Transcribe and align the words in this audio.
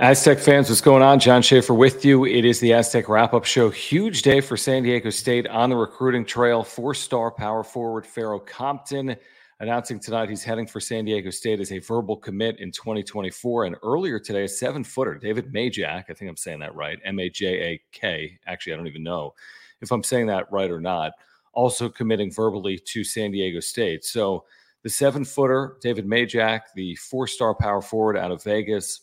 Aztec 0.00 0.38
fans, 0.38 0.68
what's 0.68 0.80
going 0.80 1.02
on? 1.02 1.18
John 1.18 1.42
Schaefer 1.42 1.74
with 1.74 2.04
you. 2.04 2.24
It 2.24 2.44
is 2.44 2.60
the 2.60 2.72
Aztec 2.72 3.08
wrap 3.08 3.34
up 3.34 3.44
show. 3.44 3.68
Huge 3.68 4.22
day 4.22 4.40
for 4.40 4.56
San 4.56 4.84
Diego 4.84 5.10
State 5.10 5.48
on 5.48 5.70
the 5.70 5.76
recruiting 5.76 6.24
trail. 6.24 6.62
Four 6.62 6.94
star 6.94 7.32
power 7.32 7.64
forward 7.64 8.06
Pharaoh 8.06 8.38
Compton 8.38 9.16
announcing 9.58 9.98
tonight 9.98 10.28
he's 10.28 10.44
heading 10.44 10.68
for 10.68 10.78
San 10.78 11.04
Diego 11.04 11.30
State 11.30 11.58
as 11.58 11.72
a 11.72 11.80
verbal 11.80 12.16
commit 12.16 12.60
in 12.60 12.70
2024. 12.70 13.64
And 13.64 13.76
earlier 13.82 14.20
today, 14.20 14.44
a 14.44 14.48
seven 14.48 14.84
footer, 14.84 15.16
David 15.16 15.52
Majak, 15.52 16.04
I 16.08 16.14
think 16.14 16.30
I'm 16.30 16.36
saying 16.36 16.60
that 16.60 16.76
right, 16.76 17.00
M 17.04 17.18
A 17.18 17.28
J 17.28 17.46
A 17.60 17.82
K. 17.90 18.38
Actually, 18.46 18.74
I 18.74 18.76
don't 18.76 18.86
even 18.86 19.02
know 19.02 19.34
if 19.80 19.90
I'm 19.90 20.04
saying 20.04 20.28
that 20.28 20.46
right 20.52 20.70
or 20.70 20.80
not, 20.80 21.10
also 21.54 21.88
committing 21.88 22.30
verbally 22.30 22.78
to 22.78 23.02
San 23.02 23.32
Diego 23.32 23.58
State. 23.58 24.04
So 24.04 24.44
the 24.84 24.90
seven 24.90 25.24
footer, 25.24 25.76
David 25.80 26.06
Majak, 26.06 26.60
the 26.76 26.94
four 26.94 27.26
star 27.26 27.52
power 27.52 27.82
forward 27.82 28.16
out 28.16 28.30
of 28.30 28.44
Vegas 28.44 29.00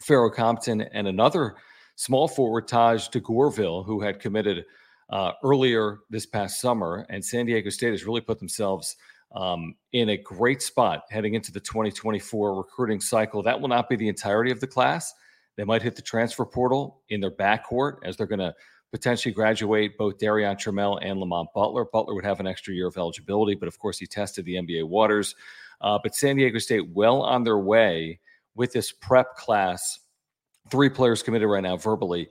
Pharaoh 0.00 0.30
Compton, 0.30 0.82
and 0.82 1.08
another 1.08 1.56
small 1.96 2.28
forward, 2.28 2.68
Taj 2.68 3.08
DeGourville, 3.08 3.84
who 3.84 4.00
had 4.00 4.20
committed 4.20 4.64
uh, 5.10 5.32
earlier 5.42 6.00
this 6.10 6.26
past 6.26 6.60
summer. 6.60 7.06
And 7.08 7.24
San 7.24 7.46
Diego 7.46 7.70
State 7.70 7.92
has 7.92 8.04
really 8.04 8.20
put 8.20 8.38
themselves 8.38 8.96
um, 9.34 9.74
in 9.92 10.10
a 10.10 10.16
great 10.16 10.62
spot 10.62 11.02
heading 11.10 11.34
into 11.34 11.52
the 11.52 11.60
2024 11.60 12.56
recruiting 12.56 13.00
cycle. 13.00 13.42
That 13.42 13.60
will 13.60 13.68
not 13.68 13.88
be 13.88 13.96
the 13.96 14.08
entirety 14.08 14.50
of 14.50 14.60
the 14.60 14.66
class. 14.66 15.12
They 15.56 15.64
might 15.64 15.82
hit 15.82 15.96
the 15.96 16.02
transfer 16.02 16.44
portal 16.44 17.02
in 17.08 17.20
their 17.20 17.30
backcourt 17.30 17.98
as 18.04 18.16
they're 18.16 18.26
going 18.26 18.40
to 18.40 18.54
potentially 18.92 19.32
graduate 19.32 19.98
both 19.98 20.18
Darrion 20.18 20.56
Trammell 20.56 20.98
and 21.02 21.18
Lamont 21.18 21.48
Butler. 21.54 21.86
Butler 21.92 22.14
would 22.14 22.24
have 22.24 22.40
an 22.40 22.46
extra 22.46 22.72
year 22.72 22.86
of 22.86 22.96
eligibility, 22.96 23.54
but 23.54 23.68
of 23.68 23.78
course, 23.78 23.98
he 23.98 24.06
tested 24.06 24.44
the 24.44 24.54
NBA 24.54 24.84
waters. 24.84 25.34
Uh, 25.80 25.98
but 26.02 26.14
San 26.14 26.36
Diego 26.36 26.58
State 26.58 26.88
well 26.90 27.22
on 27.22 27.42
their 27.42 27.58
way 27.58 28.20
with 28.56 28.72
this 28.72 28.90
prep 28.90 29.36
class. 29.36 30.00
Three 30.70 30.88
players 30.88 31.22
committed 31.22 31.48
right 31.48 31.62
now 31.62 31.76
verbally 31.76 32.28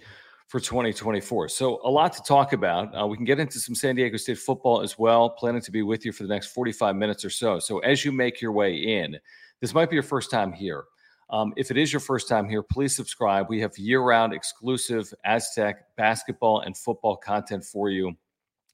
for 0.48 0.60
2024. 0.60 1.50
So 1.50 1.80
a 1.84 1.90
lot 1.90 2.14
to 2.14 2.22
talk 2.24 2.54
about. 2.54 2.98
Uh, 2.98 3.08
we 3.08 3.16
can 3.16 3.26
get 3.26 3.40
into 3.40 3.60
some 3.60 3.76
San 3.76 3.96
Diego 3.96 4.18
State 4.18 4.38
football 4.38 4.82
as 4.82 5.00
well. 5.00 5.30
Planning 5.30 5.62
to 5.62 5.72
be 5.72 5.82
with 5.82 6.06
you 6.06 6.12
for 6.12 6.24
the 6.24 6.30
next 6.30 6.48
45 6.48 6.96
minutes 6.96 7.24
or 7.24 7.30
so. 7.30 7.60
So 7.60 7.80
as 7.80 8.04
you 8.04 8.12
make 8.12 8.42
your 8.42 8.52
way 8.52 8.76
in, 8.76 9.18
this 9.62 9.74
might 9.74 9.90
be 9.90 9.96
your 9.96 10.04
first 10.04 10.30
time 10.30 10.52
here. 10.52 10.86
Um, 11.30 11.54
if 11.58 11.72
it 11.72 11.78
is 11.78 11.92
your 11.92 12.00
first 12.00 12.30
time 12.30 12.48
here, 12.48 12.62
please 12.62 12.96
subscribe. 12.96 13.48
We 13.50 13.60
have 13.62 13.76
year-round 13.78 14.34
exclusive 14.34 15.12
Aztec 15.24 15.96
basketball 15.96 16.60
and 16.62 16.78
football 16.78 17.18
content 17.18 17.64
for 17.64 17.90
you. 17.90 18.16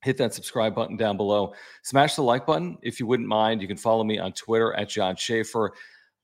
Hit 0.04 0.18
that 0.18 0.34
subscribe 0.34 0.76
button 0.76 0.98
down 0.98 1.16
below. 1.16 1.54
Smash 1.84 2.16
the 2.16 2.24
like 2.24 2.46
button 2.46 2.78
if 2.82 3.00
you 3.00 3.06
wouldn't 3.06 3.30
mind. 3.30 3.62
You 3.62 3.68
can 3.68 3.78
follow 3.78 4.04
me 4.04 4.18
on 4.18 4.34
Twitter 4.34 4.74
at 4.74 4.90
John 4.90 5.16
Schaefer. 5.16 5.72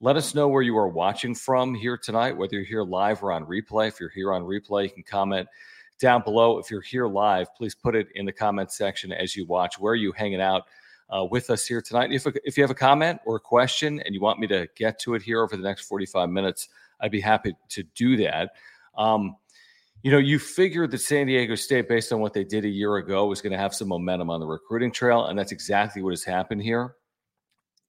Let 0.00 0.16
us 0.16 0.32
know 0.32 0.46
where 0.46 0.62
you 0.62 0.78
are 0.78 0.86
watching 0.86 1.34
from 1.34 1.74
here 1.74 1.96
tonight, 1.96 2.36
whether 2.36 2.54
you're 2.54 2.64
here 2.64 2.84
live 2.84 3.20
or 3.20 3.32
on 3.32 3.44
replay. 3.46 3.88
If 3.88 3.98
you're 3.98 4.08
here 4.08 4.32
on 4.32 4.42
replay, 4.42 4.84
you 4.84 4.90
can 4.90 5.02
comment 5.02 5.48
down 5.98 6.22
below. 6.22 6.58
If 6.58 6.70
you're 6.70 6.80
here 6.80 7.08
live, 7.08 7.52
please 7.56 7.74
put 7.74 7.96
it 7.96 8.06
in 8.14 8.24
the 8.24 8.30
comment 8.30 8.70
section 8.70 9.10
as 9.10 9.34
you 9.34 9.44
watch. 9.44 9.76
Where 9.76 9.94
are 9.94 9.96
you 9.96 10.12
hanging 10.12 10.40
out 10.40 10.66
uh, 11.10 11.24
with 11.24 11.50
us 11.50 11.66
here 11.66 11.82
tonight? 11.82 12.12
If, 12.12 12.28
if 12.44 12.56
you 12.56 12.62
have 12.62 12.70
a 12.70 12.76
comment 12.76 13.18
or 13.26 13.36
a 13.36 13.40
question 13.40 13.98
and 13.98 14.14
you 14.14 14.20
want 14.20 14.38
me 14.38 14.46
to 14.46 14.68
get 14.76 15.00
to 15.00 15.16
it 15.16 15.22
here 15.22 15.42
over 15.42 15.56
the 15.56 15.64
next 15.64 15.88
45 15.88 16.30
minutes, 16.30 16.68
I'd 17.00 17.10
be 17.10 17.20
happy 17.20 17.56
to 17.70 17.82
do 17.96 18.18
that. 18.18 18.50
Um, 18.96 19.34
you 20.04 20.12
know, 20.12 20.18
you 20.18 20.38
figured 20.38 20.92
that 20.92 20.98
San 20.98 21.26
Diego 21.26 21.56
State, 21.56 21.88
based 21.88 22.12
on 22.12 22.20
what 22.20 22.34
they 22.34 22.44
did 22.44 22.64
a 22.64 22.68
year 22.68 22.98
ago, 22.98 23.26
was 23.26 23.42
going 23.42 23.50
to 23.50 23.58
have 23.58 23.74
some 23.74 23.88
momentum 23.88 24.30
on 24.30 24.38
the 24.38 24.46
recruiting 24.46 24.92
trail, 24.92 25.26
and 25.26 25.36
that's 25.36 25.50
exactly 25.50 26.02
what 26.02 26.10
has 26.10 26.22
happened 26.22 26.62
here 26.62 26.94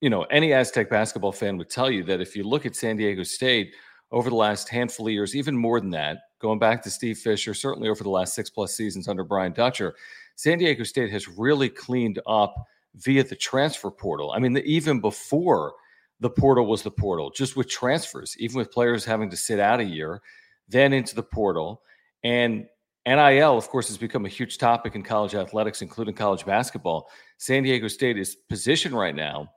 you 0.01 0.09
know, 0.09 0.23
any 0.23 0.53
Aztec 0.53 0.89
basketball 0.89 1.31
fan 1.31 1.57
would 1.57 1.69
tell 1.69 1.91
you 1.91 2.03
that 2.03 2.21
if 2.21 2.35
you 2.35 2.43
look 2.43 2.65
at 2.65 2.75
San 2.75 2.97
Diego 2.97 3.23
State 3.23 3.73
over 4.11 4.29
the 4.29 4.35
last 4.35 4.69
handful 4.69 5.07
of 5.07 5.13
years, 5.13 5.35
even 5.35 5.55
more 5.55 5.79
than 5.79 5.91
that, 5.91 6.19
going 6.39 6.59
back 6.59 6.81
to 6.83 6.89
Steve 6.89 7.17
Fisher, 7.17 7.53
certainly 7.53 7.89
over 7.89 8.03
the 8.03 8.09
last 8.09 8.33
six 8.33 8.49
plus 8.49 8.73
seasons 8.75 9.07
under 9.07 9.23
Brian 9.23 9.51
Dutcher, 9.51 9.93
San 10.35 10.57
Diego 10.57 10.83
State 10.83 11.11
has 11.11 11.27
really 11.27 11.69
cleaned 11.69 12.19
up 12.25 12.55
via 12.95 13.23
the 13.23 13.35
transfer 13.35 13.91
portal. 13.91 14.31
I 14.31 14.39
mean, 14.39 14.53
the, 14.53 14.63
even 14.63 15.01
before 15.01 15.73
the 16.21 16.29
portal 16.29 16.65
was 16.65 16.81
the 16.81 16.91
portal, 16.91 17.29
just 17.29 17.55
with 17.55 17.69
transfers, 17.69 18.35
even 18.39 18.57
with 18.57 18.71
players 18.71 19.05
having 19.05 19.29
to 19.29 19.37
sit 19.37 19.59
out 19.59 19.79
a 19.79 19.83
year, 19.83 20.21
then 20.67 20.93
into 20.93 21.13
the 21.13 21.23
portal. 21.23 21.81
And 22.23 22.67
NIL, 23.05 23.57
of 23.57 23.67
course, 23.69 23.87
has 23.87 23.97
become 23.97 24.25
a 24.25 24.29
huge 24.29 24.57
topic 24.57 24.95
in 24.95 25.03
college 25.03 25.35
athletics, 25.35 25.81
including 25.81 26.15
college 26.15 26.45
basketball. 26.45 27.09
San 27.37 27.63
Diego 27.63 27.87
State 27.87 28.17
is 28.17 28.35
positioned 28.35 28.95
right 28.95 29.15
now 29.15 29.49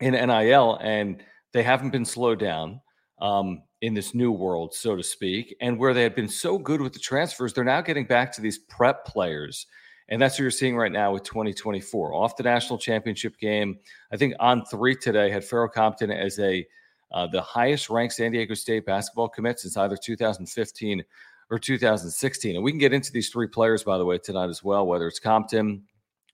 in 0.00 0.12
NIL, 0.12 0.78
and 0.82 1.22
they 1.52 1.62
haven't 1.62 1.90
been 1.90 2.04
slowed 2.04 2.38
down 2.38 2.80
um, 3.20 3.62
in 3.80 3.94
this 3.94 4.14
new 4.14 4.32
world, 4.32 4.74
so 4.74 4.96
to 4.96 5.02
speak. 5.02 5.56
And 5.60 5.78
where 5.78 5.94
they 5.94 6.02
had 6.02 6.14
been 6.14 6.28
so 6.28 6.58
good 6.58 6.80
with 6.80 6.92
the 6.92 6.98
transfers, 6.98 7.52
they're 7.52 7.64
now 7.64 7.80
getting 7.80 8.06
back 8.06 8.32
to 8.32 8.40
these 8.40 8.58
prep 8.58 9.04
players. 9.04 9.66
And 10.08 10.22
that's 10.22 10.34
what 10.34 10.42
you're 10.42 10.50
seeing 10.50 10.76
right 10.76 10.92
now 10.92 11.12
with 11.12 11.24
2024. 11.24 12.14
Off 12.14 12.36
the 12.36 12.44
national 12.44 12.78
championship 12.78 13.38
game, 13.38 13.78
I 14.12 14.16
think 14.16 14.34
on 14.38 14.64
three 14.66 14.94
today 14.94 15.30
had 15.30 15.44
Pharaoh 15.44 15.68
Compton 15.68 16.10
as 16.10 16.38
a 16.38 16.66
uh, 17.12 17.26
the 17.26 17.40
highest 17.40 17.88
ranked 17.88 18.14
San 18.14 18.32
Diego 18.32 18.54
State 18.54 18.84
basketball 18.84 19.28
commit 19.28 19.60
since 19.60 19.76
either 19.76 19.96
2015 19.96 21.04
or 21.50 21.58
2016. 21.58 22.56
And 22.56 22.64
we 22.64 22.72
can 22.72 22.78
get 22.78 22.92
into 22.92 23.12
these 23.12 23.30
three 23.30 23.46
players, 23.46 23.84
by 23.84 23.96
the 23.96 24.04
way, 24.04 24.18
tonight 24.18 24.48
as 24.48 24.64
well, 24.64 24.86
whether 24.86 25.06
it's 25.06 25.20
Compton, 25.20 25.84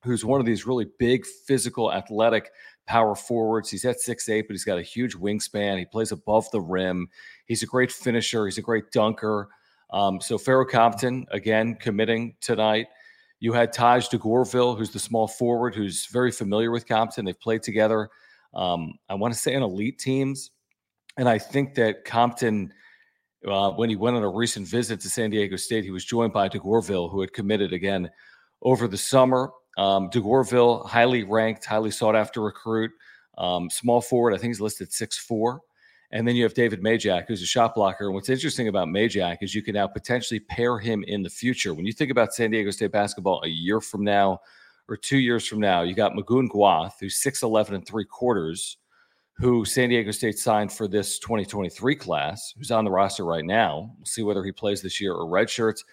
who's 0.03 0.25
one 0.25 0.39
of 0.39 0.45
these 0.45 0.65
really 0.65 0.87
big, 0.97 1.25
physical, 1.25 1.93
athletic 1.93 2.51
power 2.85 3.15
forwards. 3.15 3.69
He's 3.69 3.85
at 3.85 3.99
six 3.99 4.29
eight, 4.29 4.47
but 4.47 4.53
he's 4.53 4.65
got 4.65 4.77
a 4.77 4.83
huge 4.83 5.15
wingspan. 5.15 5.79
He 5.79 5.85
plays 5.85 6.11
above 6.11 6.49
the 6.51 6.61
rim. 6.61 7.07
He's 7.45 7.63
a 7.63 7.67
great 7.67 7.91
finisher. 7.91 8.45
He's 8.45 8.57
a 8.57 8.61
great 8.61 8.91
dunker. 8.91 9.49
Um, 9.91 10.19
so 10.19 10.37
Pharaoh 10.37 10.65
Compton 10.65 11.25
again 11.31 11.75
committing 11.75 12.35
tonight. 12.41 12.87
You 13.39 13.53
had 13.53 13.73
Taj 13.73 14.07
DeGourville, 14.07 14.77
who's 14.77 14.91
the 14.91 14.99
small 14.99 15.27
forward, 15.27 15.75
who's 15.75 16.05
very 16.07 16.31
familiar 16.31 16.71
with 16.71 16.87
Compton. 16.87 17.25
They've 17.25 17.39
played 17.39 17.61
together. 17.61 18.09
Um, 18.53 18.93
I 19.09 19.15
want 19.15 19.33
to 19.33 19.39
say 19.39 19.55
on 19.55 19.63
elite 19.63 19.99
teams, 19.99 20.51
and 21.17 21.27
I 21.27 21.37
think 21.39 21.75
that 21.75 22.05
Compton. 22.05 22.73
Uh, 23.45 23.71
when 23.71 23.89
he 23.89 23.97
went 23.97 24.15
on 24.15 24.23
a 24.23 24.29
recent 24.29 24.65
visit 24.65 25.01
to 25.01 25.09
San 25.09 25.29
Diego 25.29 25.57
State, 25.57 25.83
he 25.83 25.91
was 25.91 26.05
joined 26.05 26.31
by 26.31 26.47
DeGourville, 26.47 27.11
who 27.11 27.19
had 27.19 27.33
committed 27.33 27.73
again 27.73 28.09
over 28.61 28.87
the 28.87 28.97
summer. 28.97 29.51
Um, 29.77 30.09
DeGourville, 30.09 30.85
highly 30.87 31.23
ranked, 31.23 31.65
highly 31.65 31.91
sought 31.91 32.15
after 32.15 32.41
recruit, 32.41 32.91
um, 33.37 33.69
small 33.69 34.01
forward. 34.01 34.33
I 34.33 34.37
think 34.37 34.49
he's 34.49 34.61
listed 34.61 34.91
six 34.91 35.17
four, 35.17 35.61
And 36.11 36.27
then 36.27 36.35
you 36.35 36.43
have 36.43 36.53
David 36.53 36.81
Majak, 36.83 37.25
who's 37.27 37.41
a 37.41 37.47
shot 37.47 37.73
blocker. 37.73 38.05
And 38.05 38.13
what's 38.13 38.29
interesting 38.29 38.67
about 38.67 38.87
Majak 38.87 39.37
is 39.41 39.55
you 39.55 39.63
can 39.63 39.73
now 39.73 39.87
potentially 39.87 40.39
pair 40.39 40.77
him 40.77 41.03
in 41.07 41.23
the 41.23 41.29
future. 41.29 41.73
When 41.73 41.85
you 41.85 41.93
think 41.93 42.11
about 42.11 42.33
San 42.33 42.51
Diego 42.51 42.69
State 42.69 42.91
basketball 42.91 43.41
a 43.43 43.47
year 43.47 43.81
from 43.81 44.03
now 44.03 44.39
or 44.87 44.95
two 44.95 45.17
years 45.17 45.47
from 45.47 45.59
now, 45.59 45.81
you 45.81 45.95
got 45.95 46.13
Magoon 46.13 46.47
Gwath, 46.49 46.93
who's 46.99 47.19
6'11 47.21 47.69
and 47.73 47.87
three 47.87 48.05
quarters, 48.05 48.77
who 49.37 49.65
San 49.65 49.89
Diego 49.89 50.11
State 50.11 50.37
signed 50.37 50.71
for 50.71 50.87
this 50.87 51.17
2023 51.17 51.95
class, 51.95 52.53
who's 52.55 52.69
on 52.69 52.85
the 52.85 52.91
roster 52.91 53.25
right 53.25 53.45
now. 53.45 53.91
We'll 53.97 54.05
see 54.05 54.21
whether 54.21 54.43
he 54.43 54.51
plays 54.51 54.83
this 54.83 55.01
year 55.01 55.13
or 55.13 55.27
red 55.27 55.49
shirts. 55.49 55.83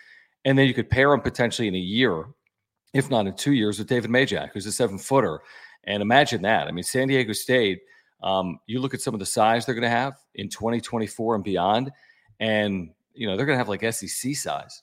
And 0.45 0.59
then 0.59 0.67
you 0.67 0.75
could 0.75 0.91
pair 0.91 1.13
him 1.13 1.21
potentially 1.21 1.69
in 1.69 1.75
a 1.75 1.79
year, 1.79 2.27
if 2.95 3.11
not 3.11 3.27
in 3.27 3.35
two 3.35 3.53
years, 3.53 3.79
with 3.79 3.89
David 3.89 4.11
Majak, 4.11 4.51
who's 4.53 4.67
a 4.67 4.73
seven 4.73 4.99
footer. 4.99 5.41
And 5.85 6.03
imagine 6.03 6.43
that. 6.43 6.69
I 6.69 6.73
mean, 6.73 6.85
San 6.85 7.09
Diego 7.09 7.33
State– 7.33 7.81
um, 8.23 8.59
you 8.67 8.81
look 8.81 8.95
at 8.95 9.01
some 9.01 9.15
of 9.15 9.21
the 9.21 9.27
size 9.27 9.65
they're 9.65 9.75
going 9.75 9.83
to 9.83 9.89
have 9.89 10.15
in 10.35 10.49
2024 10.49 11.37
and 11.37 11.45
beyond, 11.45 11.91
and 12.39 12.91
you 13.15 13.27
know 13.27 13.37
they're 13.37 13.47
going 13.47 13.59
to 13.59 13.59
have 13.59 13.69
like 13.69 13.93
SEC 13.93 14.35
size. 14.35 14.83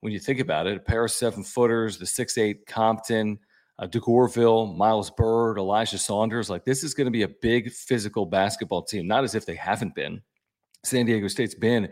When 0.00 0.12
you 0.12 0.20
think 0.20 0.40
about 0.40 0.66
it, 0.66 0.76
a 0.76 0.80
pair 0.80 1.04
of 1.04 1.10
seven 1.10 1.42
footers, 1.42 1.98
the 1.98 2.06
six 2.06 2.38
eight 2.38 2.66
Compton, 2.66 3.38
uh, 3.78 3.86
DeGourville, 3.86 4.76
Miles 4.76 5.10
Byrd, 5.10 5.58
Elijah 5.58 5.98
Saunders, 5.98 6.48
like 6.48 6.64
this 6.64 6.84
is 6.84 6.94
going 6.94 7.06
to 7.06 7.10
be 7.10 7.22
a 7.22 7.28
big 7.28 7.72
physical 7.72 8.26
basketball 8.26 8.82
team. 8.82 9.06
Not 9.06 9.24
as 9.24 9.34
if 9.34 9.46
they 9.46 9.56
haven't 9.56 9.94
been. 9.94 10.20
San 10.84 11.06
Diego 11.06 11.26
State's 11.26 11.54
been 11.54 11.88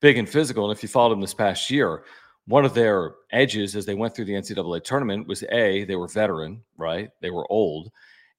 big 0.00 0.18
and 0.18 0.28
physical, 0.28 0.68
and 0.68 0.76
if 0.76 0.82
you 0.82 0.88
followed 0.88 1.10
them 1.10 1.20
this 1.20 1.34
past 1.34 1.70
year, 1.70 2.04
one 2.46 2.64
of 2.64 2.74
their 2.74 3.14
edges 3.32 3.74
as 3.74 3.86
they 3.86 3.94
went 3.94 4.14
through 4.14 4.26
the 4.26 4.34
NCAA 4.34 4.82
tournament 4.84 5.26
was 5.26 5.42
a 5.50 5.84
they 5.84 5.96
were 5.96 6.08
veteran, 6.08 6.62
right? 6.76 7.10
They 7.20 7.30
were 7.30 7.50
old, 7.50 7.90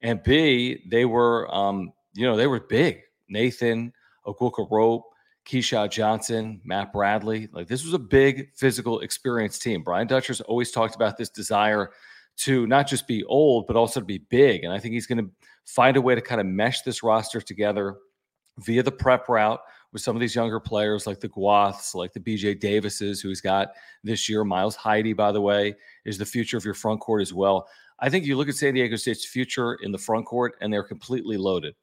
and 0.01 0.24
b 0.24 0.83
they 0.89 1.06
were 1.06 1.54
um, 1.54 1.92
you 2.13 2.25
know, 2.25 2.36
they 2.36 2.48
were 2.48 2.59
big. 2.59 3.01
Nathan, 3.30 3.94
Rope, 4.25 5.04
Keshad 5.45 5.92
Johnson, 5.92 6.59
Matt 6.65 6.92
Bradley. 6.92 7.48
Like 7.54 7.68
this 7.68 7.83
was 7.83 7.94
a 7.94 8.00
big 8.00 8.50
physical 8.56 9.01
experience 9.01 9.59
team. 9.59 9.83
Brian 9.83 10.07
Dutcher's 10.07 10.42
always 10.42 10.71
talked 10.71 10.95
about 10.95 11.18
this 11.18 11.30
desire 11.30 11.92
to 12.38 12.68
not 12.68 12.88
just 12.88 13.07
be 13.07 13.24
old, 13.25 13.68
but 13.68 13.75
also 13.75 14.00
to 14.00 14.06
be 14.06 14.18
big. 14.18 14.63
And 14.63 14.74
I 14.74 14.80
think 14.80 14.94
he's 14.94 15.07
going 15.07 15.24
to 15.24 15.31
find 15.65 15.95
a 15.95 16.01
way 16.01 16.15
to 16.15 16.21
kind 16.21 16.42
of 16.42 16.48
mesh 16.48 16.81
this 16.81 17.04
roster 17.04 17.39
together 17.39 17.98
via 18.59 18.83
the 18.83 18.92
prep 18.92 19.30
route 19.30 19.59
with 19.97 20.03
some 20.03 20.15
of 20.15 20.19
these 20.19 20.35
younger 20.35 20.59
players 20.59 21.05
like 21.05 21.19
the 21.19 21.29
Gwaths, 21.29 21.94
like 21.94 22.13
the 22.13 22.19
BJ 22.19 22.59
Davises, 22.59 23.19
who 23.19 23.29
he's 23.29 23.41
got 23.41 23.73
this 24.03 24.29
year. 24.29 24.44
Miles 24.44 24.75
Heide, 24.75 25.17
by 25.17 25.31
the 25.31 25.41
way, 25.41 25.75
is 26.05 26.17
the 26.17 26.25
future 26.25 26.57
of 26.57 26.63
your 26.63 26.73
front 26.73 27.01
court 27.01 27.21
as 27.21 27.33
well. 27.33 27.67
I 27.99 28.09
think 28.09 28.25
you 28.25 28.38
look 28.38 28.47
at 28.47 28.55
San 28.55 28.75
Diego 28.75 28.95
State's 28.95 29.25
future 29.25 29.75
in 29.81 29.91
the 29.91 29.97
front 29.97 30.25
court, 30.25 30.55
and 30.61 30.71
they're 30.71 30.83
completely 30.83 31.35
loaded 31.35 31.75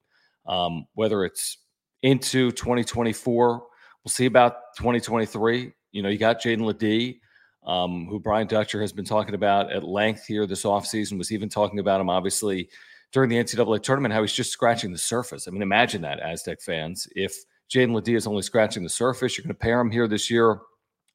um, 0.47 0.87
whether 0.95 1.25
it's 1.25 1.59
into 2.03 2.51
2024. 2.53 3.59
We'll 4.05 4.11
see 4.11 4.27
about 4.27 4.75
2023. 4.77 5.73
You 5.93 6.03
know, 6.03 6.09
you 6.09 6.19
got 6.19 6.41
Jaedon 6.41 6.65
LeDee, 6.65 7.21
um, 7.67 8.07
who 8.07 8.21
Brian 8.21 8.47
Dutcher 8.47 8.81
has 8.81 8.93
been 8.93 9.05
talking 9.05 9.35
about 9.35 9.73
at 9.73 9.85
length 9.85 10.27
here 10.27 10.47
this 10.47 10.65
offseason, 10.65 11.19
was 11.19 11.33
even 11.33 11.49
talking 11.49 11.79
about 11.79 12.01
him, 12.01 12.11
obviously, 12.11 12.69
during 13.13 13.31
the 13.31 13.37
NCAA 13.37 13.83
tournament, 13.83 14.13
how 14.13 14.21
he's 14.21 14.33
just 14.33 14.51
scratching 14.51 14.93
the 14.93 14.99
surface. 14.99 15.49
I 15.49 15.51
mean, 15.51 15.63
imagine 15.63 16.03
that, 16.03 16.21
Aztec 16.21 16.61
fans. 16.61 17.09
If 17.15 17.37
Jaedon 17.71 17.95
LeDee 17.95 18.15
is 18.15 18.27
only 18.27 18.43
scratching 18.43 18.83
the 18.83 18.89
surface, 18.89 19.37
you're 19.37 19.43
going 19.43 19.55
to 19.55 19.59
pair 19.59 19.81
him 19.81 19.91
here 19.91 20.07
this 20.07 20.31
year 20.31 20.61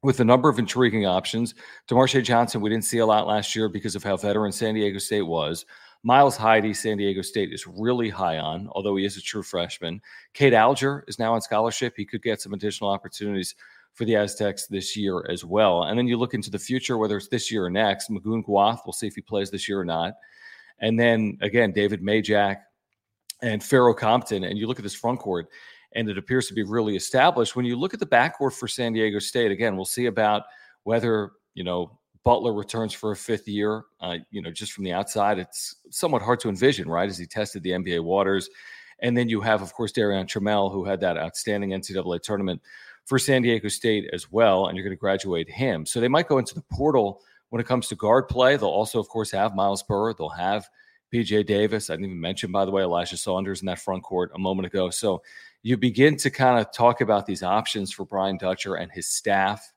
with 0.02 0.20
a 0.20 0.26
number 0.26 0.50
of 0.50 0.60
intriguing 0.60 1.06
options. 1.06 1.56
D'Marshai 1.88 2.24
Johnson, 2.24 2.62
we 2.62 2.70
didn't 2.70 2.86
see 2.86 3.00
a 3.00 3.06
lot 3.06 3.28
last 3.28 3.56
year 3.56 3.68
because 3.68 3.96
of 3.96 4.04
how 4.04 4.16
veteran 4.16 4.52
San 4.52 4.76
Diego 4.76 4.98
State 4.98 5.24
was. 5.24 5.66
Miles 6.04 6.38
Heide, 6.38 6.74
San 6.74 6.98
Diego 6.98 7.22
State, 7.22 7.52
is 7.52 7.68
really 7.68 8.10
high 8.10 8.38
on, 8.38 8.70
although 8.72 8.96
he 8.96 9.04
is 9.04 9.18
a 9.18 9.22
true 9.22 9.44
freshman. 9.44 10.02
Cade 10.34 10.54
Alger 10.54 11.04
is 11.10 11.20
now 11.20 11.34
on 11.34 11.42
scholarship. 11.42 11.94
He 11.98 12.06
could 12.06 12.24
get 12.24 12.40
some 12.40 12.54
additional 12.54 12.90
opportunities 12.90 13.56
for 13.94 14.06
the 14.06 14.16
Aztecs 14.16 14.68
this 14.68 14.96
year 14.96 15.26
as 15.30 15.44
well. 15.44 15.84
And 15.84 15.98
then 16.00 16.08
you 16.08 16.16
look 16.16 16.34
into 16.34 16.50
the 16.50 16.60
future, 16.60 16.98
whether 16.98 17.18
it's 17.18 17.28
this 17.28 17.52
year 17.52 17.66
or 17.66 17.70
next. 17.70 18.10
Magoon 18.10 18.46
Gwath, 18.46 18.80
we'll 18.86 18.94
see 18.94 19.08
if 19.08 19.16
he 19.16 19.22
plays 19.22 19.52
this 19.52 19.68
year 19.68 19.80
or 19.80 19.86
not. 19.86 20.14
And 20.80 20.98
then 20.98 21.38
again, 21.42 21.74
David 21.74 22.02
Majak 22.02 22.58
and 23.42 23.62
Pharaoh 23.62 23.94
Compton. 23.94 24.46
And 24.46 24.58
you 24.58 24.68
look 24.68 24.80
at 24.80 24.84
this 24.84 24.96
front 24.96 25.20
court, 25.20 25.50
and 25.94 26.10
it 26.10 26.18
appears 26.18 26.48
to 26.48 26.54
be 26.54 26.64
really 26.64 26.96
established. 26.96 27.56
When 27.56 27.66
you 27.66 27.76
look 27.76 27.94
at 27.94 28.00
the 28.00 28.06
backcourt 28.06 28.54
for 28.54 28.68
San 28.68 28.94
Diego 28.94 29.20
State, 29.20 29.52
again, 29.52 29.76
we'll 29.76 29.86
see 29.86 30.06
about 30.06 30.44
whether, 30.84 31.32
you 31.54 31.64
know, 31.64 32.00
Butler 32.24 32.54
returns 32.54 32.94
for 32.94 33.12
a 33.12 33.16
fifth 33.16 33.48
year. 33.48 33.84
Uh, 34.00 34.18
you 34.30 34.42
know, 34.42 34.52
just 34.52 34.74
from 34.74 34.84
the 34.84 34.94
outside, 34.94 35.40
it's 35.40 35.78
somewhat 35.90 36.22
hard 36.22 36.40
to 36.42 36.50
envision, 36.50 36.90
right? 36.90 37.10
As 37.10 37.18
he 37.18 37.26
tested 37.26 37.64
the 37.64 37.72
NBA 37.72 38.04
waters. 38.04 38.50
And 39.02 39.18
then 39.18 39.30
you 39.30 39.42
have, 39.42 39.62
of 39.62 39.74
course, 39.74 39.92
Darrion 39.92 40.28
Trammell, 40.28 40.72
who 40.72 40.84
had 40.84 41.00
that 41.02 41.18
outstanding 41.18 41.70
NCAA 41.70 42.22
tournament 42.22 42.62
for 43.06 43.18
San 43.18 43.42
Diego 43.42 43.70
State 43.70 44.10
as 44.12 44.32
well. 44.32 44.68
And 44.68 44.76
you're 44.76 44.84
going 44.84 44.96
to 44.96 45.00
graduate 45.00 45.50
him. 45.50 45.86
So 45.86 46.00
they 46.00 46.10
might 46.10 46.28
go 46.28 46.38
into 46.38 46.54
the 46.54 46.64
portal 46.72 47.22
when 47.50 47.62
it 47.62 47.68
comes 47.68 47.88
to 47.88 47.96
guard 47.96 48.28
play. 48.28 48.58
They'll 48.58 48.70
also, 48.70 49.00
of 49.00 49.08
course, 49.08 49.32
have 49.32 49.56
Miles 49.56 49.84
Byrd. 49.84 50.18
They'll 50.18 50.30
have 50.30 50.68
BJ 51.14 51.46
Davis. 51.46 51.90
I 51.90 51.94
didn't 51.94 52.06
even 52.06 52.22
mention, 52.22 52.52
by 52.52 52.66
the 52.66 52.72
way, 52.72 52.84
Elijah 52.84 53.18
Saunders 53.18 53.62
in 53.62 53.66
that 53.68 53.80
front 53.80 54.04
court 54.04 54.32
a 54.36 54.40
moment 54.40 54.68
ago. 54.68 54.90
So 54.90 55.22
you 55.64 55.78
begin 55.78 56.16
to 56.18 56.30
kind 56.30 56.60
of 56.60 56.72
talk 56.72 57.02
about 57.02 57.26
these 57.26 57.44
options 57.44 57.92
for 57.92 58.06
Brian 58.06 58.38
Dutcher 58.38 58.76
and 58.76 58.92
his 58.92 59.08
staff 59.08 59.74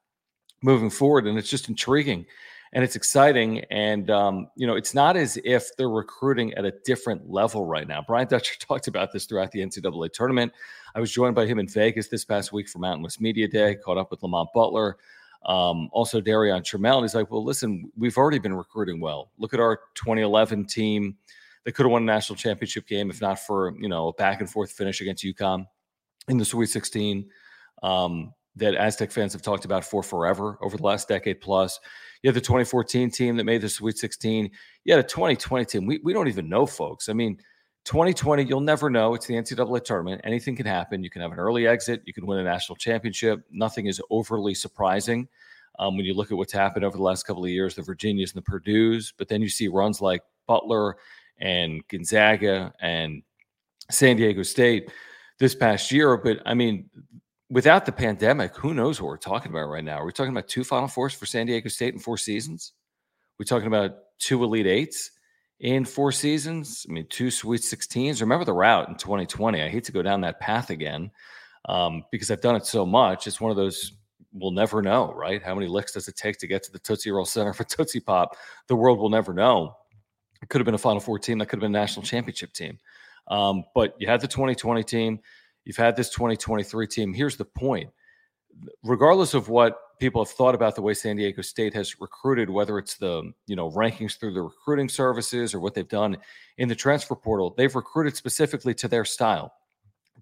moving 0.63 0.91
forward. 0.91 1.27
And 1.27 1.37
it's 1.37 1.51
just 1.51 1.69
intriguing 1.69 2.25
and 2.73 2.85
it's 2.85 2.97
exciting. 2.97 3.61
And, 3.71 4.11
um, 4.11 4.49
you 4.57 4.67
know, 4.67 4.77
it's 4.77 4.95
not 4.95 5.17
as 5.17 5.39
if 5.45 5.75
they're 5.77 5.91
recruiting 5.91 6.55
at 6.55 6.65
a 6.65 6.73
different 6.85 7.29
level 7.29 7.67
right 7.67 7.87
now. 7.87 8.03
Brian 8.07 8.29
Dutcher 8.29 8.55
talked 8.61 8.89
about 8.89 9.13
this 9.13 9.27
throughout 9.27 9.51
the 9.51 9.61
NCAA 9.61 10.13
tournament. 10.13 10.53
I 10.95 11.01
was 11.01 11.11
joined 11.11 11.35
by 11.35 11.47
him 11.47 11.59
in 11.59 11.69
Vegas 11.69 12.09
this 12.09 12.25
past 12.25 12.53
week 12.53 12.69
for 12.69 12.79
Mountain 12.79 13.03
West 13.03 13.21
Media 13.21 13.49
Day, 13.49 13.75
caught 13.75 13.99
up 13.99 14.11
with 14.11 14.23
Lamont 14.23 14.49
Butler. 14.55 14.97
Um, 15.45 15.89
also 15.91 16.21
Darrion 16.21 16.63
Trammell. 16.63 16.99
And 16.99 17.05
he's 17.05 17.17
like, 17.17 17.31
well, 17.31 17.45
listen, 17.45 17.91
we've 17.97 18.17
already 18.17 18.39
been 18.39 18.55
recruiting 18.55 19.01
well. 19.01 19.33
Look 19.39 19.53
at 19.53 19.59
our 19.59 19.81
2011 19.95 20.67
team. 20.67 21.17
They 21.65 21.73
could 21.73 21.85
have 21.85 21.91
won 21.91 22.03
a 22.03 22.07
national 22.07 22.37
championship 22.37 22.87
game 22.87 23.11
if 23.11 23.21
not 23.21 23.41
for, 23.41 23.75
you 23.79 23.89
know, 23.89 24.09
a 24.09 24.13
back 24.13 24.41
and 24.41 24.49
forth 24.49 24.71
finish 24.71 25.01
against 25.01 25.25
UConn 25.25 25.67
in 26.29 26.39
the 26.39 26.45
Sweet 26.45 26.69
16. 26.69 27.29
Um, 27.83 28.33
that 28.57 28.75
Aztec 28.75 29.11
fans 29.11 29.33
have 29.33 29.43
talked 29.43 29.65
about 29.65 29.85
for 29.85 30.03
forever 30.03 30.59
over 30.61 30.77
the 30.77 30.83
last 30.83 31.09
decade 31.09 31.41
plus. 31.41 31.81
You 32.23 32.29
had 32.29 32.35
the 32.35 32.41
2014 32.41 33.11
team 33.11 33.37
that 33.37 33.45
made 33.45 33.63
the 33.63 33.69
Sweet 33.69 33.97
16. 33.97 34.51
You 34.85 34.95
had 34.95 35.05
a 35.05 35.09
2020 35.09 35.65
team. 35.65 35.87
We, 35.87 36.01
we 36.05 36.13
don't 36.13 36.29
even 36.29 36.49
know, 36.49 36.67
folks. 36.67 37.09
I 37.09 37.15
mean, 37.15 37.39
2020, 37.85 38.45
you'll 38.45 38.61
never 38.61 38.91
know. 38.91 39.15
It's 39.15 39.27
the 39.27 39.35
NCAA 39.35 39.85
tournament. 39.85 40.21
Anything 40.25 40.55
can 40.55 40.67
happen. 40.67 41.03
You 41.03 41.11
can 41.11 41.23
have 41.23 41.33
an 41.33 41.39
early 41.39 41.67
exit. 41.67 42.03
You 42.05 42.13
can 42.13 42.27
win 42.27 42.39
a 42.39 42.45
national 42.45 42.77
championship. 42.77 43.43
Nothing 43.51 43.87
is 43.87 44.01
overly 44.11 44.55
surprising 44.55 45.29
um, 45.79 45.97
when 45.97 46.07
you 46.07 46.15
look 46.15 46.31
at 46.31 46.37
what's 46.37 46.53
happened 46.53 46.85
over 46.85 46.97
the 46.97 47.03
last 47.03 47.25
couple 47.25 47.43
of 47.43 47.51
years, 47.51 47.75
the 47.75 47.83
Virginias 47.83 48.33
and 48.33 48.39
the 48.39 48.51
Purdue's. 48.51 49.13
But 49.17 49.29
then 49.29 49.43
you 49.43 49.49
see 49.49 49.67
runs 49.67 50.01
like 50.01 50.23
Butler 50.47 50.97
and 51.41 51.83
Gonzaga 51.89 52.73
and 52.81 53.23
San 53.91 54.17
Diego 54.17 54.43
State 54.43 54.91
this 55.39 55.55
past 55.55 55.91
year. 55.93 56.17
But 56.17 56.41
I 56.47 56.55
mean, 56.55 56.91
without 57.51 57.87
the 57.87 57.93
pandemic, 57.93 58.57
who 58.57 58.75
knows 58.75 59.01
what 59.01 59.09
we're 59.09 59.17
talking 59.17 59.53
about 59.53 59.67
right 59.67 59.85
now? 59.85 59.99
Are 59.99 60.07
we 60.07 60.13
talking 60.13 60.33
about 60.33 60.49
two 60.49 60.65
Final 60.65 60.89
Fours 60.89 61.13
for 61.13 61.27
San 61.27 61.47
Diego 61.47 61.69
State 61.69 61.95
in 61.95 62.01
four 62.01 62.17
seasons? 62.17 62.73
We're 63.39 63.45
talking 63.45 63.69
about 63.69 63.93
two 64.19 64.43
Elite 64.43 64.67
Eights 64.67 65.11
in 65.61 65.85
four 65.85 66.13
seasons. 66.13 66.87
I 66.89 66.93
mean, 66.93 67.07
two 67.09 67.31
Sweet 67.31 67.61
16s. 67.61 68.21
Remember 68.21 68.45
the 68.45 68.53
route 68.53 68.89
in 68.89 68.97
2020. 68.97 69.63
I 69.63 69.69
hate 69.69 69.85
to 69.85 69.93
go 69.93 70.03
down 70.03 70.21
that 70.23 70.41
path 70.41 70.71
again 70.71 71.11
um, 71.69 72.05
because 72.11 72.31
I've 72.31 72.41
done 72.41 72.57
it 72.57 72.67
so 72.67 72.85
much. 72.85 73.27
It's 73.27 73.41
one 73.41 73.51
of 73.51 73.57
those 73.57 73.93
we'll 74.33 74.51
never 74.51 74.81
know, 74.83 75.13
right? 75.13 75.43
How 75.43 75.55
many 75.55 75.67
licks 75.67 75.93
does 75.93 76.09
it 76.09 76.17
take 76.17 76.39
to 76.39 76.47
get 76.47 76.63
to 76.65 76.73
the 76.73 76.79
Tootsie 76.79 77.11
Roll 77.11 77.25
Center 77.25 77.53
for 77.53 77.65
Tootsie 77.69 78.01
Pop? 78.01 78.37
The 78.67 78.77
world 78.77 78.99
will 78.99 79.11
never 79.11 79.33
know. 79.33 79.77
It 80.43 80.49
could 80.49 80.61
have 80.61 80.67
been 80.67 80.75
a 80.75 80.79
Final 80.79 81.01
Four 81.01 81.19
team. 81.19 81.39
That 81.39 81.47
could 81.47 81.59
have 81.59 81.61
been 81.63 81.77
a 81.77 81.79
national 81.79 82.05
championship 82.05 82.53
team. 82.53 82.79
Um, 83.29 83.65
but 83.75 83.95
you 83.99 84.07
had 84.07 84.21
the 84.21 84.29
2020 84.29 84.83
team. 84.85 85.21
You've 85.65 85.77
had 85.77 85.97
this 85.97 86.11
2023 86.11 86.87
team. 86.87 87.15
Here's 87.15 87.37
the 87.37 87.45
point 87.45 87.91
regardless 88.85 89.35
of 89.35 89.49
what 89.49 89.79
people 89.99 90.25
have 90.25 90.33
thought 90.33 90.55
about 90.55 90.75
the 90.75 90.83
way 90.83 90.95
San 90.95 91.17
Diego 91.17 91.43
State 91.43 91.75
has 91.75 92.01
recruited, 92.01 92.51
whether 92.51 92.79
it's 92.79 92.97
the 92.97 93.33
you 93.47 93.57
know 93.57 93.71
rankings 93.71 94.19
through 94.19 94.35
the 94.35 94.43
recruiting 94.43 94.89
services 94.89 95.55
or 95.55 95.61
what 95.61 95.75
they've 95.75 95.89
done 95.89 96.17
in 96.59 96.69
the 96.69 96.75
transfer 96.75 97.15
portal, 97.15 97.55
they've 97.57 97.75
recruited 97.75 98.17
specifically 98.17 98.75
to 98.75 98.89
their 98.89 99.05
style. 99.05 99.53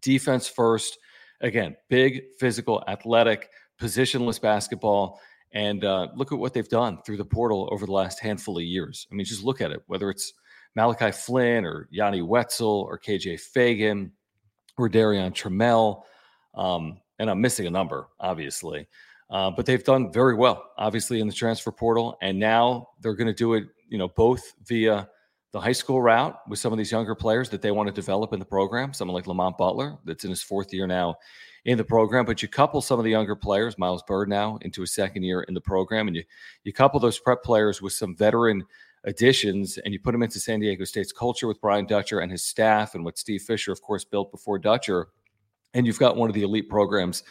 Defense 0.00 0.48
first, 0.48 0.98
again, 1.40 1.76
big, 1.88 2.22
physical, 2.38 2.82
athletic, 2.88 3.50
positionless 3.80 4.40
basketball. 4.40 5.20
And 5.52 5.84
uh, 5.84 6.08
look 6.14 6.30
at 6.30 6.38
what 6.38 6.54
they've 6.54 6.68
done 6.68 6.98
through 7.04 7.16
the 7.16 7.24
portal 7.24 7.68
over 7.72 7.84
the 7.84 7.92
last 7.92 8.20
handful 8.20 8.56
of 8.56 8.62
years. 8.62 9.08
I 9.10 9.16
mean, 9.16 9.26
just 9.26 9.42
look 9.42 9.60
at 9.60 9.72
it, 9.72 9.82
whether 9.88 10.08
it's 10.08 10.32
Malachi 10.76 11.12
Flynn 11.12 11.64
or 11.64 11.88
Yanni 11.90 12.22
Wetzel 12.22 12.86
or 12.88 12.98
KJ 12.98 13.40
Feagin 13.54 14.10
or 14.78 14.88
Darrion 14.88 15.32
Trammell. 15.32 16.02
Um, 16.54 17.00
and 17.18 17.30
I'm 17.30 17.40
missing 17.40 17.66
a 17.66 17.70
number, 17.70 18.08
obviously. 18.18 18.88
Uh, 19.30 19.50
but 19.50 19.64
they've 19.64 19.84
done 19.84 20.12
very 20.12 20.34
well, 20.34 20.72
obviously, 20.76 21.20
in 21.20 21.28
the 21.28 21.32
transfer 21.32 21.70
portal. 21.70 22.16
And 22.20 22.38
now 22.38 22.88
they're 23.00 23.14
going 23.14 23.28
to 23.28 23.34
do 23.34 23.54
it, 23.54 23.64
you 23.88 23.98
know, 23.98 24.08
both 24.08 24.42
via 24.66 25.08
the 25.52 25.60
high 25.60 25.72
school 25.72 26.00
route 26.00 26.36
with 26.48 26.58
some 26.58 26.72
of 26.72 26.78
these 26.78 26.92
younger 26.92 27.14
players 27.14 27.48
that 27.50 27.62
they 27.62 27.70
want 27.70 27.88
to 27.88 27.92
develop 27.92 28.32
in 28.32 28.38
the 28.38 28.44
program. 28.44 28.92
Someone 28.92 29.14
like 29.14 29.26
Lamont 29.26 29.58
Butler, 29.58 29.98
that's 30.04 30.24
in 30.24 30.30
his 30.30 30.42
fourth 30.42 30.72
year 30.72 30.86
now 30.86 31.16
in 31.64 31.76
the 31.76 31.84
program. 31.84 32.24
But 32.24 32.42
you 32.42 32.48
couple 32.48 32.80
some 32.80 32.98
of 32.98 33.04
the 33.04 33.10
younger 33.10 33.36
players, 33.36 33.78
Miles 33.78 34.02
Byrd 34.04 34.28
now 34.28 34.58
into 34.62 34.82
a 34.82 34.86
second 34.86 35.22
year 35.22 35.42
in 35.42 35.54
the 35.54 35.60
program, 35.60 36.06
and 36.06 36.16
you 36.16 36.24
you 36.64 36.72
couple 36.72 37.00
those 37.00 37.18
prep 37.18 37.42
players 37.42 37.82
with 37.82 37.92
some 37.92 38.16
veteran 38.16 38.64
additions, 39.04 39.78
and 39.78 39.92
you 39.92 40.00
put 40.00 40.12
them 40.12 40.22
into 40.22 40.38
San 40.38 40.60
Diego 40.60 40.84
State's 40.84 41.12
culture 41.12 41.46
with 41.46 41.60
Brian 41.60 41.86
Dutcher 41.86 42.20
and 42.20 42.30
his 42.30 42.44
staff, 42.44 42.94
and 42.94 43.04
what 43.04 43.18
Steve 43.18 43.42
Fisher, 43.42 43.72
of 43.72 43.80
course, 43.82 44.04
built 44.04 44.30
before 44.30 44.58
Dutcher, 44.58 45.08
and 45.74 45.86
you've 45.86 45.98
got 45.98 46.16
one 46.16 46.28
of 46.28 46.34
the 46.34 46.42
elite 46.42 46.68
programs 46.68 47.22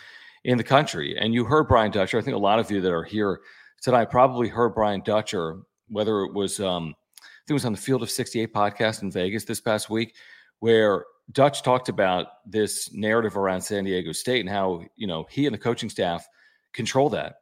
in 0.43 0.57
the 0.57 0.63
country. 0.63 1.17
And 1.17 1.33
you 1.33 1.43
heard 1.43 1.67
Brian 1.67 1.91
Dutcher. 1.91 2.17
I 2.17 2.21
think 2.21 2.35
a 2.35 2.39
lot 2.39 2.59
of 2.59 2.71
you 2.71 2.81
that 2.81 2.91
are 2.91 3.03
here 3.03 3.41
tonight 3.81 4.05
probably 4.05 4.47
heard 4.47 4.69
Brian 4.69 5.01
Dutcher, 5.01 5.59
whether 5.89 6.21
it 6.21 6.33
was 6.33 6.59
um, 6.59 6.95
I 7.21 7.45
think 7.47 7.51
it 7.51 7.53
was 7.53 7.65
on 7.65 7.73
the 7.73 7.79
Field 7.79 8.03
of 8.03 8.09
68 8.09 8.53
podcast 8.53 9.01
in 9.01 9.11
Vegas 9.11 9.43
this 9.43 9.59
past 9.59 9.89
week, 9.89 10.15
where 10.59 11.05
Dutch 11.31 11.61
talked 11.61 11.89
about 11.89 12.27
this 12.45 12.91
narrative 12.93 13.37
around 13.37 13.61
San 13.61 13.83
Diego 13.83 14.11
State 14.11 14.39
and 14.39 14.49
how, 14.49 14.83
you 14.95 15.07
know, 15.07 15.25
he 15.29 15.45
and 15.45 15.53
the 15.53 15.59
coaching 15.59 15.89
staff 15.89 16.27
control 16.73 17.09
that. 17.09 17.38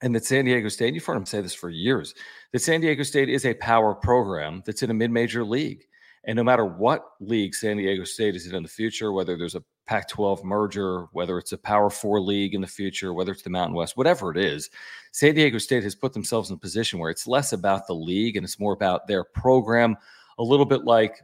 And 0.00 0.14
that 0.14 0.24
San 0.24 0.44
Diego 0.44 0.68
State, 0.68 0.94
you've 0.94 1.04
heard 1.04 1.16
him 1.16 1.26
say 1.26 1.40
this 1.40 1.54
for 1.54 1.70
years, 1.70 2.14
that 2.52 2.60
San 2.60 2.80
Diego 2.80 3.02
State 3.02 3.28
is 3.28 3.44
a 3.44 3.54
power 3.54 3.94
program 3.94 4.62
that's 4.64 4.82
in 4.82 4.90
a 4.90 4.94
mid 4.94 5.10
major 5.10 5.44
league. 5.44 5.84
And 6.24 6.36
no 6.36 6.44
matter 6.44 6.64
what 6.64 7.04
league 7.20 7.54
San 7.54 7.78
Diego 7.78 8.04
State 8.04 8.36
is 8.36 8.46
in 8.46 8.54
in 8.54 8.62
the 8.62 8.68
future, 8.68 9.12
whether 9.12 9.36
there's 9.36 9.54
a 9.54 9.64
Pac 9.86 10.08
12 10.08 10.44
merger, 10.44 11.06
whether 11.12 11.38
it's 11.38 11.52
a 11.52 11.58
Power 11.58 11.88
Four 11.88 12.20
league 12.20 12.54
in 12.54 12.60
the 12.60 12.66
future, 12.66 13.14
whether 13.14 13.32
it's 13.32 13.42
the 13.42 13.50
Mountain 13.50 13.74
West, 13.74 13.96
whatever 13.96 14.30
it 14.30 14.36
is, 14.36 14.68
San 15.12 15.34
Diego 15.34 15.58
State 15.58 15.82
has 15.82 15.94
put 15.94 16.12
themselves 16.12 16.50
in 16.50 16.56
a 16.56 16.58
position 16.58 16.98
where 16.98 17.10
it's 17.10 17.26
less 17.26 17.52
about 17.52 17.86
the 17.86 17.94
league 17.94 18.36
and 18.36 18.44
it's 18.44 18.60
more 18.60 18.74
about 18.74 19.06
their 19.06 19.24
program, 19.24 19.96
a 20.38 20.42
little 20.42 20.66
bit 20.66 20.84
like 20.84 21.20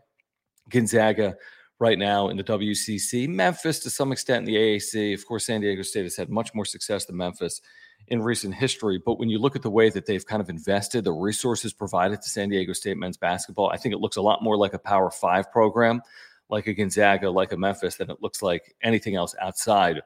Gonzaga 0.70 1.36
right 1.80 1.98
now 1.98 2.28
in 2.28 2.36
the 2.36 2.44
WCC. 2.44 3.28
Memphis, 3.28 3.80
to 3.80 3.90
some 3.90 4.12
extent, 4.12 4.46
in 4.46 4.54
the 4.54 4.58
AAC. 4.58 5.14
Of 5.14 5.26
course, 5.26 5.46
San 5.46 5.60
Diego 5.60 5.82
State 5.82 6.04
has 6.04 6.16
had 6.16 6.30
much 6.30 6.54
more 6.54 6.64
success 6.64 7.04
than 7.04 7.16
Memphis 7.16 7.60
in 8.08 8.22
recent 8.22 8.54
history. 8.54 9.00
But 9.04 9.18
when 9.18 9.28
you 9.28 9.38
look 9.38 9.56
at 9.56 9.62
the 9.62 9.70
way 9.70 9.90
that 9.90 10.06
they've 10.06 10.24
kind 10.24 10.42
of 10.42 10.48
invested, 10.48 11.04
the 11.04 11.12
resources 11.12 11.72
provided 11.72 12.22
to 12.22 12.28
San 12.28 12.48
Diego 12.48 12.72
State 12.72 12.96
men's 12.96 13.16
basketball, 13.16 13.70
I 13.70 13.76
think 13.76 13.94
it 13.94 14.00
looks 14.00 14.16
a 14.16 14.22
lot 14.22 14.42
more 14.42 14.56
like 14.56 14.74
a 14.74 14.78
Power 14.78 15.10
Five 15.10 15.50
program, 15.50 16.02
like 16.48 16.66
a 16.66 16.74
Gonzaga, 16.74 17.30
like 17.30 17.52
a 17.52 17.56
Memphis, 17.56 17.96
than 17.96 18.10
it 18.10 18.18
looks 18.20 18.42
like 18.42 18.74
anything 18.82 19.16
else 19.16 19.34
outside 19.40 20.02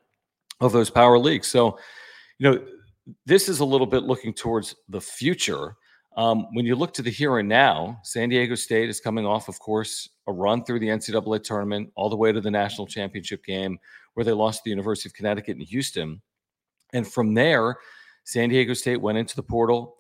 of 0.60 0.72
those 0.72 0.90
power 0.90 1.18
leagues. 1.18 1.48
So, 1.48 1.78
you 2.38 2.50
know, 2.50 2.64
this 3.26 3.48
is 3.48 3.60
a 3.60 3.64
little 3.64 3.86
bit 3.86 4.04
looking 4.04 4.32
towards 4.32 4.74
the 4.88 5.00
future. 5.00 5.76
Um, 6.16 6.46
when 6.52 6.66
you 6.66 6.74
look 6.74 6.92
to 6.94 7.02
the 7.02 7.10
here 7.10 7.38
and 7.38 7.48
now, 7.48 8.00
San 8.02 8.28
Diego 8.28 8.54
State 8.54 8.88
is 8.88 9.00
coming 9.00 9.24
off, 9.24 9.48
of 9.48 9.58
course, 9.60 10.08
a 10.28 10.32
run 10.32 10.64
through 10.64 10.78
the 10.78 10.88
NCAA 10.88 11.42
tournament 11.42 11.90
all 11.96 12.08
the 12.08 12.16
way 12.16 12.30
to 12.30 12.40
the 12.40 12.50
national 12.50 12.86
championship 12.86 13.44
game 13.44 13.78
where 14.14 14.24
they 14.24 14.32
lost 14.32 14.58
to 14.58 14.64
the 14.64 14.70
University 14.70 15.08
of 15.08 15.14
Connecticut 15.14 15.56
in 15.56 15.62
Houston. 15.62 16.22
And 16.92 17.06
from 17.06 17.34
there, 17.34 17.78
San 18.24 18.50
Diego 18.50 18.74
State 18.74 19.00
went 19.00 19.18
into 19.18 19.34
the 19.34 19.42
portal. 19.42 19.96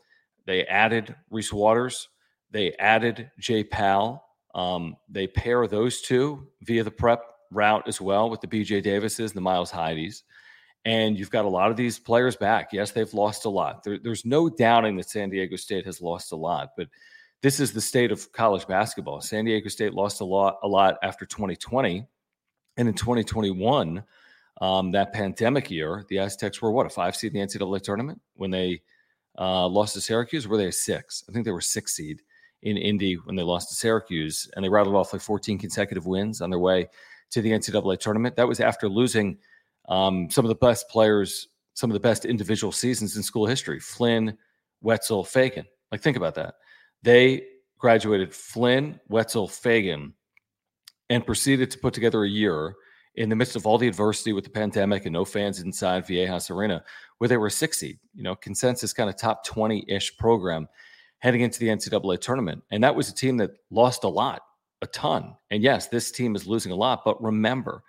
They 0.46 0.64
added 0.66 1.16
Reese 1.30 1.52
Waters. 1.52 2.08
They 2.50 2.74
added 2.74 3.30
Jay 3.40 3.64
Pal. 3.64 4.24
Um, 4.54 4.96
they 5.08 5.26
pair 5.26 5.66
those 5.66 6.00
two 6.00 6.46
via 6.62 6.84
the 6.84 6.90
prep 6.90 7.22
route 7.50 7.88
as 7.88 8.00
well 8.00 8.30
with 8.30 8.40
the 8.40 8.46
BJ 8.46 8.82
Davises 8.82 9.30
and 9.30 9.36
the 9.36 9.42
Miles 9.42 9.72
Heides 9.72 10.22
and 10.84 11.18
you've 11.18 11.30
got 11.30 11.44
a 11.44 11.48
lot 11.48 11.70
of 11.70 11.76
these 11.76 11.98
players 11.98 12.36
back. 12.36 12.70
Yes, 12.72 12.92
they've 12.92 13.12
lost 13.12 13.44
a 13.44 13.50
lot. 13.50 13.82
There, 13.82 13.98
there's 13.98 14.24
no 14.24 14.48
doubting 14.48 14.96
that 14.96 15.10
San 15.10 15.30
Diego 15.30 15.56
State 15.56 15.84
has 15.86 16.00
lost 16.00 16.32
a 16.32 16.36
lot, 16.36 16.70
but 16.76 16.88
this 17.42 17.60
is 17.60 17.72
the 17.72 17.80
state 17.80 18.10
of 18.10 18.30
college 18.32 18.66
basketball. 18.66 19.20
San 19.20 19.44
Diego 19.44 19.68
State 19.68 19.94
lost 19.94 20.20
a 20.20 20.24
lot, 20.24 20.58
a 20.62 20.68
lot 20.68 20.98
after 21.02 21.24
2020, 21.24 22.06
and 22.76 22.88
in 22.88 22.94
2021, 22.94 24.02
um, 24.60 24.90
that 24.90 25.12
pandemic 25.12 25.70
year, 25.70 26.04
the 26.08 26.18
Aztecs 26.18 26.60
were 26.60 26.72
what 26.72 26.86
a 26.86 26.90
five 26.90 27.14
seed 27.14 27.34
in 27.34 27.40
the 27.40 27.46
NCAA 27.46 27.80
tournament 27.82 28.20
when 28.34 28.50
they 28.50 28.82
uh, 29.38 29.68
lost 29.68 29.94
to 29.94 30.00
Syracuse. 30.00 30.48
Were 30.48 30.56
they 30.56 30.66
a 30.66 30.72
six? 30.72 31.22
I 31.28 31.32
think 31.32 31.44
they 31.44 31.52
were 31.52 31.60
six 31.60 31.94
seed 31.94 32.22
in 32.62 32.76
Indy 32.76 33.14
when 33.14 33.36
they 33.36 33.42
lost 33.42 33.68
to 33.68 33.74
Syracuse, 33.76 34.50
and 34.54 34.64
they 34.64 34.68
rattled 34.68 34.96
off 34.96 35.12
like 35.12 35.22
14 35.22 35.58
consecutive 35.58 36.06
wins 36.06 36.40
on 36.40 36.50
their 36.50 36.58
way 36.58 36.88
to 37.30 37.40
the 37.40 37.50
NCAA 37.50 37.98
tournament. 38.00 38.34
That 38.34 38.48
was 38.48 38.58
after 38.58 38.88
losing 38.88 39.38
um, 39.88 40.28
some 40.28 40.44
of 40.44 40.48
the 40.48 40.56
best 40.56 40.88
players, 40.88 41.48
some 41.74 41.90
of 41.90 41.94
the 41.94 42.00
best 42.00 42.24
individual 42.24 42.72
seasons 42.72 43.16
in 43.16 43.22
school 43.22 43.46
history. 43.46 43.78
Flynn, 43.78 44.36
Wetzel, 44.80 45.24
Feagin. 45.24 45.66
Like, 45.92 46.00
think 46.00 46.16
about 46.16 46.34
that. 46.34 46.54
They 47.02 47.46
graduated 47.78 48.34
Flynn, 48.34 49.00
Wetzel, 49.08 49.48
Feagin, 49.48 50.12
and 51.10 51.24
proceeded 51.24 51.70
to 51.70 51.78
put 51.78 51.94
together 51.94 52.24
a 52.24 52.28
year 52.28 52.74
in 53.14 53.28
the 53.28 53.36
midst 53.36 53.56
of 53.56 53.66
all 53.66 53.78
the 53.78 53.88
adversity 53.88 54.32
with 54.32 54.44
the 54.44 54.50
pandemic 54.50 55.04
and 55.04 55.12
no 55.12 55.24
fans 55.24 55.60
inside 55.60 56.06
Viejas 56.06 56.50
Arena, 56.50 56.84
where 57.18 57.28
they 57.28 57.36
were 57.36 57.48
a 57.48 57.50
six 57.50 57.78
seed, 57.78 57.98
you 58.14 58.22
know, 58.22 58.36
consensus 58.36 58.92
kind 58.92 59.10
of 59.10 59.16
top 59.16 59.44
20 59.44 59.84
ish 59.88 60.16
program 60.18 60.68
heading 61.18 61.40
into 61.40 61.58
the 61.58 61.66
NCAA 61.66 62.20
tournament. 62.20 62.62
And 62.70 62.82
that 62.84 62.94
was 62.94 63.08
a 63.08 63.14
team 63.14 63.36
that 63.38 63.50
lost 63.70 64.04
a 64.04 64.08
lot, 64.08 64.42
a 64.82 64.86
ton. 64.86 65.34
And 65.50 65.62
yes, 65.62 65.88
this 65.88 66.12
team 66.12 66.36
is 66.36 66.46
losing 66.46 66.70
a 66.70 66.76
lot, 66.76 67.02
but 67.04 67.20
remember, 67.22 67.82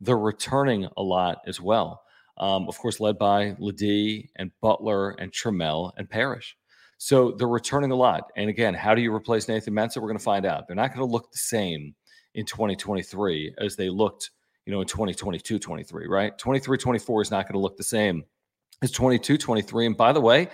they're 0.00 0.18
returning 0.18 0.88
a 0.96 1.02
lot 1.02 1.38
as 1.46 1.60
well. 1.60 2.02
Um, 2.36 2.68
of 2.68 2.76
course, 2.78 3.00
led 3.00 3.16
by 3.16 3.56
LeDee 3.58 4.28
and 4.36 4.50
Butler 4.60 5.10
and 5.12 5.32
Trammell 5.32 5.92
and 5.96 6.10
Parrish. 6.10 6.56
So 6.98 7.32
they're 7.32 7.48
returning 7.48 7.90
a 7.90 7.96
lot. 7.96 8.30
And 8.36 8.48
again, 8.48 8.74
how 8.74 8.94
do 8.94 9.02
you 9.02 9.14
replace 9.14 9.48
Nathan 9.48 9.74
Mensah? 9.74 9.96
We're 9.96 10.08
going 10.08 10.18
to 10.18 10.24
find 10.24 10.46
out. 10.46 10.66
They're 10.66 10.76
not 10.76 10.94
going 10.94 11.06
to 11.06 11.12
look 11.12 11.30
the 11.30 11.38
same 11.38 11.94
in 12.34 12.46
2023 12.46 13.54
as 13.58 13.76
they 13.76 13.88
looked, 13.88 14.30
you 14.66 14.72
know, 14.72 14.80
in 14.80 14.86
2022, 14.86 15.58
23, 15.58 16.06
right? 16.08 16.36
23, 16.38 16.78
24 16.78 17.22
is 17.22 17.30
not 17.30 17.46
going 17.46 17.54
to 17.54 17.58
look 17.58 17.76
the 17.76 17.84
same 17.84 18.24
as 18.82 18.90
22, 18.90 19.36
23. 19.36 19.86
And 19.86 19.96
by 19.96 20.12
the 20.12 20.20
way, 20.20 20.48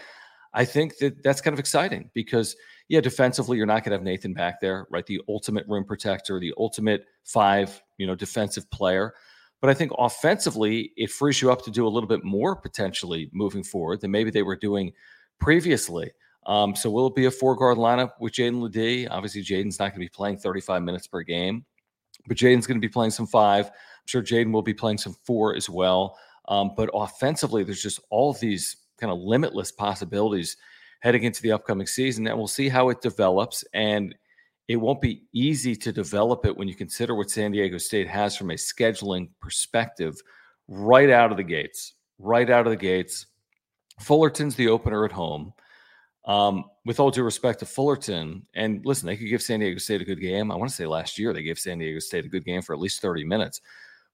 I 0.52 0.64
think 0.64 0.98
that 0.98 1.22
that's 1.22 1.40
kind 1.40 1.54
of 1.54 1.60
exciting 1.60 2.10
because, 2.12 2.56
yeah, 2.88 3.00
defensively, 3.00 3.56
you're 3.56 3.66
not 3.66 3.84
going 3.84 3.92
to 3.92 3.96
have 3.96 4.02
Nathan 4.02 4.34
back 4.34 4.60
there, 4.60 4.86
right? 4.90 5.06
The 5.06 5.20
ultimate 5.28 5.64
rim 5.68 5.84
protector, 5.84 6.40
the 6.40 6.54
ultimate 6.58 7.04
five, 7.24 7.80
you 7.98 8.06
know, 8.06 8.16
defensive 8.16 8.68
player. 8.70 9.14
But 9.60 9.70
I 9.70 9.74
think 9.74 9.92
offensively, 9.98 10.92
it 10.96 11.10
frees 11.10 11.40
you 11.40 11.52
up 11.52 11.62
to 11.64 11.70
do 11.70 11.86
a 11.86 11.90
little 11.90 12.08
bit 12.08 12.24
more 12.24 12.56
potentially 12.56 13.30
moving 13.32 13.62
forward 13.62 14.00
than 14.00 14.10
maybe 14.10 14.30
they 14.30 14.42
were 14.42 14.56
doing 14.56 14.92
previously. 15.38 16.10
Um, 16.50 16.74
so 16.74 16.90
will 16.90 17.06
it 17.06 17.14
be 17.14 17.26
a 17.26 17.30
four 17.30 17.54
guard 17.54 17.78
lineup 17.78 18.10
with 18.18 18.32
Jaedon 18.32 18.60
LeDee? 18.60 19.06
Obviously, 19.06 19.44
Jaedon's 19.44 19.78
not 19.78 19.92
going 19.92 20.00
to 20.00 20.06
be 20.06 20.08
playing 20.08 20.36
35 20.36 20.82
minutes 20.82 21.06
per 21.06 21.22
game, 21.22 21.64
but 22.26 22.36
Jaedon's 22.36 22.66
going 22.66 22.80
to 22.80 22.84
be 22.84 22.92
playing 22.92 23.12
some 23.12 23.28
five. 23.28 23.66
I'm 23.66 24.06
sure 24.06 24.20
Jaedon 24.20 24.52
will 24.52 24.60
be 24.60 24.74
playing 24.74 24.98
some 24.98 25.14
four 25.24 25.54
as 25.54 25.70
well. 25.70 26.18
Um, 26.48 26.72
but 26.76 26.90
offensively, 26.92 27.62
there's 27.62 27.84
just 27.84 28.00
all 28.10 28.32
these 28.32 28.78
kind 28.98 29.12
of 29.12 29.20
limitless 29.20 29.70
possibilities 29.70 30.56
heading 31.02 31.22
into 31.22 31.40
the 31.40 31.52
upcoming 31.52 31.86
season, 31.86 32.26
and 32.26 32.36
we'll 32.36 32.48
see 32.48 32.68
how 32.68 32.88
it 32.88 33.00
develops. 33.00 33.64
And 33.72 34.12
it 34.66 34.74
won't 34.74 35.00
be 35.00 35.22
easy 35.32 35.76
to 35.76 35.92
develop 35.92 36.44
it 36.46 36.56
when 36.56 36.66
you 36.66 36.74
consider 36.74 37.14
what 37.14 37.30
San 37.30 37.52
Diego 37.52 37.78
State 37.78 38.08
has 38.08 38.36
from 38.36 38.50
a 38.50 38.54
scheduling 38.54 39.28
perspective 39.40 40.20
right 40.66 41.10
out 41.10 41.30
of 41.30 41.36
the 41.36 41.44
gates. 41.44 41.94
Right 42.18 42.50
out 42.50 42.66
of 42.66 42.72
the 42.72 42.76
gates. 42.76 43.26
Fullerton's 44.00 44.56
the 44.56 44.66
opener 44.66 45.04
at 45.04 45.12
home. 45.12 45.52
Um, 46.26 46.64
with 46.84 47.00
all 47.00 47.10
due 47.10 47.22
respect 47.22 47.60
to 47.60 47.66
Fullerton, 47.66 48.46
and 48.54 48.84
listen, 48.84 49.06
they 49.06 49.16
could 49.16 49.28
give 49.28 49.42
San 49.42 49.60
Diego 49.60 49.78
State 49.78 50.02
a 50.02 50.04
good 50.04 50.20
game. 50.20 50.50
I 50.50 50.54
want 50.54 50.68
to 50.68 50.76
say 50.76 50.86
last 50.86 51.18
year 51.18 51.32
they 51.32 51.42
gave 51.42 51.58
San 51.58 51.78
Diego 51.78 51.98
State 51.98 52.26
a 52.26 52.28
good 52.28 52.44
game 52.44 52.60
for 52.60 52.74
at 52.74 52.78
least 52.78 53.00
30 53.00 53.24
minutes. 53.24 53.60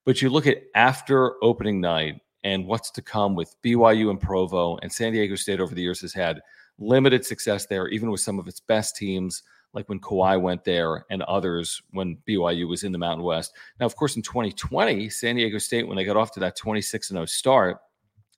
But 0.04 0.22
you 0.22 0.30
look 0.30 0.46
at 0.46 0.62
after 0.74 1.34
opening 1.42 1.80
night 1.80 2.20
and 2.44 2.64
what's 2.64 2.92
to 2.92 3.02
come 3.02 3.34
with 3.34 3.56
BYU 3.64 4.08
and 4.08 4.20
Provo, 4.20 4.78
and 4.78 4.92
San 4.92 5.12
Diego 5.12 5.34
State 5.34 5.58
over 5.58 5.74
the 5.74 5.82
years 5.82 6.00
has 6.00 6.12
had 6.12 6.40
limited 6.78 7.26
success 7.26 7.66
there, 7.66 7.88
even 7.88 8.10
with 8.10 8.20
some 8.20 8.38
of 8.38 8.46
its 8.46 8.60
best 8.60 8.94
teams 8.94 9.42
like 9.72 9.88
when 9.88 10.00
Kawhi 10.00 10.40
went 10.40 10.64
there 10.64 11.04
and 11.10 11.22
others 11.22 11.82
when 11.90 12.18
BYU 12.26 12.68
was 12.68 12.84
in 12.84 12.92
the 12.92 12.98
Mountain 12.98 13.24
West. 13.24 13.52
Now, 13.80 13.86
of 13.86 13.96
course, 13.96 14.16
in 14.16 14.22
2020, 14.22 15.10
San 15.10 15.36
Diego 15.36 15.58
State, 15.58 15.86
when 15.86 15.96
they 15.96 16.04
got 16.04 16.16
off 16.16 16.32
to 16.32 16.40
that 16.40 16.56
26 16.56 17.08
0 17.08 17.24
start, 17.26 17.78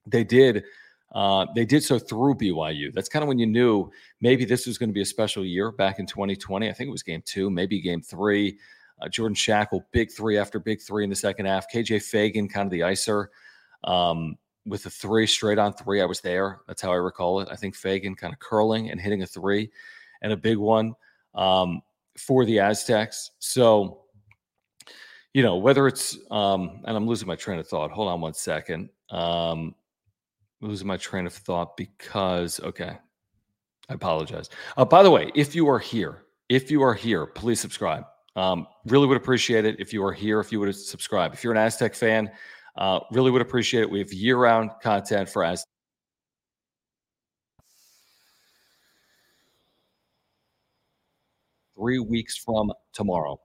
they 0.06 0.24
did. 0.24 0.64
Uh, 1.12 1.46
they 1.54 1.64
did 1.64 1.82
so 1.82 1.98
through 1.98 2.34
BYU. 2.34 2.92
That's 2.92 3.08
kind 3.08 3.22
of 3.22 3.28
when 3.28 3.38
you 3.38 3.46
knew 3.46 3.90
maybe 4.20 4.44
this 4.44 4.66
was 4.66 4.76
going 4.76 4.90
to 4.90 4.94
be 4.94 5.02
a 5.02 5.06
special 5.06 5.44
year 5.44 5.72
back 5.72 5.98
in 5.98 6.06
2020. 6.06 6.68
I 6.68 6.72
think 6.72 6.88
it 6.88 6.90
was 6.90 7.02
game 7.02 7.22
two, 7.24 7.50
maybe 7.50 7.80
game 7.80 8.02
three. 8.02 8.58
Uh, 9.00 9.08
Jordan 9.08 9.34
Schakel, 9.34 9.84
big 9.92 10.10
three 10.10 10.36
after 10.36 10.58
big 10.58 10.80
three 10.80 11.04
in 11.04 11.10
the 11.10 11.16
second 11.16 11.46
half. 11.46 11.70
KJ 11.72 11.98
Feagin, 11.98 12.50
kind 12.52 12.66
of 12.66 12.70
the 12.70 12.80
icer 12.80 13.28
um, 13.84 14.36
with 14.66 14.84
a 14.86 14.90
three 14.90 15.26
straight 15.26 15.58
on 15.58 15.72
three. 15.72 16.02
I 16.02 16.04
was 16.04 16.20
there. 16.20 16.60
That's 16.66 16.82
how 16.82 16.92
I 16.92 16.96
recall 16.96 17.40
it. 17.40 17.48
I 17.50 17.56
think 17.56 17.76
Feagin 17.76 18.16
kind 18.16 18.32
of 18.32 18.38
curling 18.40 18.90
and 18.90 19.00
hitting 19.00 19.22
a 19.22 19.26
three 19.26 19.70
and 20.22 20.32
a 20.32 20.36
big 20.36 20.58
one 20.58 20.94
um, 21.34 21.80
for 22.16 22.44
the 22.44 22.58
Aztecs. 22.58 23.30
So, 23.38 24.02
you 25.32 25.42
know, 25.42 25.56
whether 25.56 25.86
it's, 25.86 26.18
um, 26.30 26.82
and 26.84 26.96
I'm 26.96 27.06
losing 27.06 27.28
my 27.28 27.36
train 27.36 27.60
of 27.60 27.68
thought. 27.68 27.92
Hold 27.92 28.08
on 28.08 28.20
one 28.20 28.34
second. 28.34 28.90
Um, 29.10 29.74
losing 30.60 30.86
my 30.86 30.96
train 30.96 31.26
of 31.26 31.32
thought 31.32 31.76
because, 31.76 32.60
okay, 32.60 32.98
I 33.88 33.94
apologize. 33.94 34.50
Uh, 34.76 34.84
by 34.84 35.02
the 35.02 35.10
way, 35.10 35.30
if 35.34 35.54
you 35.54 35.68
are 35.68 35.78
here 35.78 36.24
if 36.48 36.70
you 36.70 36.82
are 36.82 36.94
here, 36.94 37.26
please 37.26 37.60
subscribe. 37.60 38.04
Um, 38.36 38.66
really 38.86 39.06
would 39.06 39.16
appreciate 39.16 39.64
it 39.64 39.80
if 39.80 39.92
you 39.92 40.04
are 40.04 40.12
here, 40.12 40.40
if 40.40 40.52
you 40.52 40.60
would 40.60 40.74
subscribe. 40.74 41.34
If 41.34 41.44
you're 41.44 41.52
an 41.52 41.58
Aztec 41.58 41.94
fan, 41.94 42.30
uh, 42.76 43.00
really 43.10 43.30
would 43.30 43.42
appreciate 43.42 43.82
it. 43.82 43.90
We 43.90 43.98
have 43.98 44.12
year 44.12 44.36
round 44.36 44.70
content 44.82 45.28
for 45.28 45.44
Aztec. 45.44 45.66
Three 51.76 51.98
weeks 51.98 52.36
from 52.36 52.72
tomorrow. 52.92 53.38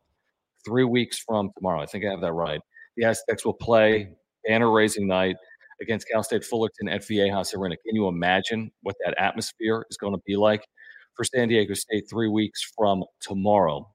Three 0.65 0.85
weeks 0.85 1.19
from 1.19 1.51
tomorrow. 1.57 1.81
I 1.81 1.85
think 1.85 2.05
I 2.05 2.09
have 2.09 2.21
that 2.21 2.33
right. 2.33 2.61
The 2.95 3.05
Aztecs 3.05 3.45
will 3.45 3.53
play 3.53 4.09
banner 4.47 4.71
raising 4.71 5.07
night 5.07 5.35
against 5.81 6.07
Cal 6.07 6.23
State 6.23 6.43
Fullerton 6.43 6.87
at 6.89 7.01
Viejas 7.01 7.55
Arena. 7.55 7.75
Can 7.77 7.95
you 7.95 8.07
imagine 8.07 8.71
what 8.81 8.95
that 9.05 9.15
atmosphere 9.17 9.85
is 9.89 9.97
going 9.97 10.13
to 10.13 10.21
be 10.25 10.35
like 10.35 10.65
for 11.15 11.23
San 11.23 11.47
Diego 11.47 11.73
State 11.73 12.05
three 12.09 12.27
weeks 12.27 12.61
from 12.77 13.03
tomorrow? 13.19 13.89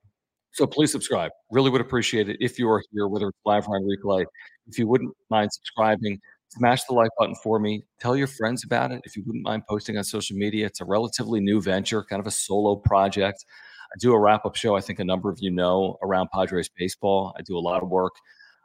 So 0.53 0.67
please 0.67 0.91
subscribe. 0.91 1.31
Really 1.51 1.71
would 1.71 1.81
appreciate 1.81 2.29
it 2.29 2.37
if 2.41 2.59
you 2.59 2.69
are 2.71 2.83
here, 2.93 3.07
whether 3.07 3.29
it's 3.29 3.39
live 3.45 3.69
or 3.69 3.77
on 3.77 3.83
replay. 3.85 4.25
If 4.67 4.79
you 4.79 4.89
wouldn't 4.89 5.15
mind 5.31 5.53
subscribing, 5.53 6.21
smash 6.49 6.85
the 6.85 6.95
like 6.95 7.11
button 7.19 7.35
for 7.43 7.59
me. 7.59 7.85
Tell 8.01 8.17
your 8.17 8.27
friends 8.27 8.65
about 8.65 8.91
it. 8.91 9.03
If 9.05 9.17
you 9.17 9.23
wouldn't 9.27 9.45
mind 9.45 9.63
posting 9.69 9.97
on 9.97 10.05
social 10.05 10.37
media, 10.37 10.67
it's 10.67 10.81
a 10.81 10.85
relatively 10.85 11.41
new 11.41 11.61
venture, 11.61 12.03
kind 12.03 12.21
of 12.21 12.27
a 12.27 12.31
solo 12.31 12.77
project. 12.77 13.45
I 13.93 13.97
do 14.01 14.13
a 14.13 14.19
wrap 14.19 14.45
up 14.45 14.57
show. 14.57 14.77
I 14.77 14.81
think 14.81 14.99
a 14.99 15.05
number 15.05 15.31
of 15.31 15.39
you 15.41 15.51
know 15.51 15.97
around 16.03 16.29
Padres 16.33 16.69
baseball. 16.69 17.35
I 17.39 17.43
do 17.43 17.57
a 17.57 17.61
lot 17.61 17.83
of 17.83 17.89
work 17.89 18.15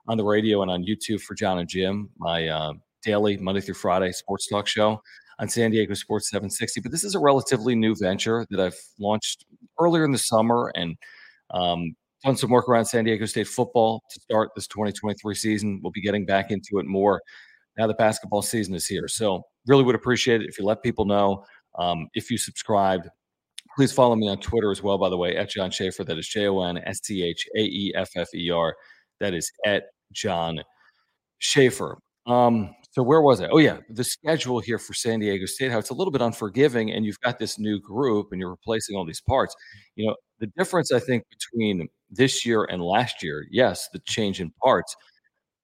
on 0.07 0.17
the 0.17 0.23
radio 0.25 0.61
and 0.61 0.71
on 0.71 0.83
YouTube 0.83 1.21
for 1.21 1.33
John 1.33 1.59
and 1.59 1.69
Jim, 1.69 2.09
my 2.17 2.47
uh, 2.47 2.73
daily 3.03 3.37
Monday 3.37 3.61
through 3.61 3.75
Friday 3.75 4.11
sports 4.11 4.47
talk 4.47 4.67
show 4.67 5.01
on 5.39 5.49
San 5.49 5.71
Diego 5.71 5.93
Sports 5.93 6.29
760. 6.29 6.81
But 6.81 6.91
this 6.91 7.03
is 7.03 7.15
a 7.15 7.19
relatively 7.19 7.75
new 7.75 7.95
venture 7.95 8.45
that 8.49 8.59
I've 8.59 8.77
launched 8.99 9.45
earlier 9.79 10.05
in 10.05 10.11
the 10.11 10.17
summer 10.17 10.71
and 10.75 10.95
um, 11.51 11.95
done 12.23 12.37
some 12.37 12.49
work 12.49 12.69
around 12.69 12.85
San 12.85 13.03
Diego 13.03 13.25
State 13.25 13.47
football 13.47 14.03
to 14.11 14.19
start 14.19 14.51
this 14.55 14.67
2023 14.67 15.35
season. 15.35 15.79
We'll 15.83 15.91
be 15.91 16.01
getting 16.01 16.25
back 16.25 16.51
into 16.51 16.79
it 16.79 16.85
more 16.85 17.21
now 17.77 17.87
the 17.87 17.93
basketball 17.93 18.41
season 18.41 18.75
is 18.75 18.87
here. 18.87 19.07
So, 19.07 19.43
really 19.65 19.83
would 19.83 19.95
appreciate 19.95 20.41
it 20.41 20.49
if 20.49 20.59
you 20.59 20.65
let 20.65 20.83
people 20.83 21.05
know. 21.05 21.45
Um, 21.77 22.07
if 22.13 22.29
you 22.29 22.37
subscribed, 22.37 23.07
please 23.75 23.91
follow 23.91 24.15
me 24.15 24.27
on 24.27 24.37
Twitter 24.37 24.71
as 24.71 24.83
well, 24.83 24.97
by 24.97 25.09
the 25.09 25.17
way, 25.17 25.35
at 25.35 25.49
John 25.49 25.71
Schaeffer. 25.71 26.03
That 26.03 26.17
is 26.17 26.27
J 26.27 26.47
O 26.47 26.61
N 26.61 26.77
S 26.85 26.99
T 26.99 27.23
H 27.23 27.47
A 27.55 27.61
E 27.61 27.93
F 27.95 28.09
F 28.15 28.27
E 28.35 28.49
R. 28.51 28.75
That 29.19 29.33
is 29.33 29.51
at 29.65 29.85
John 30.11 30.61
Schaefer. 31.39 31.97
Um, 32.25 32.75
so 32.93 33.01
where 33.01 33.21
was 33.21 33.41
I? 33.41 33.47
Oh 33.47 33.57
yeah, 33.57 33.79
the 33.89 34.03
schedule 34.03 34.59
here 34.59 34.77
for 34.77 34.93
San 34.93 35.19
Diego 35.19 35.47
State. 35.47 35.71
How 35.71 35.79
it's 35.79 35.89
a 35.89 35.95
little 35.95 36.11
bit 36.11 36.21
unforgiving, 36.21 36.91
and 36.91 37.03
you've 37.03 37.19
got 37.21 37.39
this 37.39 37.57
new 37.57 37.79
group, 37.79 38.27
and 38.31 38.39
you're 38.39 38.51
replacing 38.51 38.95
all 38.95 39.03
these 39.03 39.19
parts. 39.19 39.55
You 39.95 40.05
know, 40.05 40.15
the 40.39 40.45
difference 40.55 40.91
I 40.91 40.99
think 40.99 41.23
between 41.27 41.89
this 42.11 42.45
year 42.45 42.65
and 42.65 42.83
last 42.83 43.23
year, 43.23 43.47
yes, 43.49 43.89
the 43.91 43.99
change 44.05 44.39
in 44.41 44.51
parts, 44.63 44.95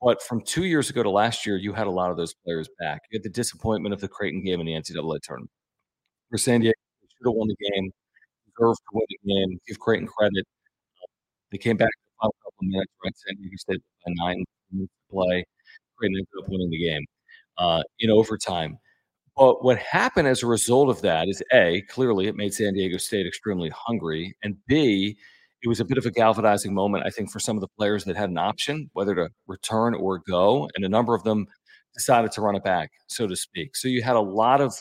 but 0.01 0.23
from 0.23 0.41
two 0.41 0.65
years 0.65 0.89
ago 0.89 1.03
to 1.03 1.09
last 1.11 1.45
year, 1.45 1.55
you 1.55 1.71
had 1.71 1.85
a 1.85 1.91
lot 1.91 2.09
of 2.09 2.17
those 2.17 2.33
players 2.33 2.67
back. 2.79 3.01
You 3.11 3.17
had 3.19 3.23
the 3.23 3.29
disappointment 3.29 3.93
of 3.93 4.01
the 4.01 4.07
Creighton 4.07 4.43
game 4.43 4.59
in 4.59 4.65
the 4.65 4.73
NCAA 4.73 5.19
tournament. 5.21 5.51
For 6.31 6.39
San 6.39 6.61
Diego, 6.61 6.73
they 7.03 7.07
should 7.15 7.27
have 7.27 7.35
won 7.35 7.47
the 7.47 7.55
game, 7.73 7.91
deserved 8.57 8.79
to 8.79 8.91
win 8.93 9.05
the 9.07 9.29
game. 9.35 9.59
Give 9.67 9.79
Creighton 9.79 10.07
credit. 10.07 10.45
They 11.51 11.59
came 11.59 11.77
back 11.77 11.89
the 11.89 12.11
final 12.21 12.35
couple 12.43 12.57
of 12.61 12.67
minutes, 12.69 12.91
right? 13.05 13.13
San 13.15 13.35
Diego 13.35 13.55
State 13.57 13.83
by 14.03 14.13
nine 14.15 14.43
minutes 14.71 14.93
to 14.93 15.13
play. 15.13 15.45
Creighton 15.95 16.17
ended 16.17 16.43
up 16.43 16.49
winning 16.49 16.71
the 16.71 16.79
game 16.79 17.05
uh, 17.59 17.83
in 17.99 18.09
overtime. 18.09 18.77
But 19.35 19.63
what 19.63 19.77
happened 19.77 20.27
as 20.27 20.43
a 20.43 20.47
result 20.47 20.89
of 20.89 21.01
that 21.01 21.29
is 21.29 21.41
A, 21.53 21.81
clearly 21.89 22.27
it 22.27 22.35
made 22.35 22.53
San 22.53 22.73
Diego 22.73 22.97
State 22.97 23.25
extremely 23.25 23.71
hungry. 23.73 24.35
And 24.43 24.57
B, 24.67 25.17
it 25.61 25.67
was 25.67 25.79
a 25.79 25.85
bit 25.85 25.97
of 25.97 26.05
a 26.05 26.11
galvanizing 26.11 26.73
moment, 26.73 27.05
I 27.05 27.09
think, 27.09 27.31
for 27.31 27.39
some 27.39 27.55
of 27.55 27.61
the 27.61 27.67
players 27.77 28.03
that 28.05 28.17
had 28.17 28.29
an 28.29 28.37
option, 28.37 28.89
whether 28.93 29.15
to 29.15 29.29
return 29.47 29.93
or 29.93 30.19
go. 30.19 30.69
And 30.75 30.83
a 30.83 30.89
number 30.89 31.15
of 31.15 31.23
them 31.23 31.47
decided 31.93 32.31
to 32.33 32.41
run 32.41 32.55
it 32.55 32.63
back, 32.63 32.91
so 33.07 33.27
to 33.27 33.35
speak. 33.35 33.75
So 33.75 33.87
you 33.87 34.01
had 34.01 34.15
a 34.15 34.21
lot 34.21 34.61
of 34.61 34.73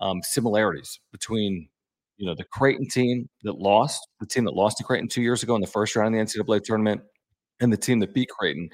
um, 0.00 0.20
similarities 0.22 1.00
between 1.12 1.68
you 2.16 2.26
know 2.26 2.34
the 2.34 2.44
Creighton 2.44 2.88
team 2.88 3.28
that 3.42 3.58
lost, 3.58 4.06
the 4.20 4.26
team 4.26 4.44
that 4.44 4.54
lost 4.54 4.78
to 4.78 4.84
Creighton 4.84 5.08
two 5.08 5.22
years 5.22 5.42
ago 5.42 5.54
in 5.54 5.60
the 5.60 5.66
first 5.66 5.94
round 5.96 6.14
of 6.14 6.26
the 6.26 6.40
NCAA 6.40 6.62
tournament, 6.62 7.00
and 7.60 7.72
the 7.72 7.76
team 7.76 8.00
that 8.00 8.14
beat 8.14 8.28
Creighton 8.28 8.68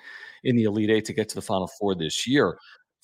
in 0.45 0.57
the 0.57 0.65
Elite 0.65 0.91
Eight 0.91 1.05
to 1.07 1.13
get 1.13 1.29
to 1.31 1.35
the 1.35 1.43
Final 1.43 1.69
Four 1.79 1.95
this 1.95 2.27
year. 2.27 2.57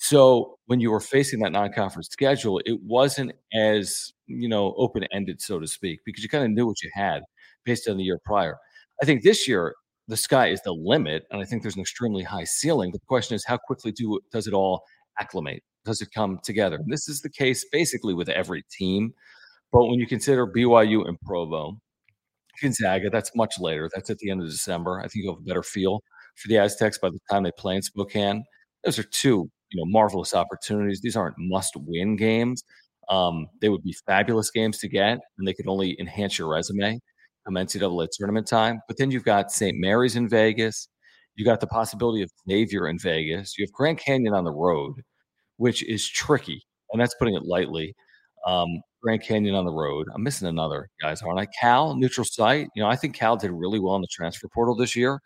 So 0.03 0.57
when 0.65 0.79
you 0.79 0.89
were 0.89 0.99
facing 0.99 1.41
that 1.41 1.51
non-conference 1.51 2.09
schedule, 2.09 2.59
it 2.65 2.79
wasn't 2.81 3.33
as 3.53 4.11
you 4.25 4.49
know 4.49 4.73
open-ended, 4.75 5.39
so 5.39 5.59
to 5.59 5.67
speak, 5.67 5.99
because 6.07 6.23
you 6.23 6.29
kind 6.29 6.43
of 6.43 6.49
knew 6.49 6.65
what 6.65 6.81
you 6.81 6.89
had 6.91 7.21
based 7.65 7.87
on 7.87 7.97
the 7.97 8.03
year 8.03 8.19
prior. 8.25 8.57
I 8.99 9.05
think 9.05 9.21
this 9.21 9.47
year 9.47 9.75
the 10.07 10.17
sky 10.17 10.47
is 10.47 10.59
the 10.63 10.71
limit, 10.73 11.25
and 11.29 11.39
I 11.39 11.45
think 11.45 11.61
there's 11.61 11.75
an 11.75 11.81
extremely 11.81 12.23
high 12.23 12.45
ceiling. 12.45 12.91
The 12.91 12.99
question 13.07 13.35
is, 13.35 13.45
how 13.45 13.57
quickly 13.57 13.91
do 13.91 14.19
does 14.31 14.47
it 14.47 14.55
all 14.55 14.81
acclimate? 15.19 15.61
Does 15.85 16.01
it 16.01 16.09
come 16.15 16.39
together? 16.43 16.77
And 16.77 16.91
this 16.91 17.07
is 17.07 17.21
the 17.21 17.29
case 17.29 17.63
basically 17.71 18.15
with 18.15 18.27
every 18.27 18.63
team. 18.71 19.13
But 19.71 19.85
when 19.85 19.99
you 19.99 20.07
consider 20.07 20.47
BYU 20.47 21.07
and 21.07 21.21
Provo, 21.21 21.77
Gonzaga, 22.59 23.11
that's 23.11 23.35
much 23.35 23.59
later. 23.59 23.87
That's 23.93 24.09
at 24.09 24.17
the 24.17 24.31
end 24.31 24.41
of 24.41 24.49
December. 24.49 24.99
I 24.99 25.03
think 25.03 25.25
you'll 25.25 25.35
have 25.35 25.43
a 25.43 25.45
better 25.45 25.63
feel 25.63 26.01
for 26.37 26.47
the 26.47 26.57
Aztecs 26.57 26.97
by 26.97 27.11
the 27.11 27.19
time 27.29 27.43
they 27.43 27.51
play 27.55 27.75
in 27.75 27.83
Spokane. 27.83 28.43
Those 28.83 28.97
are 28.97 29.03
two 29.03 29.51
you 29.71 29.79
know 29.79 29.85
marvelous 29.85 30.33
opportunities. 30.33 31.01
These 31.01 31.15
aren't 31.15 31.35
must-win 31.37 32.15
games. 32.15 32.63
Um, 33.09 33.47
they 33.61 33.69
would 33.69 33.83
be 33.83 33.95
fabulous 34.05 34.51
games 34.51 34.77
to 34.79 34.87
get, 34.87 35.19
and 35.37 35.47
they 35.47 35.53
could 35.53 35.67
only 35.67 35.97
enhance 35.99 36.37
your 36.37 36.49
resume 36.49 36.99
come 37.45 37.55
NCAA 37.55 38.07
tournament 38.11 38.47
time. 38.47 38.81
But 38.87 38.97
then 38.97 39.11
you've 39.11 39.23
got 39.23 39.51
St. 39.51 39.77
Mary's 39.77 40.15
in 40.15 40.29
Vegas. 40.29 40.87
You 41.35 41.45
got 41.45 41.59
the 41.59 41.67
possibility 41.67 42.21
of 42.21 42.29
Xavier 42.49 42.87
in 42.87 42.99
Vegas. 42.99 43.57
You 43.57 43.65
have 43.65 43.71
Grand 43.71 43.97
Canyon 43.97 44.33
on 44.33 44.43
the 44.43 44.51
road, 44.51 44.95
which 45.57 45.83
is 45.83 46.07
tricky, 46.07 46.61
and 46.91 47.01
that's 47.01 47.15
putting 47.15 47.35
it 47.35 47.43
lightly. 47.45 47.95
Um, 48.45 48.67
Grand 49.01 49.23
Canyon 49.23 49.55
on 49.55 49.65
the 49.65 49.71
road. 49.71 50.07
I'm 50.13 50.23
missing 50.23 50.47
another, 50.47 50.89
guys, 51.01 51.21
aren't 51.21 51.39
I? 51.39 51.47
Cal, 51.59 51.95
neutral 51.95 52.25
site. 52.25 52.67
You 52.75 52.83
know, 52.83 52.89
I 52.89 52.95
think 52.95 53.15
Cal 53.15 53.35
did 53.35 53.51
really 53.51 53.79
well 53.79 53.95
in 53.95 54.01
the 54.01 54.07
transfer 54.11 54.47
portal 54.53 54.75
this 54.75 54.95
year 54.95 55.19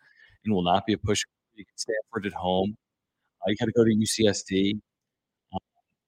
and 0.44 0.54
will 0.54 0.64
not 0.64 0.86
be 0.86 0.94
a 0.94 0.98
push. 0.98 1.22
Stanford 1.76 2.26
at 2.26 2.32
home. 2.34 2.76
You 3.46 3.56
got 3.56 3.66
to 3.66 3.72
go 3.72 3.84
to 3.84 3.90
UCSD. 3.90 4.74
Um, 5.52 5.58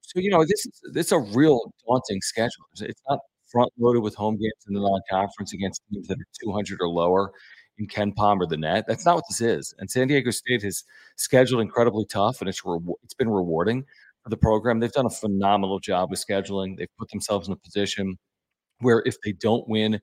so 0.01 0.19
you 0.19 0.29
know 0.29 0.43
this 0.43 0.65
is 0.65 0.81
it's 0.95 1.11
a 1.11 1.19
real 1.19 1.71
daunting 1.87 2.21
schedule. 2.21 2.65
It's 2.79 3.01
not 3.09 3.19
front 3.51 3.71
loaded 3.79 4.01
with 4.01 4.15
home 4.15 4.35
games 4.35 4.53
in 4.67 4.75
the 4.75 4.81
non-conference 4.81 5.53
against 5.53 5.81
teams 5.91 6.07
that 6.07 6.19
are 6.19 6.27
200 6.43 6.79
or 6.81 6.87
lower 6.87 7.31
in 7.79 7.87
KenPom 7.87 8.39
or 8.39 8.45
the 8.45 8.57
net. 8.57 8.85
That's 8.87 9.05
not 9.05 9.15
what 9.15 9.23
this 9.29 9.41
is. 9.41 9.73
And 9.79 9.89
San 9.89 10.07
Diego 10.07 10.31
State 10.31 10.61
has 10.63 10.83
scheduled 11.15 11.61
incredibly 11.61 12.05
tough, 12.05 12.41
and 12.41 12.49
it's 12.49 12.63
re- 12.65 12.79
it's 13.03 13.13
been 13.13 13.29
rewarding 13.29 13.85
for 14.23 14.29
the 14.29 14.37
program. 14.37 14.79
They've 14.79 14.91
done 14.91 15.05
a 15.05 15.09
phenomenal 15.09 15.79
job 15.79 16.11
with 16.11 16.23
scheduling. 16.25 16.77
They've 16.77 16.95
put 16.99 17.09
themselves 17.09 17.47
in 17.47 17.53
a 17.53 17.57
position 17.57 18.17
where 18.79 19.01
if 19.05 19.17
they 19.23 19.31
don't 19.33 19.67
win 19.67 19.99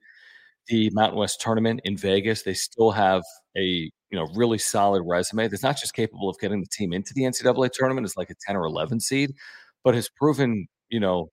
the 0.67 0.89
Mountain 0.91 1.17
West 1.17 1.39
tournament 1.39 1.81
in 1.83 1.97
Vegas, 1.97 2.43
they 2.43 2.53
still 2.53 2.91
have 2.91 3.23
a 3.57 3.89
you 4.11 4.17
know, 4.17 4.27
really 4.35 4.57
solid 4.57 5.03
resume 5.05 5.47
that's 5.47 5.63
not 5.63 5.77
just 5.77 5.93
capable 5.93 6.29
of 6.29 6.37
getting 6.39 6.61
the 6.61 6.67
team 6.67 6.93
into 6.93 7.13
the 7.13 7.23
NCAA 7.23 7.71
tournament 7.71 8.05
as 8.05 8.15
like 8.15 8.29
a 8.29 8.35
10 8.45 8.55
or 8.55 8.65
11 8.65 8.99
seed, 8.99 9.33
but 9.83 9.95
has 9.95 10.09
proven, 10.09 10.67
you 10.89 10.99
know, 10.99 11.29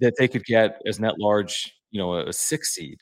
that 0.00 0.14
they 0.18 0.28
could 0.28 0.44
get 0.44 0.80
as 0.86 1.00
net 1.00 1.14
large, 1.18 1.72
you 1.90 2.00
know, 2.00 2.14
a, 2.14 2.26
a 2.26 2.32
six 2.32 2.74
seed 2.74 2.98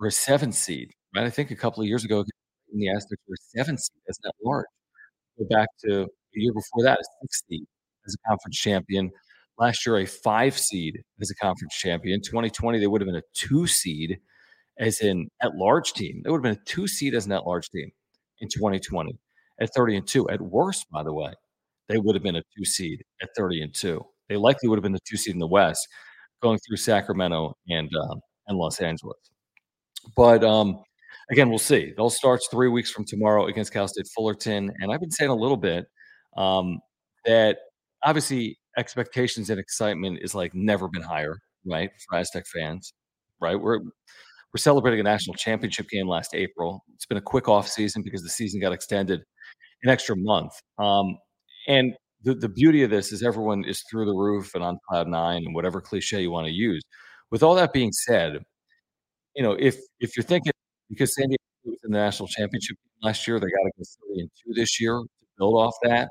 or 0.00 0.06
a 0.06 0.12
seven 0.12 0.52
seed. 0.52 0.90
Right? 1.14 1.24
I 1.24 1.30
think 1.30 1.50
a 1.50 1.56
couple 1.56 1.82
of 1.82 1.88
years 1.88 2.04
ago, 2.04 2.24
in 2.72 2.78
the 2.78 2.88
Aztecs 2.90 3.22
were 3.26 3.36
seven 3.56 3.78
seed 3.78 4.02
as 4.08 4.18
net 4.24 4.34
large. 4.44 4.66
Go 5.38 5.46
back 5.48 5.68
to 5.84 6.06
the 6.34 6.40
year 6.40 6.52
before 6.52 6.84
that, 6.84 6.98
a 6.98 7.04
six 7.22 7.42
seed 7.48 7.64
as 8.06 8.14
a 8.14 8.28
conference 8.28 8.58
champion. 8.58 9.10
Last 9.58 9.86
year, 9.86 9.98
a 9.98 10.06
five 10.06 10.56
seed 10.58 11.02
as 11.20 11.30
a 11.30 11.34
conference 11.36 11.74
champion. 11.74 12.20
2020, 12.20 12.78
they 12.78 12.86
would 12.86 13.00
have 13.00 13.06
been 13.06 13.16
a 13.16 13.22
two 13.34 13.66
seed 13.66 14.18
as 14.78 15.00
an 15.00 15.28
at 15.42 15.56
large 15.56 15.94
team. 15.94 16.20
They 16.22 16.30
would 16.30 16.44
have 16.44 16.54
been 16.54 16.62
a 16.62 16.64
two 16.64 16.86
seed 16.86 17.14
as 17.14 17.26
an 17.26 17.32
at 17.32 17.46
large 17.46 17.70
team 17.70 17.90
in 18.40 18.48
2020 18.48 19.18
at 19.60 19.70
30 19.74 19.96
and 19.96 20.06
2. 20.06 20.28
At 20.30 20.40
worst, 20.40 20.86
by 20.90 21.02
the 21.02 21.12
way, 21.12 21.32
they 21.88 21.98
would 21.98 22.14
have 22.14 22.22
been 22.22 22.36
a 22.36 22.42
two 22.56 22.64
seed 22.64 23.02
at 23.22 23.30
30 23.36 23.62
and 23.62 23.74
2. 23.74 24.04
They 24.28 24.36
likely 24.36 24.68
would 24.68 24.76
have 24.76 24.82
been 24.82 24.92
the 24.92 25.00
two 25.08 25.16
seed 25.16 25.34
in 25.34 25.40
the 25.40 25.46
West 25.46 25.86
going 26.42 26.58
through 26.58 26.76
Sacramento 26.76 27.54
and 27.68 27.90
um, 27.96 28.20
and 28.46 28.58
Los 28.58 28.80
Angeles. 28.80 29.18
But 30.16 30.44
um, 30.44 30.82
again, 31.30 31.48
we'll 31.48 31.58
see. 31.58 31.92
They'll 31.96 32.10
start 32.10 32.40
three 32.50 32.68
weeks 32.68 32.90
from 32.90 33.04
tomorrow 33.04 33.46
against 33.46 33.72
Cal 33.72 33.88
State 33.88 34.08
Fullerton. 34.14 34.72
And 34.80 34.92
I've 34.92 35.00
been 35.00 35.10
saying 35.10 35.30
a 35.30 35.34
little 35.34 35.56
bit 35.56 35.86
um, 36.36 36.78
that 37.24 37.58
obviously 38.02 38.58
expectations 38.76 39.50
and 39.50 39.58
excitement 39.58 40.20
is 40.22 40.34
like 40.34 40.54
never 40.54 40.88
been 40.88 41.02
higher, 41.02 41.38
right? 41.66 41.90
For 42.08 42.18
Aztec 42.18 42.46
fans, 42.46 42.92
right? 43.40 43.56
We're 43.56 43.80
we're 44.52 44.58
celebrating 44.58 45.00
a 45.00 45.02
national 45.02 45.34
championship 45.34 45.88
game 45.88 46.08
last 46.08 46.34
April. 46.34 46.82
It's 46.94 47.06
been 47.06 47.18
a 47.18 47.22
quick 47.22 47.48
off 47.48 47.68
season 47.68 48.02
because 48.02 48.22
the 48.22 48.30
season 48.30 48.60
got 48.60 48.72
extended 48.72 49.20
an 49.82 49.90
extra 49.90 50.16
month. 50.16 50.52
Um, 50.78 51.18
and 51.66 51.94
the, 52.22 52.34
the 52.34 52.48
beauty 52.48 52.82
of 52.82 52.90
this 52.90 53.12
is 53.12 53.22
everyone 53.22 53.64
is 53.64 53.82
through 53.90 54.06
the 54.06 54.14
roof 54.14 54.54
and 54.54 54.64
on 54.64 54.78
cloud 54.88 55.06
nine 55.06 55.44
and 55.44 55.54
whatever 55.54 55.80
cliche 55.80 56.22
you 56.22 56.30
want 56.30 56.46
to 56.46 56.52
use. 56.52 56.82
With 57.30 57.42
all 57.42 57.54
that 57.56 57.72
being 57.72 57.92
said, 57.92 58.38
you 59.36 59.42
know, 59.42 59.52
if 59.52 59.76
if 60.00 60.16
you're 60.16 60.24
thinking 60.24 60.52
because 60.88 61.14
San 61.14 61.28
Diego 61.28 61.42
was 61.64 61.78
in 61.84 61.92
the 61.92 61.98
national 61.98 62.28
championship 62.28 62.76
last 63.02 63.26
year, 63.28 63.38
they 63.38 63.46
got 63.46 63.64
to 63.64 63.70
go 63.78 63.84
three 63.84 64.20
and 64.20 64.30
two 64.34 64.54
this 64.54 64.80
year 64.80 64.98
to 64.98 65.26
build 65.36 65.54
off 65.54 65.74
that. 65.82 66.08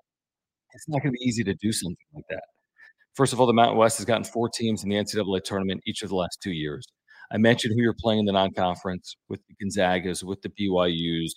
It's 0.74 0.88
not 0.88 1.02
going 1.02 1.12
to 1.12 1.18
be 1.20 1.26
easy 1.28 1.44
to 1.44 1.56
do 1.56 1.72
something 1.72 1.98
like 2.14 2.26
that. 2.30 2.44
First 3.16 3.34
of 3.34 3.42
all, 3.42 3.48
the 3.48 3.54
Mountain 3.54 3.78
West 3.78 3.98
has 3.98 4.06
gotten 4.06 4.24
four 4.24 4.48
teams 4.48 4.84
in 4.84 4.90
the 4.90 4.96
NCAA 4.96 5.44
tournament 5.44 5.82
each 5.88 6.04
of 6.04 6.10
the 6.10 6.16
last 6.16 6.38
two 6.42 6.52
years. 6.52 6.86
I 7.32 7.38
mentioned 7.38 7.74
who 7.76 7.82
you're 7.82 7.96
playing 7.98 8.20
in 8.20 8.26
the 8.26 8.32
non-conference 8.32 9.18
with 9.28 9.42
the 9.48 9.66
Gonzagas, 9.66 10.24
with 10.24 10.42
the 10.42 10.50
BYU's, 10.50 11.36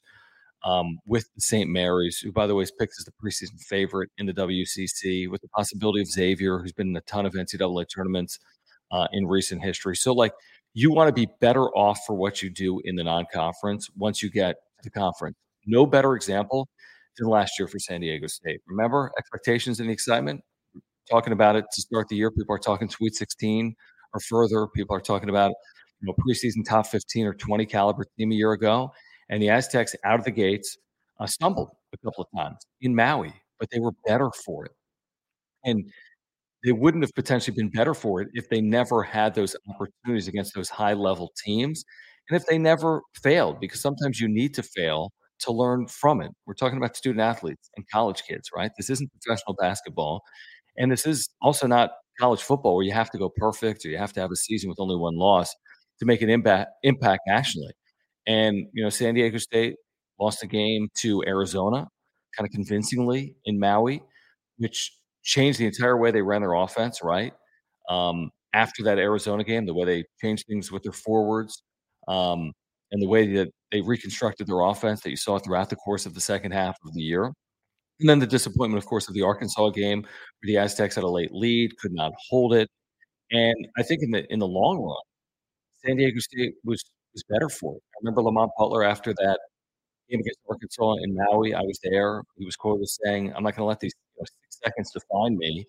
um, 0.64 0.98
with 1.06 1.24
the 1.34 1.40
St. 1.40 1.68
Mary's, 1.68 2.18
who, 2.18 2.32
by 2.32 2.46
the 2.46 2.54
way, 2.54 2.62
is 2.62 2.72
picked 2.78 2.94
as 2.98 3.04
the 3.04 3.12
preseason 3.12 3.60
favorite 3.68 4.10
in 4.18 4.26
the 4.26 4.32
WCC, 4.32 5.28
with 5.28 5.40
the 5.40 5.48
possibility 5.48 6.00
of 6.00 6.06
Xavier, 6.06 6.58
who's 6.58 6.72
been 6.72 6.88
in 6.88 6.96
a 6.96 7.00
ton 7.02 7.26
of 7.26 7.32
NCAA 7.32 7.86
tournaments 7.92 8.38
uh, 8.92 9.06
in 9.12 9.26
recent 9.26 9.62
history. 9.62 9.96
So, 9.96 10.12
like, 10.12 10.32
you 10.74 10.92
want 10.92 11.08
to 11.08 11.12
be 11.12 11.28
better 11.40 11.66
off 11.70 12.00
for 12.06 12.14
what 12.14 12.42
you 12.42 12.50
do 12.50 12.80
in 12.84 12.94
the 12.94 13.04
non-conference 13.04 13.88
once 13.96 14.22
you 14.22 14.30
get 14.30 14.56
to 14.82 14.84
the 14.84 14.90
conference. 14.90 15.36
No 15.66 15.86
better 15.86 16.14
example 16.14 16.68
than 17.18 17.28
last 17.28 17.58
year 17.58 17.66
for 17.66 17.78
San 17.78 18.00
Diego 18.00 18.26
State. 18.28 18.60
Remember 18.66 19.10
expectations 19.18 19.80
and 19.80 19.88
the 19.88 19.92
excitement? 19.92 20.42
Talking 21.10 21.32
about 21.32 21.56
it 21.56 21.64
to 21.72 21.80
start 21.80 22.08
the 22.08 22.16
year, 22.16 22.30
people 22.30 22.54
are 22.54 22.58
talking 22.58 22.88
Sweet 22.88 23.14
16 23.14 23.74
or 24.14 24.20
further. 24.20 24.66
People 24.68 24.96
are 24.96 25.00
talking 25.00 25.28
about 25.28 25.52
you 26.00 26.06
know 26.06 26.14
preseason 26.24 26.64
top 26.64 26.86
15 26.86 27.26
or 27.26 27.34
20 27.34 27.66
caliber 27.66 28.04
team 28.18 28.32
a 28.32 28.34
year 28.34 28.52
ago, 28.52 28.92
and 29.28 29.42
the 29.42 29.50
Aztecs 29.50 29.94
out 30.04 30.18
of 30.18 30.24
the 30.24 30.30
gates 30.30 30.76
uh, 31.20 31.26
stumbled 31.26 31.70
a 31.92 31.98
couple 31.98 32.24
of 32.24 32.38
times 32.38 32.58
in 32.80 32.94
Maui, 32.94 33.32
but 33.58 33.68
they 33.70 33.80
were 33.80 33.92
better 34.06 34.30
for 34.44 34.66
it. 34.66 34.72
And 35.64 35.84
they 36.64 36.72
wouldn't 36.72 37.04
have 37.04 37.14
potentially 37.14 37.56
been 37.56 37.70
better 37.70 37.94
for 37.94 38.20
it 38.22 38.28
if 38.34 38.48
they 38.48 38.60
never 38.60 39.02
had 39.02 39.34
those 39.34 39.56
opportunities 39.68 40.28
against 40.28 40.54
those 40.54 40.68
high 40.68 40.92
level 40.94 41.32
teams 41.44 41.84
and 42.28 42.36
if 42.40 42.46
they 42.46 42.58
never 42.58 43.02
failed 43.22 43.60
because 43.60 43.80
sometimes 43.80 44.20
you 44.20 44.28
need 44.28 44.54
to 44.54 44.62
fail 44.62 45.12
to 45.40 45.52
learn 45.52 45.86
from 45.86 46.20
it 46.20 46.30
we're 46.46 46.54
talking 46.54 46.78
about 46.78 46.96
student 46.96 47.20
athletes 47.20 47.70
and 47.76 47.86
college 47.90 48.22
kids 48.28 48.50
right 48.54 48.72
this 48.76 48.90
isn't 48.90 49.10
professional 49.22 49.54
basketball 49.58 50.22
and 50.76 50.92
this 50.92 51.06
is 51.06 51.30
also 51.42 51.66
not 51.66 51.90
college 52.20 52.42
football 52.42 52.76
where 52.76 52.84
you 52.84 52.92
have 52.92 53.10
to 53.10 53.18
go 53.18 53.30
perfect 53.36 53.84
or 53.84 53.88
you 53.90 53.98
have 53.98 54.12
to 54.12 54.20
have 54.20 54.30
a 54.32 54.36
season 54.36 54.68
with 54.68 54.78
only 54.80 54.96
one 54.96 55.16
loss 55.16 55.54
to 55.98 56.06
make 56.06 56.22
an 56.22 56.30
impact 56.30 56.70
impact 56.84 57.22
nationally 57.26 57.72
and 58.26 58.56
you 58.72 58.82
know 58.82 58.90
san 58.90 59.14
diego 59.14 59.38
state 59.38 59.76
lost 60.20 60.42
a 60.42 60.46
game 60.46 60.88
to 60.94 61.22
arizona 61.26 61.86
kind 62.36 62.46
of 62.46 62.50
convincingly 62.52 63.34
in 63.46 63.58
maui 63.58 64.02
which 64.58 64.92
changed 65.22 65.58
the 65.58 65.66
entire 65.66 65.96
way 65.98 66.10
they 66.10 66.22
ran 66.22 66.42
their 66.42 66.54
offense, 66.54 67.00
right? 67.02 67.32
Um, 67.88 68.30
after 68.54 68.82
that 68.84 68.98
Arizona 68.98 69.44
game, 69.44 69.66
the 69.66 69.74
way 69.74 69.84
they 69.84 70.04
changed 70.22 70.46
things 70.48 70.72
with 70.72 70.82
their 70.82 70.92
forwards, 70.92 71.62
um, 72.08 72.52
and 72.92 73.00
the 73.02 73.08
way 73.08 73.32
that 73.34 73.50
they 73.70 73.80
reconstructed 73.82 74.46
their 74.46 74.60
offense 74.62 75.00
that 75.02 75.10
you 75.10 75.16
saw 75.16 75.38
throughout 75.38 75.70
the 75.70 75.76
course 75.76 76.06
of 76.06 76.14
the 76.14 76.20
second 76.20 76.52
half 76.52 76.76
of 76.86 76.92
the 76.94 77.02
year. 77.02 77.32
And 78.00 78.08
then 78.08 78.18
the 78.18 78.26
disappointment, 78.26 78.82
of 78.82 78.88
course, 78.88 79.08
of 79.08 79.14
the 79.14 79.22
Arkansas 79.22 79.70
game, 79.70 80.02
where 80.02 80.46
the 80.46 80.58
Aztecs 80.58 80.94
had 80.94 81.04
a 81.04 81.08
late 81.08 81.32
lead, 81.32 81.76
could 81.78 81.92
not 81.92 82.12
hold 82.30 82.54
it. 82.54 82.68
And 83.32 83.56
I 83.78 83.82
think 83.84 84.02
in 84.02 84.10
the 84.12 84.24
in 84.32 84.38
the 84.40 84.48
long 84.48 84.78
run, 84.80 84.96
San 85.86 85.96
Diego 85.96 86.20
State 86.20 86.54
was 86.64 86.84
was 87.14 87.24
better 87.30 87.48
for 87.48 87.76
it. 87.76 87.82
I 87.94 87.98
remember 88.02 88.22
Lamont 88.22 88.52
Butler 88.58 88.84
after 88.84 89.14
that 89.14 89.40
game 90.10 90.20
against 90.20 90.40
Arkansas 90.48 90.94
in 91.04 91.14
Maui. 91.16 91.54
I 91.54 91.62
was 91.62 91.78
there. 91.84 92.22
He 92.36 92.44
was 92.46 92.56
quoted 92.56 92.82
as 92.84 92.98
saying, 93.04 93.32
"I'm 93.34 93.42
not 93.44 93.56
going 93.56 93.64
to 93.64 93.68
let 93.68 93.80
these 93.80 93.94
you 94.16 94.22
know, 94.22 94.26
six 94.26 94.60
seconds 94.64 94.90
to 94.92 95.00
find 95.12 95.36
me." 95.38 95.66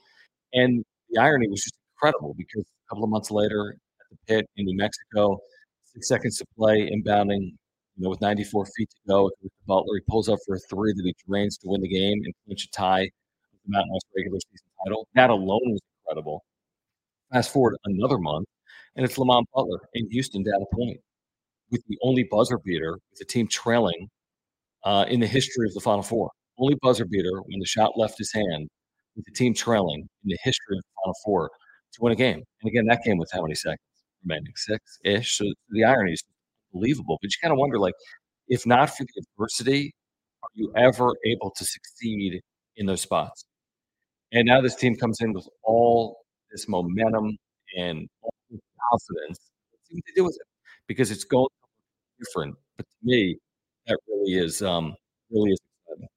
And 0.53 0.85
the 1.11 1.21
irony 1.21 1.47
was 1.49 1.61
just 1.63 1.75
incredible 1.95 2.35
because 2.37 2.63
a 2.65 2.89
couple 2.89 3.03
of 3.05 3.09
months 3.11 3.31
later 3.31 3.75
at 4.01 4.07
the 4.11 4.17
pit 4.27 4.47
in 4.57 4.65
New 4.65 4.77
Mexico, 4.77 5.39
six 5.85 6.07
seconds 6.09 6.37
to 6.39 6.45
play, 6.57 6.89
inbounding, 6.91 7.53
you 7.97 8.03
know, 8.03 8.09
with 8.09 8.21
94 8.21 8.65
feet 8.77 8.89
to 8.89 8.95
go, 9.07 9.31
Butler, 9.67 9.95
he 9.95 10.01
pulls 10.09 10.29
up 10.29 10.39
for 10.45 10.55
a 10.55 10.59
three 10.59 10.93
that 10.93 11.03
he 11.03 11.15
drains 11.27 11.57
to 11.59 11.67
win 11.67 11.81
the 11.81 11.87
game 11.87 12.21
and 12.23 12.33
clinch 12.45 12.65
a 12.65 12.71
tie 12.71 13.01
with 13.01 13.61
the 13.65 13.71
Mountain 13.71 13.93
West 13.93 14.05
regular 14.15 14.39
season 14.39 14.67
title. 14.83 15.07
That 15.15 15.29
alone 15.29 15.59
was 15.65 15.81
incredible. 15.99 16.43
Fast 17.31 17.53
forward 17.53 17.77
another 17.85 18.17
month, 18.17 18.47
and 18.95 19.05
it's 19.05 19.17
Lamont 19.17 19.47
Butler 19.53 19.79
in 19.93 20.09
Houston 20.11 20.43
down 20.43 20.61
a 20.61 20.75
point 20.75 20.99
with 21.71 21.81
the 21.87 21.97
only 22.01 22.23
buzzer 22.29 22.57
beater 22.57 22.99
with 23.09 23.19
the 23.19 23.25
team 23.25 23.47
trailing 23.47 24.09
uh, 24.83 25.05
in 25.07 25.19
the 25.19 25.27
history 25.27 25.67
of 25.67 25.73
the 25.73 25.79
Final 25.79 26.03
Four. 26.03 26.31
Only 26.57 26.75
buzzer 26.81 27.05
beater 27.05 27.41
when 27.45 27.59
the 27.59 27.65
shot 27.65 27.97
left 27.97 28.17
his 28.17 28.31
hand 28.33 28.69
with 29.15 29.25
the 29.25 29.31
team 29.31 29.53
trailing 29.53 30.01
in 30.23 30.29
the 30.29 30.37
history 30.43 30.77
of 30.77 30.83
the 30.83 31.01
Final 31.03 31.15
Four 31.23 31.51
to 31.93 31.99
win 32.01 32.13
a 32.13 32.15
game. 32.15 32.43
And 32.61 32.69
again, 32.69 32.85
that 32.87 33.03
game 33.03 33.17
with 33.17 33.29
how 33.31 33.41
many 33.41 33.55
seconds 33.55 33.79
remaining? 34.23 34.53
Six 34.55 34.99
ish. 35.03 35.37
So 35.37 35.45
the 35.69 35.83
irony 35.83 36.13
is 36.13 36.23
unbelievable. 36.73 37.17
But 37.21 37.31
you 37.31 37.37
kind 37.41 37.51
of 37.51 37.57
wonder, 37.57 37.79
like, 37.79 37.93
if 38.47 38.65
not 38.65 38.89
for 38.89 39.03
the 39.03 39.23
adversity, 39.37 39.93
are 40.43 40.49
you 40.53 40.71
ever 40.75 41.13
able 41.25 41.51
to 41.55 41.65
succeed 41.65 42.41
in 42.77 42.85
those 42.85 43.01
spots? 43.01 43.45
And 44.31 44.45
now 44.45 44.61
this 44.61 44.75
team 44.75 44.95
comes 44.95 45.21
in 45.21 45.33
with 45.33 45.47
all 45.63 46.17
this 46.51 46.67
momentum 46.67 47.37
and 47.77 48.07
confidence. 48.91 49.39
To 49.89 50.01
do 50.15 50.23
with 50.23 50.35
it? 50.35 50.47
Because 50.87 51.11
it's 51.11 51.25
going 51.25 51.47
different. 52.19 52.55
But 52.77 52.85
to 52.87 52.95
me, 53.03 53.37
that 53.87 53.97
really 54.07 54.33
is 54.35 54.61
um, 54.61 54.95
really 55.29 55.51
is 55.51 55.59
exciting. 55.89 56.07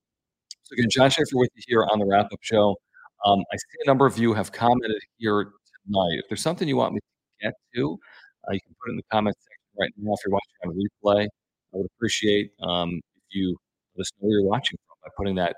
So 0.62 0.74
again, 0.74 0.88
John 0.90 1.10
Schaefer 1.10 1.36
with 1.36 1.50
you 1.56 1.62
here 1.66 1.86
on 1.90 1.98
the 1.98 2.06
wrap 2.06 2.26
up 2.32 2.38
show. 2.40 2.76
Um, 3.24 3.40
I 3.52 3.56
see 3.56 3.78
a 3.84 3.86
number 3.86 4.06
of 4.06 4.16
you 4.16 4.32
have 4.34 4.52
commented 4.52 5.00
here 5.18 5.52
tonight. 5.86 6.18
If 6.18 6.26
there's 6.28 6.42
something 6.42 6.68
you 6.68 6.76
want 6.76 6.94
me 6.94 7.00
to 7.00 7.46
get 7.46 7.54
to, 7.74 7.98
uh, 8.48 8.52
you 8.52 8.60
can 8.60 8.76
put 8.80 8.90
it 8.90 8.92
in 8.92 8.96
the 8.96 9.02
comments 9.10 9.40
section 9.40 9.53
right 9.78 9.90
now. 9.96 10.12
If 10.14 10.20
you're 10.24 10.32
watching 10.32 10.64
on 10.64 10.76
replay, 10.76 11.24
I 11.24 11.76
would 11.76 11.86
appreciate 11.96 12.52
um, 12.62 13.00
if 13.16 13.22
you 13.32 13.56
let 13.96 14.02
us 14.02 14.10
know 14.20 14.28
where 14.28 14.40
you're 14.40 14.48
watching 14.48 14.76
from 14.86 14.96
by 15.02 15.10
putting 15.16 15.34
that 15.36 15.56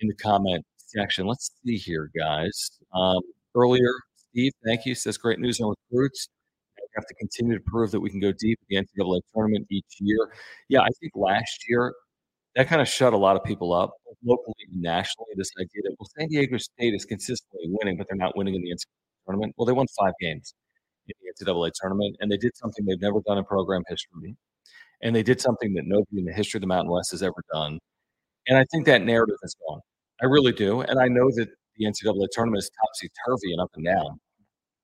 in 0.00 0.08
the 0.08 0.14
comment 0.14 0.64
section. 0.76 1.26
Let's 1.26 1.50
see 1.64 1.76
here, 1.76 2.10
guys. 2.16 2.70
Um, 2.94 3.20
earlier, 3.54 3.94
Steve, 4.16 4.52
thank 4.64 4.86
you. 4.86 4.94
Says 4.94 5.16
great 5.18 5.38
news 5.38 5.60
on 5.60 5.74
recruits 5.90 6.28
We 6.76 6.88
have 6.96 7.06
to 7.06 7.14
continue 7.14 7.54
to 7.56 7.64
prove 7.66 7.90
that 7.92 8.00
we 8.00 8.10
can 8.10 8.20
go 8.20 8.32
deep 8.32 8.58
in 8.68 8.84
the 8.96 9.02
NCAA 9.02 9.20
tournament 9.34 9.66
each 9.70 9.96
year. 10.00 10.32
Yeah, 10.68 10.80
I 10.80 10.88
think 11.00 11.12
last 11.14 11.64
year 11.68 11.94
that 12.56 12.68
kind 12.68 12.82
of 12.82 12.88
shut 12.88 13.12
a 13.12 13.16
lot 13.16 13.36
of 13.36 13.44
people 13.44 13.72
up 13.72 13.92
locally 14.24 14.54
and 14.70 14.82
nationally. 14.82 15.30
This 15.36 15.50
idea 15.58 15.82
that 15.84 15.96
well, 15.98 16.08
San 16.18 16.28
Diego 16.28 16.58
State 16.58 16.94
is 16.94 17.04
consistently 17.04 17.66
winning, 17.68 17.96
but 17.96 18.06
they're 18.08 18.16
not 18.16 18.36
winning 18.36 18.54
in 18.54 18.62
the 18.62 18.70
NCAA 18.70 19.26
tournament. 19.26 19.54
Well, 19.56 19.66
they 19.66 19.72
won 19.72 19.86
five 19.98 20.12
games 20.20 20.54
in 21.06 21.14
the 21.20 21.44
NCAA 21.44 21.72
tournament, 21.80 22.16
and 22.20 22.30
they 22.30 22.36
did 22.36 22.56
something 22.56 22.84
they've 22.84 23.00
never 23.00 23.20
done 23.26 23.38
in 23.38 23.44
program 23.44 23.82
history, 23.88 24.36
and 25.02 25.14
they 25.14 25.22
did 25.22 25.40
something 25.40 25.74
that 25.74 25.84
nobody 25.86 26.18
in 26.18 26.24
the 26.24 26.32
history 26.32 26.58
of 26.58 26.62
the 26.62 26.66
Mountain 26.66 26.90
West 26.90 27.10
has 27.10 27.22
ever 27.22 27.42
done. 27.52 27.78
And 28.48 28.58
I 28.58 28.64
think 28.72 28.86
that 28.86 29.02
narrative 29.02 29.36
is 29.42 29.56
gone. 29.68 29.80
I 30.20 30.26
really 30.26 30.52
do, 30.52 30.80
and 30.82 30.98
I 30.98 31.08
know 31.08 31.30
that 31.36 31.48
the 31.76 31.86
NCAA 31.86 32.28
tournament 32.32 32.58
is 32.58 32.70
topsy 32.80 33.10
turvy 33.26 33.52
and 33.52 33.60
up 33.60 33.70
and 33.74 33.84
down, 33.84 34.20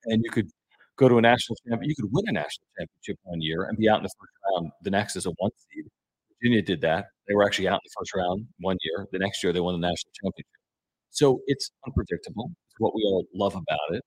and 0.07 0.23
you 0.25 0.31
could 0.31 0.51
go 0.97 1.09
to 1.09 1.19
a 1.19 1.23
national 1.23 1.57
championship. 1.67 1.89
You 1.89 1.95
could 2.03 2.13
win 2.13 2.25
a 2.29 2.33
national 2.33 2.67
championship 2.79 3.19
one 3.23 3.41
year 3.41 3.65
and 3.65 3.79
be 3.79 3.89
out 3.89 3.99
in 3.99 4.03
the 4.03 4.11
first 4.19 4.33
round 4.53 4.71
the 4.83 4.91
next 4.91 5.17
as 5.17 5.27
a 5.27 5.31
one 5.39 5.51
seed. 5.71 5.85
Virginia 6.41 6.63
did 6.63 6.81
that. 6.83 7.07
They 7.27 7.35
were 7.35 7.45
actually 7.45 7.69
out 7.69 7.75
in 7.75 7.81
the 7.85 7.91
first 7.99 8.15
round 8.15 8.47
one 8.61 8.77
year. 8.83 9.07
The 9.13 9.19
next 9.19 9.43
year, 9.43 9.53
they 9.53 9.61
won 9.61 9.81
the 9.81 9.87
national 9.87 10.13
championship. 10.23 10.47
So 11.11 11.41
it's 11.47 11.71
unpredictable. 11.87 12.51
It's 12.71 12.79
what 12.79 12.95
we 12.95 13.03
all 13.03 13.25
love 13.35 13.55
about 13.55 13.79
it. 13.91 14.03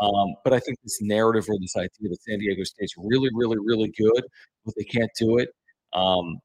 Um, 0.00 0.34
but 0.44 0.52
I 0.52 0.60
think 0.60 0.78
this 0.82 0.98
narrative 1.00 1.46
or 1.48 1.56
this 1.60 1.76
idea 1.76 2.10
that 2.10 2.18
San 2.28 2.38
Diego 2.38 2.62
State's 2.64 2.94
really, 2.98 3.30
really, 3.34 3.56
really 3.58 3.92
good, 3.98 4.24
but 4.64 4.74
they 4.76 4.84
can't 4.84 5.10
do 5.18 5.38
it 5.38 5.48
um, 5.94 6.38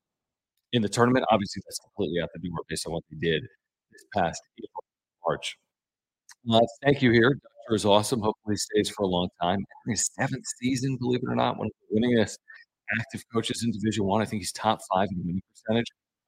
in 0.74 0.82
the 0.82 0.90
tournament, 0.90 1.26
obviously 1.30 1.62
that's 1.66 1.80
completely 1.80 2.22
out 2.22 2.30
the 2.34 2.40
door 2.40 2.60
based 2.70 2.88
on 2.88 2.94
what 2.94 3.04
they 3.12 3.18
did 3.18 3.44
this 3.92 4.06
past 4.16 4.42
April, 4.58 4.84
March. 5.28 5.58
Uh, 6.52 6.62
thank 6.84 7.02
you 7.02 7.12
here. 7.12 7.34
Doctor 7.34 7.76
is 7.76 7.86
awesome. 7.86 8.22
Hopefully, 8.22 8.56
stays 8.56 8.90
for 8.90 9.04
a 9.04 9.08
long 9.08 9.28
time. 9.42 9.60
In 9.86 9.92
His 9.92 10.10
seventh 10.18 10.46
season, 10.62 10.98
believe 11.00 11.20
it 11.24 11.30
or 11.30 11.36
not, 11.36 11.58
one 11.58 11.68
of 11.68 11.74
the 11.90 12.00
winningest 12.00 12.38
active 13.00 13.24
coaches 13.34 13.64
in 13.64 13.72
Division 13.72 14.06
One. 14.06 14.22
I. 14.22 14.24
I 14.24 14.28
think 14.28 14.42
he's 14.42 14.52
top 14.52 14.80
five 14.94 15.08
in 15.12 15.20
winning 15.20 15.42
percentage. 15.50 15.88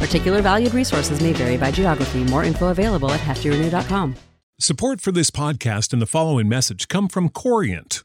Particular 0.00 0.42
valued 0.42 0.74
resources 0.74 1.22
may 1.22 1.32
vary 1.32 1.56
by 1.56 1.70
geography. 1.70 2.24
More 2.24 2.44
info 2.44 2.68
available 2.68 3.10
at 3.12 3.20
heftyrenew.com. 3.20 4.16
Support 4.58 5.00
for 5.00 5.10
this 5.10 5.30
podcast 5.30 5.94
and 5.94 6.02
the 6.02 6.06
following 6.06 6.46
message 6.46 6.88
come 6.88 7.08
from 7.08 7.30
Corient 7.30 8.04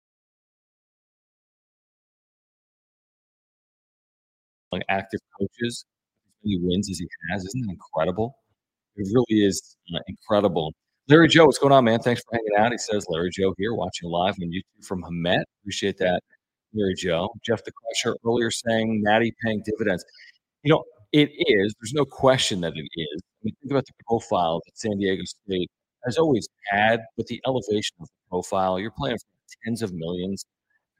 Like 4.71 4.83
active 4.89 5.19
coaches, 5.39 5.85
as 6.27 6.33
many 6.43 6.59
wins 6.61 6.89
as 6.89 6.99
he 6.99 7.07
has, 7.29 7.43
isn't 7.45 7.61
that 7.61 7.71
incredible? 7.71 8.35
It 8.95 9.07
really 9.13 9.45
is 9.45 9.77
uh, 9.93 9.99
incredible. 10.07 10.73
Larry 11.07 11.27
Joe, 11.27 11.45
what's 11.45 11.57
going 11.57 11.73
on, 11.73 11.83
man? 11.83 11.99
Thanks 11.99 12.21
for 12.21 12.37
hanging 12.37 12.65
out. 12.65 12.71
He 12.71 12.77
says, 12.77 13.05
Larry 13.09 13.31
Joe 13.31 13.53
here, 13.57 13.73
watching 13.73 14.09
live 14.09 14.35
on 14.41 14.49
YouTube 14.49 14.85
from 14.85 15.03
Hemet. 15.03 15.43
Appreciate 15.61 15.97
that, 15.97 16.21
Larry 16.73 16.95
Joe. 16.95 17.29
Jeff 17.45 17.63
the 17.63 17.71
Crusher 17.71 18.17
earlier 18.25 18.51
saying 18.51 19.01
Natty 19.03 19.33
paying 19.43 19.63
dividends. 19.65 20.05
You 20.63 20.71
know, 20.71 20.83
it 21.11 21.29
is. 21.35 21.73
There's 21.81 21.93
no 21.93 22.05
question 22.05 22.61
that 22.61 22.73
it 22.75 22.87
is. 22.95 23.21
I 23.21 23.43
mean, 23.43 23.55
think 23.61 23.71
about 23.71 23.85
the 23.85 23.93
profile 24.07 24.61
that 24.65 24.77
San 24.77 24.97
Diego 24.97 25.23
State 25.25 25.69
has 26.05 26.17
always 26.17 26.47
had, 26.69 27.01
but 27.17 27.27
the 27.27 27.41
elevation 27.45 27.95
of 27.99 28.07
the 28.07 28.29
profile. 28.29 28.79
You're 28.79 28.91
playing 28.91 29.17
for 29.17 29.57
tens 29.65 29.81
of 29.81 29.93
millions 29.93 30.45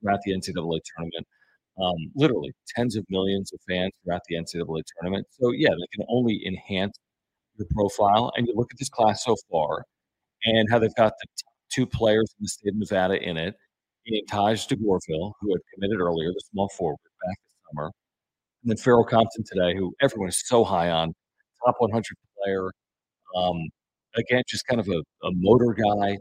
throughout 0.02 0.20
the 0.26 0.32
NCAA 0.32 0.80
tournament. 0.96 1.28
Um, 1.82 2.12
literally 2.16 2.54
tens 2.76 2.96
of 2.96 3.06
millions 3.10 3.52
of 3.54 3.60
fans 3.68 3.92
throughout 4.04 4.22
the 4.28 4.36
NCAA 4.36 4.84
tournament. 5.00 5.26
So 5.32 5.52
yeah, 5.52 5.70
they 5.70 5.88
can 5.94 6.06
only 6.10 6.42
enhance 6.46 6.98
your 7.58 7.68
profile. 7.72 8.32
And 8.36 8.48
you 8.48 8.54
look 8.56 8.70
at 8.72 8.80
this 8.80 8.90
class 8.90 9.24
so 9.24 9.36
far, 9.52 9.86
and 10.46 10.70
how 10.70 10.80
they've 10.80 10.96
got 10.96 11.14
the 11.22 11.28
two 11.72 11.86
players 11.88 12.34
in 12.40 12.44
the 12.44 12.50
state 12.50 12.70
of 12.70 12.76
Nevada 12.76 13.22
in 13.22 13.38
it, 13.38 13.56
in 14.06 14.26
Taj 14.28 14.68
DeGourville, 14.68 15.34
who 15.42 15.54
had 15.54 15.62
committed 15.74 16.00
earlier, 16.00 16.30
the 16.30 16.42
small 16.52 16.70
forward 16.78 16.98
back 17.26 17.38
this 17.38 17.72
summer, 17.72 17.92
and 18.64 18.70
then 18.72 18.78
Pharaoh 18.78 19.04
Compton 19.04 19.44
today, 19.46 19.76
who 19.76 19.94
everyone 20.02 20.30
is 20.30 20.42
so 20.46 20.64
high 20.64 20.90
on, 20.90 21.14
top 21.66 21.76
100 21.80 22.04
player. 22.44 22.72
Um, 23.36 23.58
again, 24.18 24.44
just 24.48 24.66
kind 24.68 24.80
of 24.80 24.88
a, 24.90 25.00
a 25.28 25.32
motor 25.34 25.74
guy, 25.74 26.12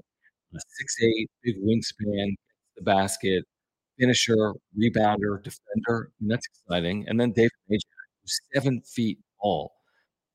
a 0.55 0.61
six 0.69 0.97
eight, 1.03 1.29
big 1.45 1.57
wingspan, 1.63 2.35
the 2.77 2.83
basket, 2.83 3.45
finisher, 4.01 4.55
rebounder, 4.79 5.43
defender. 5.45 6.11
And 6.21 6.31
that's 6.31 6.47
exciting. 6.49 7.07
And 7.09 7.21
then 7.21 7.33
David 7.33 7.53
Majak, 7.71 7.81
who's 8.23 8.41
seven 8.55 8.83
feet 8.83 9.19
tall. 9.43 9.73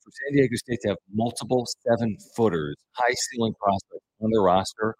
For 0.03 0.11
San 0.11 0.37
Diego 0.37 0.55
State 0.57 0.79
to 0.83 0.89
have 0.89 0.97
multiple 1.13 1.65
seven 1.87 2.17
footers, 2.35 2.75
high 2.93 3.13
ceiling 3.31 3.55
prospects 3.61 4.05
on 4.21 4.31
their 4.31 4.41
roster 4.43 4.95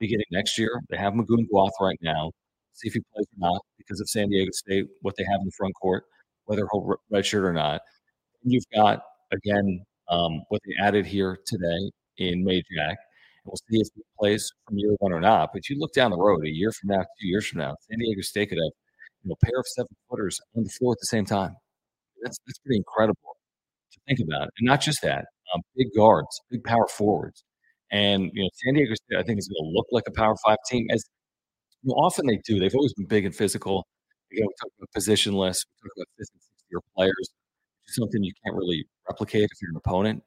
beginning 0.00 0.26
next 0.32 0.58
year. 0.58 0.80
They 0.90 0.98
have 0.98 1.14
Magoon 1.14 1.46
Gwath 1.52 1.70
right 1.80 1.98
now. 2.02 2.32
See 2.74 2.88
if 2.88 2.94
he 2.94 3.00
plays 3.14 3.26
or 3.26 3.50
not 3.50 3.62
because 3.78 4.00
of 4.00 4.08
San 4.08 4.28
Diego 4.30 4.50
State, 4.52 4.86
what 5.02 5.14
they 5.16 5.24
have 5.24 5.40
in 5.40 5.46
the 5.46 5.52
front 5.56 5.74
court, 5.80 6.04
whether 6.46 6.66
he'll 6.72 6.96
redshirt 7.12 7.44
or 7.44 7.52
not. 7.52 7.80
And 8.44 8.52
you've 8.52 8.64
got, 8.74 9.02
again, 9.32 9.84
um, 10.10 10.42
what 10.48 10.60
they 10.66 10.74
added 10.84 11.06
here 11.06 11.38
today 11.46 11.90
in 12.18 12.44
Majak. 12.44 12.96
We'll 13.44 13.56
see 13.56 13.80
if 13.80 13.88
he 13.94 14.02
plays 14.18 14.52
from 14.66 14.78
year 14.78 14.94
one 14.98 15.12
or 15.12 15.20
not. 15.20 15.50
But 15.52 15.68
you 15.68 15.78
look 15.78 15.92
down 15.92 16.10
the 16.10 16.18
road, 16.18 16.44
a 16.44 16.50
year 16.50 16.72
from 16.72 16.90
now, 16.90 17.00
two 17.20 17.26
years 17.28 17.46
from 17.46 17.60
now, 17.60 17.76
San 17.88 17.98
Diego 17.98 18.20
State 18.22 18.50
could 18.50 18.58
have 18.58 18.72
you 19.22 19.28
know, 19.30 19.36
a 19.40 19.44
pair 19.46 19.58
of 19.58 19.66
seven 19.68 19.94
footers 20.08 20.40
on 20.56 20.64
the 20.64 20.70
floor 20.70 20.92
at 20.92 20.98
the 21.00 21.06
same 21.06 21.24
time. 21.24 21.56
That's 22.22 22.38
that's 22.46 22.58
pretty 22.58 22.78
incredible 22.78 23.36
to 23.92 23.98
think 24.08 24.20
about. 24.20 24.50
And 24.58 24.66
not 24.66 24.80
just 24.80 25.02
that, 25.02 25.26
um, 25.54 25.62
big 25.76 25.88
guards, 25.96 26.40
big 26.50 26.64
power 26.64 26.86
forwards. 26.88 27.44
And 27.90 28.30
you 28.34 28.42
know, 28.42 28.50
San 28.54 28.74
Diego 28.74 28.94
State, 28.94 29.18
I 29.18 29.22
think, 29.22 29.38
is 29.38 29.48
going 29.48 29.70
to 29.70 29.76
look 29.76 29.86
like 29.92 30.04
a 30.08 30.12
Power 30.12 30.36
Five 30.44 30.58
team. 30.68 30.86
As 30.90 31.04
you 31.82 31.88
know, 31.90 31.94
often 31.94 32.26
they 32.26 32.38
do. 32.46 32.60
They've 32.60 32.74
always 32.74 32.94
been 32.94 33.06
big 33.06 33.24
and 33.24 33.34
physical. 33.34 33.86
Again, 34.32 34.46
we 34.46 34.54
talk 34.60 34.70
about 34.78 34.90
positionless. 34.96 35.64
We 35.82 35.88
talk 35.88 35.96
about 35.96 36.06
fifth 36.18 36.30
and 36.34 36.42
sixth 36.42 36.64
year 36.70 36.80
players, 36.96 37.30
something 37.86 38.22
you 38.22 38.32
can't 38.44 38.56
really 38.56 38.86
replicate 39.08 39.44
if 39.44 39.62
you're 39.62 39.70
an 39.70 39.76
opponent. 39.84 40.22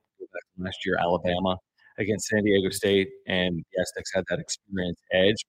Last 0.57 0.85
year, 0.85 0.97
Alabama 0.99 1.57
against 1.99 2.27
San 2.27 2.43
Diego 2.43 2.69
State, 2.69 3.09
and 3.27 3.57
the 3.57 3.81
Aztecs 3.81 4.11
had 4.13 4.23
that 4.29 4.39
experience 4.39 4.99
edge. 5.11 5.45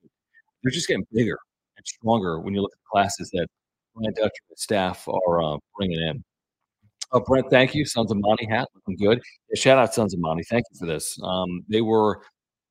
They're 0.62 0.70
just 0.70 0.88
getting 0.88 1.06
bigger 1.12 1.38
and 1.76 1.86
stronger 1.86 2.40
when 2.40 2.54
you 2.54 2.62
look 2.62 2.72
at 2.72 2.78
the 2.78 2.90
classes 2.90 3.30
that 3.32 3.46
Brian 3.94 4.14
Dutcher 4.14 4.32
and 4.48 4.58
staff 4.58 5.06
are 5.08 5.42
uh, 5.42 5.56
bringing 5.76 6.00
in. 6.00 6.24
Oh, 7.12 7.20
Brent, 7.20 7.46
thank 7.50 7.74
you. 7.74 7.84
Sons 7.84 8.10
of 8.10 8.18
Monty 8.20 8.46
hat 8.46 8.68
looking 8.74 8.96
good. 8.96 9.20
Yeah, 9.50 9.60
shout 9.60 9.78
out 9.78 9.94
Sons 9.94 10.14
of 10.14 10.20
Monty. 10.20 10.42
Thank 10.44 10.64
you 10.72 10.78
for 10.78 10.86
this. 10.86 11.18
Um, 11.22 11.62
they 11.68 11.80
were 11.80 12.22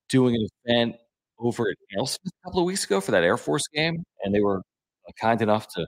doing 0.09 0.35
an 0.35 0.47
event 0.65 0.95
over 1.39 1.69
at 1.69 1.77
AleSmith 1.97 2.27
a 2.27 2.47
couple 2.47 2.59
of 2.59 2.65
weeks 2.65 2.83
ago 2.83 2.99
for 2.99 3.11
that 3.11 3.23
Air 3.23 3.37
Force 3.37 3.67
game, 3.73 4.03
and 4.23 4.35
they 4.35 4.41
were 4.41 4.57
uh, 4.57 5.11
kind 5.19 5.41
enough 5.41 5.67
to 5.75 5.85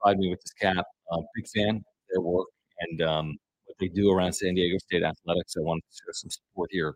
provide 0.00 0.18
me 0.18 0.30
with 0.30 0.40
this 0.40 0.52
cap. 0.52 0.84
Uh, 1.12 1.20
big 1.34 1.46
fan 1.54 1.76
of 1.76 1.82
their 2.10 2.22
work 2.22 2.48
and 2.80 3.02
um, 3.02 3.36
they 3.82 3.88
do 3.88 4.10
around 4.10 4.32
San 4.32 4.54
Diego 4.54 4.78
State 4.78 5.02
athletics. 5.02 5.54
I 5.56 5.60
wanted 5.60 5.82
to 5.90 5.96
show 5.96 6.12
some 6.12 6.30
support 6.30 6.70
here 6.72 6.94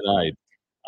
tonight. 0.00 0.32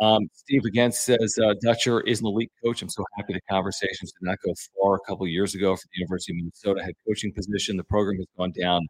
Um, 0.01 0.31
Steve 0.33 0.65
again 0.65 0.93
says 0.93 1.39
uh, 1.43 1.55
Dutcher 1.63 2.01
is 2.01 2.21
an 2.21 2.27
elite 2.27 2.51
coach. 2.65 2.81
I'm 2.81 2.89
so 2.89 3.05
happy 3.17 3.35
the 3.35 3.41
conversations 3.51 4.13
did 4.13 4.27
not 4.27 4.39
go 4.45 4.55
far 4.81 4.95
a 4.95 5.01
couple 5.07 5.27
years 5.27 5.55
ago 5.55 5.77
for 5.77 5.83
the 5.93 5.99
University 6.01 6.33
of 6.33 6.37
Minnesota 6.37 6.83
head 6.83 6.95
coaching 7.07 7.33
position. 7.33 7.77
The 7.77 7.85
program 7.85 8.17
has 8.17 8.27
gone 8.39 8.53
down 8.59 8.87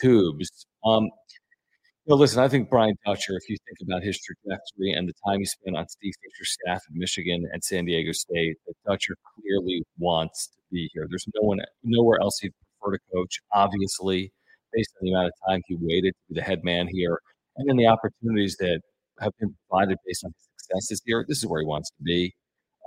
tubes. 0.00 0.66
Um, 0.84 1.04
you 1.04 2.14
know, 2.14 2.16
listen, 2.16 2.40
I 2.40 2.46
think 2.46 2.70
Brian 2.70 2.94
Dutcher, 3.04 3.36
if 3.36 3.48
you 3.48 3.56
think 3.66 3.78
about 3.88 4.04
his 4.04 4.20
trajectory 4.20 4.92
and 4.92 5.08
the 5.08 5.14
time 5.26 5.40
he 5.40 5.44
spent 5.44 5.76
on 5.76 5.88
Steve 5.88 6.14
Fisher's 6.22 6.52
staff 6.52 6.82
in 6.88 7.00
Michigan 7.00 7.44
and 7.52 7.64
San 7.64 7.84
Diego 7.84 8.12
State, 8.12 8.58
that 8.66 8.74
Dutcher 8.86 9.16
clearly 9.34 9.82
wants 9.98 10.46
to 10.46 10.58
be 10.70 10.88
here. 10.94 11.08
There's 11.10 11.26
no 11.34 11.48
one, 11.48 11.58
nowhere 11.82 12.20
else 12.20 12.38
he'd 12.38 12.52
prefer 12.80 12.96
to 12.96 13.02
coach. 13.12 13.40
Obviously, 13.52 14.30
based 14.72 14.90
on 15.00 15.04
the 15.04 15.12
amount 15.12 15.28
of 15.28 15.32
time 15.48 15.60
he 15.66 15.76
waited 15.80 16.12
to 16.12 16.34
be 16.34 16.40
the 16.40 16.44
head 16.44 16.64
man 16.64 16.88
here, 16.88 17.18
and 17.56 17.68
then 17.68 17.76
the 17.76 17.86
opportunities 17.86 18.56
that 18.58 18.80
have 19.20 19.32
been 19.40 19.54
provided 19.68 19.98
based 20.06 20.24
on 20.24 20.32
his 20.32 20.48
successes 20.58 21.02
here, 21.04 21.24
this 21.28 21.38
is 21.38 21.46
where 21.46 21.60
he 21.60 21.66
wants 21.66 21.90
to 21.90 22.02
be. 22.02 22.32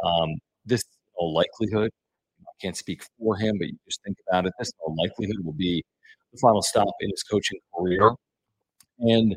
Um, 0.03 0.29
this 0.65 0.83
all 1.15 1.33
likelihood, 1.33 1.91
I 2.41 2.51
can't 2.61 2.77
speak 2.77 3.03
for 3.19 3.35
him, 3.35 3.57
but 3.57 3.67
you 3.67 3.77
just 3.85 4.01
think 4.03 4.17
about 4.27 4.45
it. 4.45 4.53
This 4.59 4.71
all 4.85 4.95
likelihood 4.95 5.37
will 5.43 5.53
be 5.53 5.83
the 6.31 6.39
final 6.39 6.61
stop 6.61 6.93
in 7.01 7.09
his 7.09 7.23
coaching 7.23 7.59
career. 7.75 8.11
And 8.99 9.35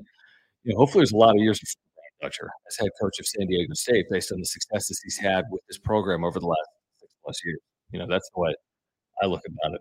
you 0.65 0.73
know, 0.73 0.79
hopefully, 0.79 1.01
there's 1.01 1.13
a 1.13 1.17
lot 1.17 1.35
of 1.35 1.41
years 1.41 1.59
of 1.63 1.69
as 2.25 2.77
head 2.79 2.91
coach 3.01 3.19
of 3.19 3.27
San 3.27 3.47
Diego 3.49 3.75
State 3.75 4.07
based 4.11 4.33
on 4.33 4.39
the 4.39 4.47
successes 4.47 5.01
he's 5.03 5.19
had 5.19 5.45
with 5.51 5.61
this 5.69 5.79
program 5.79 6.25
over 6.25 6.39
the 6.39 6.47
last 6.47 6.69
six 7.01 7.13
plus 7.25 7.37
years. 7.45 7.59
You 7.91 7.99
know, 7.99 8.07
that's 8.09 8.29
way 8.37 8.55
I 9.23 9.27
look 9.27 9.43
about 9.47 9.75
it. 9.75 9.81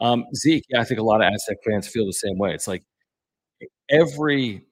Um, 0.00 0.24
Zeke, 0.34 0.64
yeah, 0.68 0.80
I 0.80 0.84
think 0.84 1.00
a 1.00 1.02
lot 1.02 1.20
of 1.22 1.32
Aztec 1.32 1.58
fans 1.64 1.86
feel 1.88 2.06
the 2.06 2.12
same 2.12 2.38
way. 2.38 2.54
It's 2.54 2.66
like 2.68 2.82
every, 3.90 4.64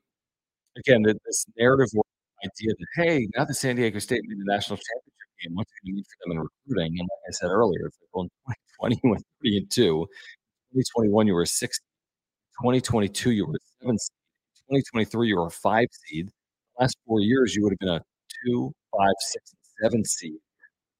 again, 0.78 1.02
this 1.04 1.46
narrative 1.58 1.88
idea 2.44 2.74
that, 2.78 2.86
hey, 2.96 3.28
now 3.36 3.44
that 3.44 3.54
San 3.54 3.76
Diego 3.76 3.98
State 3.98 4.22
made 4.26 4.38
the 4.40 4.52
national 4.52 4.78
championship 4.78 5.30
game, 5.42 5.56
what's 5.56 5.70
going 5.84 5.92
to 5.92 5.96
mean 5.96 6.04
for 6.04 6.28
them 6.30 6.38
in 6.38 6.44
recruiting? 6.44 7.00
And 7.00 7.08
like 7.08 7.30
I 7.30 7.32
said 7.32 7.48
earlier, 7.50 7.86
it's 7.86 7.98
like, 8.02 8.10
well, 8.14 8.24
in 8.24 8.30
2020, 8.80 9.00
you 9.04 9.10
went 9.10 9.24
3 9.42 9.56
and 9.58 9.70
2. 9.70 10.06
2021, 10.72 11.26
you 11.28 11.34
were 11.34 11.46
6. 11.46 11.78
2022, 12.62 13.30
you 13.32 13.46
were 13.46 13.58
7. 13.82 13.96
2023, 14.70 15.28
you 15.28 15.36
were 15.38 15.46
a 15.48 15.50
five 15.50 15.88
seed. 16.08 16.28
The 16.28 16.82
last 16.84 16.96
four 17.06 17.20
years, 17.20 17.54
you 17.56 17.62
would 17.64 17.72
have 17.72 17.78
been 17.80 17.88
a 17.90 18.02
two, 18.46 18.72
five, 18.96 19.14
six, 19.20 19.52
and 19.52 19.60
seven 19.84 20.04
seed. 20.04 20.36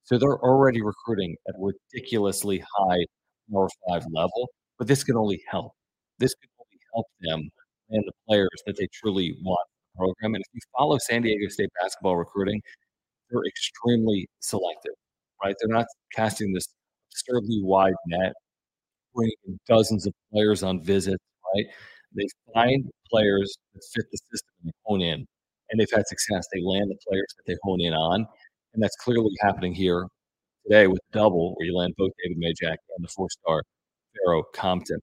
So 0.03 0.17
they're 0.17 0.39
already 0.39 0.81
recruiting 0.81 1.35
at 1.47 1.55
a 1.55 1.59
ridiculously 1.93 2.63
high 2.77 3.05
Power 3.51 3.69
Five 3.89 4.05
level, 4.11 4.49
but 4.77 4.87
this 4.87 5.03
can 5.03 5.17
only 5.17 5.41
help. 5.49 5.73
This 6.19 6.33
can 6.35 6.49
only 6.59 6.79
help 6.93 7.07
them 7.21 7.49
and 7.91 8.03
the 8.07 8.13
players 8.27 8.49
that 8.65 8.77
they 8.77 8.87
truly 8.93 9.35
want 9.43 9.67
the 9.93 9.97
program. 9.97 10.35
And 10.35 10.41
if 10.41 10.47
you 10.53 10.61
follow 10.77 10.97
San 10.97 11.21
Diego 11.21 11.47
State 11.49 11.69
basketball 11.81 12.17
recruiting, 12.17 12.61
they're 13.29 13.43
extremely 13.47 14.27
selective, 14.39 14.93
right? 15.43 15.55
They're 15.59 15.75
not 15.75 15.87
casting 16.15 16.53
this 16.53 16.67
absurdly 17.11 17.61
wide 17.63 17.93
net, 18.07 18.33
bringing 19.15 19.59
dozens 19.67 20.07
of 20.07 20.13
players 20.31 20.63
on 20.63 20.83
visits, 20.83 21.23
right? 21.55 21.65
They 22.15 22.27
find 22.53 22.89
players 23.09 23.57
that 23.73 23.81
fit 23.93 24.05
the 24.11 24.17
system 24.31 24.53
and 24.63 24.73
hone 24.85 25.01
in, 25.01 25.25
and 25.69 25.79
they've 25.79 25.91
had 25.93 26.07
success. 26.07 26.47
They 26.53 26.61
land 26.61 26.89
the 26.89 26.97
players 27.07 27.33
that 27.37 27.43
they 27.47 27.57
hone 27.63 27.81
in 27.81 27.93
on, 27.93 28.25
and 28.73 28.83
that's 28.83 28.95
clearly 28.97 29.31
happening 29.41 29.73
here 29.73 30.07
today 30.63 30.87
with 30.87 30.99
double, 31.11 31.53
where 31.55 31.67
you 31.67 31.75
land 31.75 31.93
both 31.97 32.11
David 32.23 32.37
Majak 32.41 32.77
and 32.95 33.03
the 33.03 33.07
four-star 33.07 33.63
Pharaoh 34.15 34.43
Compton. 34.53 34.99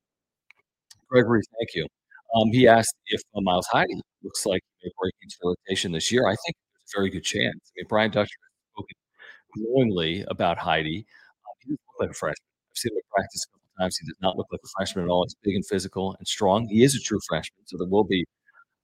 Gregory, 1.08 1.42
thank 1.58 1.74
you. 1.74 1.86
Um, 2.34 2.48
he 2.52 2.68
asked 2.68 2.94
if 3.06 3.20
uh, 3.34 3.40
Miles 3.40 3.66
Heide 3.72 3.88
looks 4.22 4.44
like 4.44 4.62
he 4.78 4.88
may 4.88 4.92
break 5.00 5.14
into 5.22 5.36
rotation 5.42 5.92
this 5.92 6.12
year. 6.12 6.26
I 6.26 6.36
think 6.44 6.56
there's 6.56 6.92
a 6.94 6.98
very 6.98 7.10
good 7.10 7.24
chance. 7.24 7.54
I 7.54 7.70
mean, 7.76 7.86
Brian 7.88 8.10
Dutcher 8.10 8.26
has 8.26 8.72
spoken 8.72 8.96
glowingly 9.56 10.24
about 10.28 10.58
Heide. 10.58 10.86
Um, 10.86 11.54
he 11.60 11.68
doesn't 11.68 11.80
look 11.98 12.00
like 12.00 12.10
a 12.10 12.14
freshman. 12.14 12.46
I've 12.70 12.76
seen 12.76 12.92
him 12.92 13.00
practice 13.10 13.46
a 13.46 13.52
couple 13.54 13.68
times. 13.80 13.96
He 13.96 14.06
does 14.06 14.18
not 14.20 14.36
look 14.36 14.48
like 14.52 14.60
a 14.62 14.68
freshman 14.76 15.04
at 15.06 15.10
all. 15.10 15.24
He's 15.24 15.36
big 15.42 15.54
and 15.54 15.66
physical 15.66 16.14
and 16.18 16.28
strong. 16.28 16.68
He 16.68 16.82
is 16.82 16.94
a 16.94 17.00
true 17.00 17.20
freshman, 17.26 17.64
so 17.64 17.78
there 17.78 17.88
will 17.88 18.04
be 18.04 18.26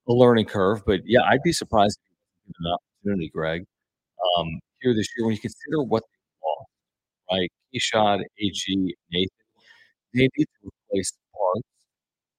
a 0.08 0.12
learning 0.12 0.46
curve. 0.46 0.82
But 0.86 1.00
yeah, 1.04 1.20
I'd 1.22 1.42
be 1.42 1.52
surprised 1.52 1.98
if 2.48 2.54
he 2.58 2.66
an 2.66 2.72
opportunity, 2.72 3.28
Greg, 3.28 3.66
um, 4.38 4.58
here 4.80 4.94
this 4.94 5.08
year 5.16 5.26
when 5.26 5.34
you 5.34 5.40
consider 5.40 5.82
what 5.82 6.04
right? 7.38 7.50
Keshad, 7.74 8.20
AG, 8.40 8.94
Nathan, 9.12 9.28
they 10.14 10.28
need 10.36 10.46
to 10.62 10.70
replace 10.90 11.12
parts 11.34 11.68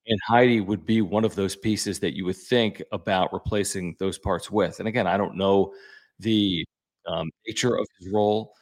and 0.08 0.20
Heide 0.28 0.62
would 0.68 0.86
be 0.86 1.02
one 1.02 1.26
of 1.26 1.36
those 1.36 1.56
pieces 1.56 2.00
that 2.00 2.16
you 2.16 2.26
would 2.26 2.38
think 2.38 2.82
about 2.92 3.34
replacing 3.34 3.96
those 4.00 4.18
parts 4.18 4.52
with. 4.52 4.80
And 4.80 4.88
again, 4.88 5.08
I 5.08 5.18
don't 5.18 5.36
know 5.36 5.74
the 6.20 6.66
um, 7.08 7.30
nature 7.48 7.76
of 7.78 7.88
his 8.00 8.12
role 8.14 8.54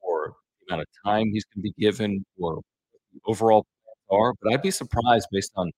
or 0.00 0.34
the 0.68 0.74
amount 0.74 0.82
of 0.82 1.10
time 1.10 1.26
he's 1.32 1.44
going 1.46 1.62
to 1.64 1.72
be 1.74 1.74
given 1.82 2.24
or 2.38 2.60
overall 3.26 3.66
are, 4.10 4.34
but 4.42 4.52
I'd 4.52 4.62
be 4.62 4.70
surprised 4.70 5.28
based 5.32 5.52
on, 5.56 5.70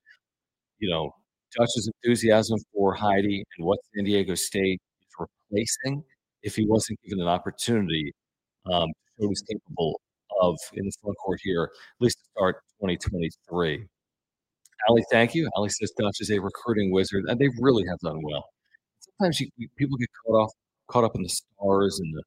you 0.80 0.90
know, 0.90 1.14
Dutch's 1.58 1.90
enthusiasm 2.04 2.58
for 2.74 2.94
Heide 2.94 3.24
and 3.24 3.66
what 3.66 3.78
San 3.94 4.04
Diego 4.04 4.34
State 4.34 4.80
is 5.02 5.08
replacing 5.18 6.04
if 6.42 6.56
he 6.56 6.66
wasn't 6.66 6.98
given 7.04 7.20
an 7.20 7.28
opportunity 7.28 8.12
um, 8.72 8.88
to 9.18 9.24
show 9.24 9.28
he's 9.28 9.42
capable 9.42 10.00
of 10.40 10.58
in 10.74 10.84
the 10.86 10.92
front 11.02 11.16
court 11.18 11.40
here, 11.42 11.64
at 11.64 12.04
least 12.04 12.18
to 12.18 12.24
start 12.36 12.56
2023. 12.80 13.86
Ali, 14.88 15.04
thank 15.10 15.34
you. 15.34 15.48
Ali 15.54 15.68
says 15.68 15.92
Dutch 15.98 16.20
is 16.20 16.30
a 16.30 16.40
recruiting 16.40 16.92
wizard, 16.92 17.24
and 17.28 17.38
they 17.38 17.48
really 17.60 17.84
have 17.86 17.98
done 18.00 18.20
well. 18.22 18.44
Sometimes 19.00 19.40
you, 19.40 19.48
people 19.76 19.96
get 19.96 20.08
caught 20.26 20.36
off, 20.36 20.50
caught 20.88 21.04
up 21.04 21.14
in 21.14 21.22
the 21.22 21.28
stars 21.28 22.00
and 22.00 22.12
the 22.14 22.22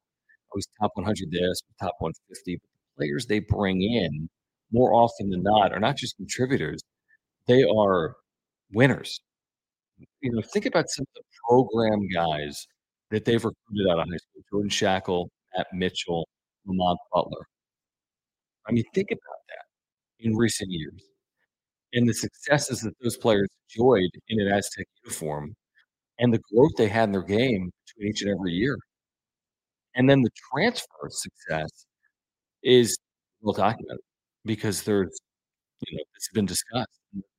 always 0.52 0.66
top 0.80 0.92
100 0.94 1.30
this, 1.30 1.62
top 1.80 1.94
150. 1.98 2.56
But 2.56 2.62
the 2.62 2.96
players 2.96 3.26
they 3.26 3.40
bring 3.40 3.82
in, 3.82 4.28
more 4.72 4.94
often 4.94 5.30
than 5.30 5.42
not, 5.42 5.72
are 5.72 5.80
not 5.80 5.96
just 5.96 6.16
contributors; 6.16 6.82
they 7.46 7.64
are 7.64 8.16
winners. 8.72 9.20
You 10.20 10.32
know, 10.32 10.42
think 10.52 10.66
about 10.66 10.88
some 10.88 11.04
of 11.04 11.14
the 11.14 11.22
program 11.48 12.06
guys 12.14 12.66
that 13.10 13.24
they've 13.24 13.44
recruited 13.44 13.90
out 13.90 13.98
of 14.00 14.06
high 14.10 14.16
school: 14.16 14.42
Jordan 14.50 14.70
Schakel, 14.70 15.28
Matt 15.56 15.66
Mitchell, 15.74 16.26
Lamont 16.66 16.98
Butler. 17.12 17.46
I 18.68 18.72
mean, 18.72 18.84
think 18.94 19.10
about 19.10 19.40
that 19.48 20.26
in 20.26 20.36
recent 20.36 20.70
years 20.70 21.02
and 21.92 22.08
the 22.08 22.14
successes 22.14 22.80
that 22.80 22.94
those 23.02 23.16
players 23.16 23.48
enjoyed 23.74 24.10
in 24.28 24.40
an 24.40 24.52
Aztec 24.52 24.86
uniform 25.04 25.54
and 26.18 26.32
the 26.32 26.40
growth 26.52 26.72
they 26.76 26.88
had 26.88 27.04
in 27.08 27.12
their 27.12 27.22
game 27.22 27.70
between 27.86 28.10
each 28.10 28.22
and 28.22 28.30
every 28.30 28.52
year. 28.52 28.78
And 29.94 30.08
then 30.10 30.22
the 30.22 30.30
transfer 30.52 31.08
success 31.10 31.86
is 32.62 32.98
well 33.40 33.54
documented 33.54 34.00
because 34.44 34.82
there's, 34.82 35.18
you 35.86 35.96
know, 35.96 36.04
it's 36.16 36.30
been 36.34 36.46
discussed. 36.46 36.90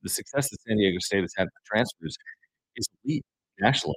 The 0.03 0.09
success 0.09 0.49
that 0.49 0.57
San 0.67 0.77
Diego 0.77 0.99
State 0.99 1.21
has 1.21 1.33
had 1.37 1.45
with 1.45 1.65
transfers 1.65 2.17
is 2.77 2.87
elite 3.05 3.25
nationally. 3.59 3.95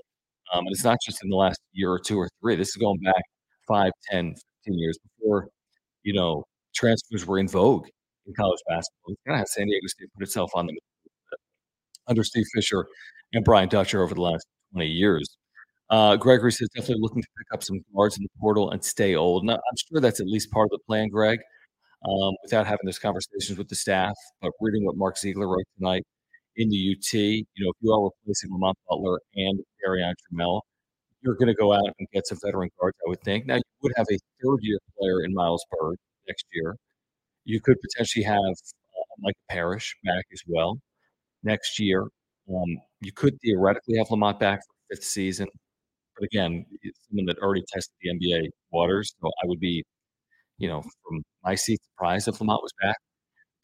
Um, 0.52 0.60
and 0.66 0.72
it's 0.72 0.84
not 0.84 0.98
just 1.04 1.22
in 1.22 1.30
the 1.30 1.36
last 1.36 1.60
year 1.72 1.90
or 1.90 2.00
two 2.00 2.18
or 2.18 2.28
three. 2.40 2.56
This 2.56 2.70
is 2.70 2.76
going 2.76 3.00
back 3.00 3.22
5, 3.68 3.92
10, 4.10 4.34
15 4.64 4.78
years 4.78 4.98
before, 4.98 5.48
you 6.02 6.12
know, 6.12 6.44
transfers 6.74 7.26
were 7.26 7.38
in 7.38 7.48
vogue 7.48 7.86
in 8.26 8.34
college 8.34 8.60
basketball. 8.68 9.14
Kind 9.26 9.34
of 9.34 9.38
how 9.40 9.44
San 9.46 9.66
Diego 9.66 9.86
State 9.86 10.08
put 10.14 10.22
itself 10.22 10.50
on 10.54 10.66
the 10.66 10.74
under 12.06 12.24
Steve 12.24 12.46
Fisher 12.54 12.86
and 13.32 13.44
Brian 13.44 13.68
Dutcher 13.68 14.02
over 14.02 14.14
the 14.14 14.20
last 14.20 14.46
20 14.72 14.88
years. 14.88 15.36
Uh, 15.90 16.16
Gregory 16.16 16.52
says 16.52 16.68
definitely 16.74 17.02
looking 17.02 17.22
to 17.22 17.28
pick 17.38 17.46
up 17.52 17.62
some 17.62 17.80
guards 17.94 18.16
in 18.16 18.22
the 18.22 18.28
portal 18.40 18.70
and 18.70 18.84
stay 18.84 19.14
old. 19.16 19.44
Now, 19.44 19.54
I'm 19.54 19.76
sure 19.88 20.00
that's 20.00 20.20
at 20.20 20.26
least 20.26 20.50
part 20.50 20.66
of 20.66 20.70
the 20.70 20.78
plan, 20.86 21.08
Greg, 21.08 21.40
um, 22.08 22.34
without 22.44 22.66
having 22.66 22.84
those 22.84 22.98
conversations 22.98 23.58
with 23.58 23.68
the 23.68 23.74
staff. 23.74 24.14
But 24.40 24.52
reading 24.60 24.84
what 24.84 24.96
Mark 24.96 25.18
Ziegler 25.18 25.48
wrote 25.48 25.64
tonight 25.78 26.04
in 26.56 26.68
the 26.68 26.96
UT, 26.96 27.12
you 27.12 27.44
know, 27.58 27.70
if 27.70 27.76
you 27.80 27.92
are 27.92 28.04
replacing 28.04 28.52
Lamont 28.52 28.78
Butler 28.88 29.20
and 29.34 29.60
Darrion 29.84 30.14
Trammell, 30.32 30.60
you're 31.22 31.34
going 31.34 31.48
to 31.48 31.54
go 31.54 31.72
out 31.72 31.88
and 31.98 32.08
get 32.12 32.26
some 32.26 32.38
veteran 32.44 32.70
guards, 32.80 32.96
I 33.06 33.08
would 33.10 33.20
think. 33.22 33.46
Now, 33.46 33.56
you 33.56 33.62
would 33.82 33.92
have 33.96 34.06
a 34.10 34.18
third 34.42 34.58
year 34.62 34.78
player 34.98 35.22
in 35.24 35.34
Miles 35.34 35.64
Byrd 35.70 35.96
next 36.28 36.46
year. 36.52 36.76
You 37.44 37.60
could 37.60 37.78
potentially 37.80 38.24
have 38.24 38.38
uh, 38.40 39.14
Mike 39.20 39.36
Parrish 39.50 39.94
back 40.04 40.24
as 40.32 40.42
well 40.46 40.78
next 41.42 41.78
year. 41.80 42.02
Um, 42.50 42.78
you 43.00 43.12
could 43.12 43.38
theoretically 43.42 43.98
have 43.98 44.10
Lamont 44.10 44.40
back 44.40 44.60
for 44.60 44.96
fifth 44.96 45.04
season, 45.04 45.48
but 46.18 46.26
again, 46.26 46.66
someone 47.08 47.26
that 47.26 47.38
already 47.38 47.64
tested 47.72 47.94
the 48.02 48.10
NBA 48.10 48.50
waters. 48.72 49.14
So 49.20 49.28
I 49.42 49.46
would 49.46 49.60
be, 49.60 49.84
you 50.58 50.68
know, 50.68 50.82
from 50.82 51.22
my 51.44 51.54
seat 51.54 51.80
surprised 51.92 52.28
if 52.28 52.40
Lamont 52.40 52.62
was 52.62 52.72
back 52.82 52.96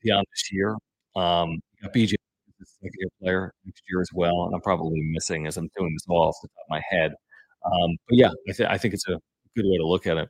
beyond 0.03 0.27
this 0.33 0.53
year. 0.53 0.77
Um, 1.17 1.61
BJ 1.95 2.15
is 2.15 2.17
a 2.63 2.67
second 2.67 2.93
year 2.99 3.09
player 3.23 3.53
next 3.65 3.83
year 3.91 4.01
as 4.01 4.11
well, 4.15 4.45
and 4.47 4.55
I'm 4.55 4.61
probably 4.63 5.01
missing 5.03 5.47
as 5.47 5.57
I'm 5.57 5.69
doing 5.79 5.93
this 5.95 6.05
all 6.09 6.29
off 6.29 6.37
the 6.43 6.49
top 6.49 6.65
of 6.67 6.71
my 6.71 6.83
head. 6.91 7.13
Um, 7.67 7.97
but 8.09 8.19
yeah, 8.19 8.31
I, 8.49 8.53
th- 8.53 8.69
I 8.69 8.79
think 8.79 8.95
it's 8.95 9.09
a 9.09 9.19
good 9.57 9.65
way 9.67 9.79
to 9.79 9.87
look 9.87 10.07
at 10.07 10.17
it. 10.19 10.29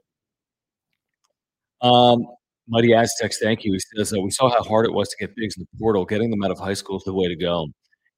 Um, 1.83 2.23
Mighty 2.69 2.95
Aztecs, 2.95 3.39
thank 3.41 3.65
you. 3.65 3.73
He 3.73 3.79
says, 3.97 4.13
uh, 4.13 4.21
We 4.21 4.31
saw 4.31 4.49
how 4.51 4.63
hard 4.63 4.87
it 4.87 4.93
was 4.93 5.09
to 5.11 5.17
get 5.21 5.37
bigs 5.37 5.57
in 5.57 5.63
the 5.71 5.79
portal. 5.79 6.05
Getting 6.05 6.31
them 6.31 6.43
out 6.43 6.51
of 6.51 6.59
high 6.59 6.75
school 6.75 6.97
is 6.97 7.05
the 7.05 7.15
way 7.15 7.29
to 7.29 7.37
go. 7.37 7.69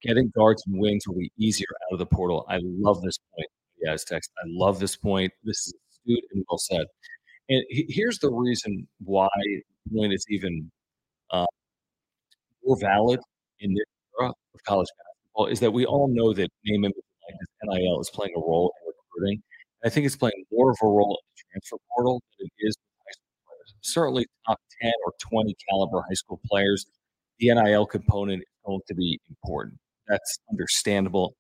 Getting 0.03 0.33
guards 0.37 0.63
and 0.67 0.79
wings 0.79 1.07
will 1.07 1.17
be 1.17 1.31
easier 1.39 1.67
out 1.85 1.95
of 1.95 1.99
the 1.99 2.07
portal. 2.07 2.47
I 2.49 2.61
love 2.63 3.03
this 3.03 3.19
point, 3.35 3.49
the 3.81 3.91
Aztecs. 3.91 4.29
I 4.39 4.45
love 4.47 4.79
this 4.79 4.97
point. 4.97 5.33
This 5.45 5.59
is 5.67 5.75
astute 5.93 6.25
and 6.33 6.45
well 6.49 6.59
said. 6.59 6.87
And 7.49 7.65
he, 7.69 7.87
here's 7.89 8.19
the 8.21 8.31
reason 8.31 8.87
why 9.01 9.29
point 9.95 10.13
is 10.13 10.25
even 10.31 10.71
uh, 11.31 11.47
more 12.65 12.79
valid 12.81 13.21
in 13.61 13.75
this 13.75 13.85
era 14.21 14.31
of 14.31 14.65
college 14.67 14.89
basketball 14.99 15.47
is 15.47 15.61
that 15.61 15.73
we 15.73 15.87
all 15.87 16.09
know 16.09 16.33
that 16.35 16.49
name, 16.65 16.83
NIL 16.83 18.01
is 18.01 18.11
playing 18.11 18.33
a 18.37 18.41
role 18.41 18.73
in 19.19 19.23
recruiting. 19.23 19.43
I 19.85 19.89
think 19.89 20.07
it's 20.07 20.17
playing 20.17 20.45
more 20.51 20.71
of 20.71 20.77
a 20.83 20.87
role 20.87 21.21
in 21.23 21.35
the 21.37 21.43
transfer 21.53 21.77
portal 21.95 22.23
than 22.39 22.49
it 22.59 22.67
is 22.67 22.77
certainly 23.81 24.27
top 24.47 24.59
10 24.83 24.93
or 25.05 25.13
20 25.21 25.55
caliber 25.69 26.03
high 26.03 26.15
school 26.15 26.41
players, 26.47 26.87
the 27.39 27.53
NIL 27.53 27.87
component 27.87 28.43
is 28.43 28.49
going 28.67 28.81
to 28.89 28.95
be 28.95 29.21
important. 29.29 29.79
That's 30.09 30.39
understandable. 30.51 31.35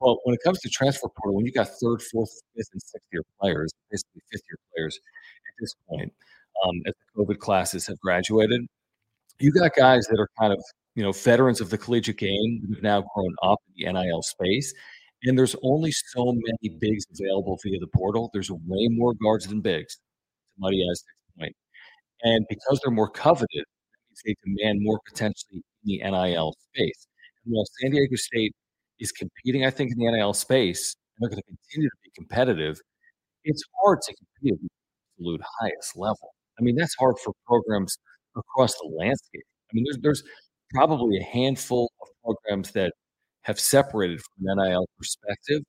But 0.00 0.16
when 0.24 0.34
it 0.34 0.40
comes 0.44 0.58
to 0.60 0.68
transfer 0.68 1.08
portal, 1.08 1.36
when 1.36 1.46
you 1.46 1.52
got 1.52 1.68
third, 1.80 2.02
fourth, 2.02 2.30
fifth, 2.56 2.68
and 2.72 2.82
sixth 2.82 3.06
year 3.12 3.22
players, 3.40 3.70
basically 3.90 4.22
fifth 4.30 4.42
year 4.50 4.58
players 4.74 4.96
at 4.96 5.54
this 5.60 5.74
point, 5.88 6.12
um, 6.64 6.82
as 6.86 6.94
the 6.94 7.22
COVID 7.22 7.38
classes 7.38 7.86
have 7.86 7.98
graduated, 8.00 8.66
you 9.38 9.52
got 9.52 9.74
guys 9.76 10.06
that 10.08 10.18
are 10.18 10.28
kind 10.38 10.52
of 10.52 10.62
you 10.94 11.02
know 11.02 11.12
veterans 11.12 11.60
of 11.60 11.70
the 11.70 11.78
collegiate 11.78 12.18
game 12.18 12.62
who've 12.66 12.82
now 12.82 13.04
grown 13.14 13.34
up 13.42 13.60
in 13.76 13.94
the 13.94 14.00
NIL 14.00 14.22
space. 14.22 14.74
And 15.24 15.38
there's 15.38 15.56
only 15.62 15.92
so 15.92 16.32
many 16.32 16.76
bigs 16.80 17.06
available 17.12 17.58
via 17.62 17.78
the 17.78 17.86
portal. 17.86 18.30
There's 18.32 18.50
way 18.50 18.88
more 18.90 19.14
guards 19.14 19.46
than 19.46 19.60
bigs. 19.60 19.98
Somebody 20.56 20.86
has 20.88 21.04
point. 21.38 21.56
And 22.22 22.46
because 22.48 22.80
they're 22.82 22.92
more 22.92 23.10
coveted, 23.10 23.64
they 24.24 24.34
demand 24.44 24.80
more 24.82 25.00
potentially 25.08 25.62
in 25.84 26.02
the 26.02 26.10
NIL 26.10 26.54
space. 26.74 27.06
And 27.44 27.54
while 27.54 27.66
San 27.80 27.90
Diego 27.92 28.16
State 28.16 28.52
is 29.00 29.12
competing, 29.12 29.64
I 29.64 29.70
think, 29.70 29.92
in 29.92 29.98
the 29.98 30.10
NIL 30.10 30.34
space, 30.34 30.96
and 31.16 31.24
they're 31.24 31.30
going 31.30 31.42
to 31.42 31.48
continue 31.48 31.88
to 31.88 31.96
be 32.04 32.10
competitive, 32.14 32.78
it's 33.44 33.62
hard 33.82 34.00
to 34.02 34.14
compete 34.14 34.54
at 34.54 34.60
the 34.60 34.68
absolute 35.18 35.42
highest 35.60 35.96
level. 35.96 36.34
I 36.58 36.62
mean, 36.62 36.76
that's 36.76 36.94
hard 36.96 37.16
for 37.24 37.32
programs 37.46 37.98
across 38.36 38.74
the 38.74 38.90
landscape. 38.98 39.44
I 39.70 39.74
mean, 39.74 39.84
there's, 39.84 39.98
there's 40.02 40.22
probably 40.74 41.18
a 41.18 41.24
handful 41.24 41.90
of 42.02 42.08
programs 42.24 42.72
that 42.72 42.92
have 43.42 43.58
separated 43.60 44.20
from 44.20 44.46
an 44.48 44.58
NIL 44.68 44.86
perspective 44.98 45.62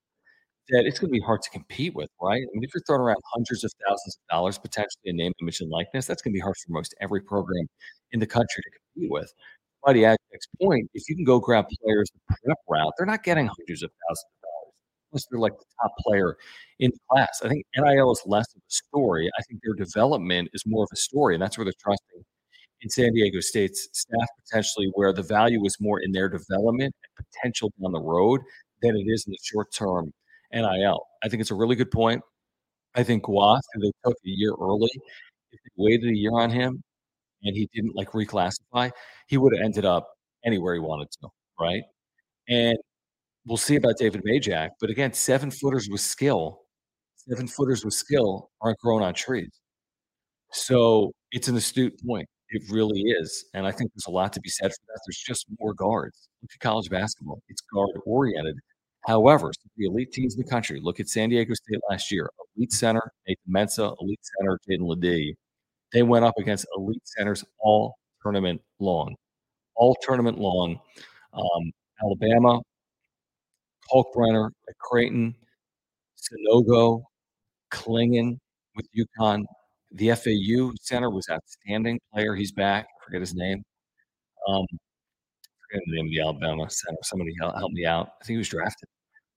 that 0.70 0.86
it's 0.86 1.00
going 1.00 1.10
to 1.10 1.14
be 1.14 1.20
hard 1.20 1.42
to 1.42 1.50
compete 1.50 1.94
with, 1.96 2.10
right? 2.22 2.42
I 2.42 2.48
mean, 2.54 2.64
if 2.64 2.72
you're 2.74 2.82
throwing 2.88 3.02
around 3.02 3.18
hundreds 3.34 3.64
of 3.64 3.72
thousands 3.88 4.18
of 4.18 4.36
dollars 4.36 4.58
potentially 4.58 5.02
in 5.06 5.18
name, 5.18 5.34
image, 5.42 5.60
and 5.62 5.70
likeness, 5.70 6.06
that's 6.08 6.22
going 6.22 6.34
to 6.34 6.38
be 6.38 6.42
hard 6.42 6.56
for 6.58 6.72
most 6.72 6.96
every 7.02 7.22
program 7.22 7.68
in 8.12 8.20
the 8.20 8.28
country 8.28 8.64
to 8.64 8.70
compete 8.96 9.12
with. 9.12 9.34
By 9.86 9.94
the 9.94 10.02
next 10.32 10.50
point, 10.62 10.90
if 10.94 11.04
you 11.10 11.16
can 11.16 11.26
go 11.26 11.40
grab 11.40 11.66
players 11.84 12.10
the 12.14 12.36
prep 12.46 12.58
route, 12.70 12.94
they're 12.98 13.06
not 13.06 13.24
getting 13.24 13.48
hundreds 13.48 13.84
of 13.84 13.92
thousands 14.08 14.26
of 14.38 14.42
dollars. 14.44 14.74
unless 15.12 15.26
they're 15.30 15.40
like 15.40 15.58
the 15.60 15.66
top 15.82 15.92
player 16.00 16.38
in 16.80 16.92
the 16.92 17.00
class. 17.12 17.42
I 17.44 17.50
think 17.50 17.66
NIL 17.78 18.12
is 18.14 18.22
less 18.26 18.48
of 18.56 18.62
a 18.62 18.72
story. 18.72 19.30
I 19.38 19.44
think 19.44 19.62
their 19.64 19.74
development 19.76 20.50
is 20.54 20.64
more 20.66 20.84
of 20.84 20.90
a 20.94 20.98
story, 20.98 21.36
and 21.36 21.42
that's 21.44 21.58
where 21.58 21.66
they're 21.66 21.74
trusting 21.84 22.24
in 22.84 22.90
San 22.90 23.14
Diego 23.14 23.40
State's 23.42 23.90
staff 23.94 24.30
potentially, 24.46 24.92
where 24.96 25.14
the 25.14 25.24
value 25.24 25.66
is 25.66 25.78
more 25.82 26.02
in 26.02 26.12
their 26.12 26.30
development 26.30 26.94
and 27.18 27.28
potential 27.28 27.72
down 27.82 27.94
the 27.94 28.02
road 28.02 28.42
than 28.82 28.96
it 28.98 29.06
is 29.08 29.26
in 29.28 29.32
the 29.32 29.40
short 29.44 29.74
term 29.74 30.14
NIL. 30.54 31.06
I 31.24 31.30
think 31.30 31.42
it's 31.42 31.52
a 31.52 31.56
really 31.56 31.76
good 31.76 31.92
point. 31.92 32.22
I 32.96 33.04
think 33.04 33.24
Gwath, 33.26 33.62
they 33.82 33.92
took 34.06 34.16
a 34.16 34.30
year 34.30 34.54
early, 34.62 34.90
if 35.52 35.60
they 35.64 35.72
waited 35.78 36.10
a 36.10 36.18
year 36.18 36.34
on 36.34 36.50
him 36.50 36.84
and 37.44 37.56
he 37.56 37.70
didn't 37.74 37.96
like 37.96 38.12
reclassify, 38.12 38.92
he 39.28 39.38
would 39.38 39.54
have 39.56 39.64
ended 39.66 39.86
up 39.86 40.08
anywhere 40.46 40.74
he 40.76 40.80
wanted 40.80 41.10
to, 41.22 41.30
right? 41.60 41.84
And 42.50 42.78
we'll 43.48 43.58
see 43.58 43.76
about 43.78 43.98
David 44.00 44.24
Majak. 44.26 44.72
But 44.82 44.90
again, 44.90 45.14
seven 45.14 45.52
footers 45.52 45.90
with 45.90 46.02
skill, 46.02 46.62
seven 47.18 47.48
footers 47.48 47.86
with 47.86 47.94
skill 47.96 48.50
aren't 48.62 48.80
grown 48.80 49.04
on 49.04 49.14
trees. 49.14 49.52
So 50.52 51.14
it's 51.32 51.48
an 51.48 51.56
astute 51.58 52.00
point. 52.06 52.28
It 52.54 52.62
really 52.70 53.02
is. 53.02 53.46
And 53.56 53.66
I 53.66 53.72
think 53.72 53.92
there's 53.94 54.06
a 54.08 54.12
lot 54.12 54.32
to 54.34 54.40
be 54.40 54.50
said 54.50 54.72
for 54.72 54.86
that. 54.88 55.00
There's 55.08 55.18
just 55.18 55.48
more 55.60 55.74
guards. 55.74 56.30
Look 56.44 56.52
at 56.54 56.60
college 56.60 56.88
basketball. 56.88 57.42
It's 57.50 57.62
guard 57.62 57.90
oriented. 58.06 58.60
However, 59.08 59.52
the 59.76 59.86
elite 59.88 60.12
teams 60.14 60.36
in 60.36 60.44
the 60.44 60.50
country, 60.50 60.80
look 60.80 61.00
at 61.00 61.10
San 61.10 61.30
Diego 61.30 61.56
State 61.56 61.80
last 61.90 62.12
year, 62.12 62.30
elite 62.56 62.72
center, 62.72 63.02
Nathan 63.28 63.52
Mensah, 63.52 63.96
elite 64.00 64.20
center, 64.38 64.60
Jaedon 64.70 64.88
LeDee. 64.88 65.36
They 65.92 66.04
went 66.04 66.26
up 66.26 66.36
against 66.38 66.68
elite 66.78 67.06
centers 67.06 67.44
all 67.60 67.96
tournament 68.22 68.62
long, 68.80 69.16
all 69.76 69.98
tournament 70.04 70.38
long. 70.38 70.80
Um, 71.34 71.72
Alabama, 72.04 72.62
Kalkbrenner 73.92 74.52
at 74.70 74.78
Creighton, 74.78 75.36
Sanogo, 76.16 77.04
Clingan 77.72 78.38
with 78.76 78.88
UConn. 78.96 79.44
The 79.94 80.10
FAU 80.12 80.74
center 80.82 81.10
was 81.10 81.28
outstanding 81.30 82.00
player. 82.14 82.36
He's 82.36 82.52
back. 82.52 82.86
I 82.86 83.06
forget 83.06 83.22
his 83.22 83.36
name. 83.36 83.64
Um, 84.48 84.66
forget 85.70 85.84
the 85.88 85.96
name 85.96 86.06
of 86.06 86.12
the 86.12 86.22
Alabama 86.22 86.70
center. 86.70 86.98
Somebody 87.04 87.34
help, 87.40 87.72
me 87.72 87.86
out. 87.86 88.10
I 88.22 88.26
think 88.26 88.36
he 88.36 88.38
was 88.38 88.50
drafted 88.50 88.90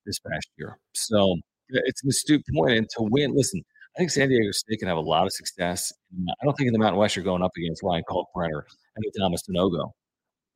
this 0.07 0.19
past 0.19 0.49
year. 0.59 0.79
So 0.95 1.37
it's 1.69 2.03
an 2.03 2.09
astute 2.09 2.43
point. 2.55 2.73
And 2.73 2.89
to 2.97 3.03
win, 3.03 3.35
listen, 3.35 3.63
I 3.97 3.99
think 3.99 4.11
San 4.11 4.29
Diego 4.29 4.51
State 4.53 4.79
can 4.79 4.89
have 4.89 4.97
a 4.97 5.01
lot 5.01 5.27
of 5.27 5.33
success. 5.33 5.93
I 6.41 6.45
don't 6.45 6.55
think 6.57 6.69
in 6.69 6.73
the 6.73 6.79
Mountain 6.79 6.99
West 6.99 7.17
you're 7.17 7.25
going 7.25 7.43
up 7.43 7.53
against 7.57 7.83
Ryan 7.83 8.03
Kalkbrenner 8.09 8.63
and 8.97 9.05
Thomas 9.19 9.43
Sanogo. 9.49 9.91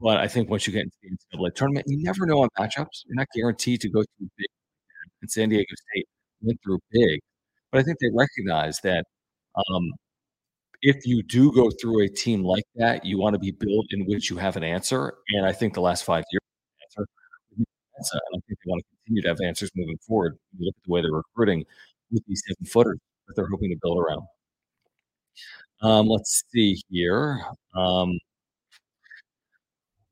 But 0.00 0.18
I 0.18 0.28
think 0.28 0.48
once 0.48 0.66
you 0.66 0.72
get 0.72 0.84
into 0.84 0.96
the 1.02 1.38
NCAA 1.38 1.54
tournament, 1.54 1.86
you 1.88 2.02
never 2.02 2.26
know 2.26 2.42
on 2.42 2.48
matchups. 2.58 3.04
You're 3.06 3.16
not 3.16 3.28
guaranteed 3.34 3.80
to 3.82 3.88
go 3.90 4.02
through 4.02 4.28
big. 4.36 4.46
And 5.22 5.30
San 5.30 5.50
Diego 5.50 5.74
State 5.92 6.06
went 6.40 6.58
through 6.64 6.78
big. 6.90 7.20
But 7.70 7.80
I 7.80 7.82
think 7.82 7.98
they 8.00 8.08
recognize 8.14 8.80
that 8.82 9.04
um, 9.56 9.90
if 10.82 11.06
you 11.06 11.22
do 11.22 11.52
go 11.52 11.70
through 11.80 12.04
a 12.04 12.08
team 12.08 12.42
like 12.44 12.64
that, 12.76 13.04
you 13.04 13.18
want 13.18 13.34
to 13.34 13.38
be 13.38 13.50
built 13.50 13.86
in 13.90 14.06
which 14.06 14.30
you 14.30 14.36
have 14.36 14.56
an 14.56 14.64
answer. 14.64 15.14
And 15.30 15.46
I 15.46 15.52
think 15.52 15.74
the 15.74 15.80
last 15.80 16.04
five 16.04 16.24
years, 16.32 16.40
answer, 16.86 17.06
I 18.16 18.30
think 18.32 18.44
they 18.48 18.56
want 18.66 18.82
to 18.82 18.86
continue 19.04 19.22
to 19.22 19.28
have 19.28 19.38
answers 19.44 19.70
moving 19.76 19.98
forward. 20.06 20.38
You 20.58 20.66
look 20.66 20.74
at 20.76 20.84
the 20.86 20.92
way 20.92 21.02
they're 21.02 21.12
recruiting 21.12 21.64
with 22.10 22.24
these 22.26 22.42
seven 22.46 22.64
footers 22.66 22.98
that 23.26 23.34
they're 23.36 23.48
hoping 23.48 23.70
to 23.70 23.76
build 23.82 23.98
around. 23.98 24.22
Um, 25.82 26.06
let's 26.08 26.44
see 26.52 26.80
here. 26.90 27.40
Um, 27.74 28.18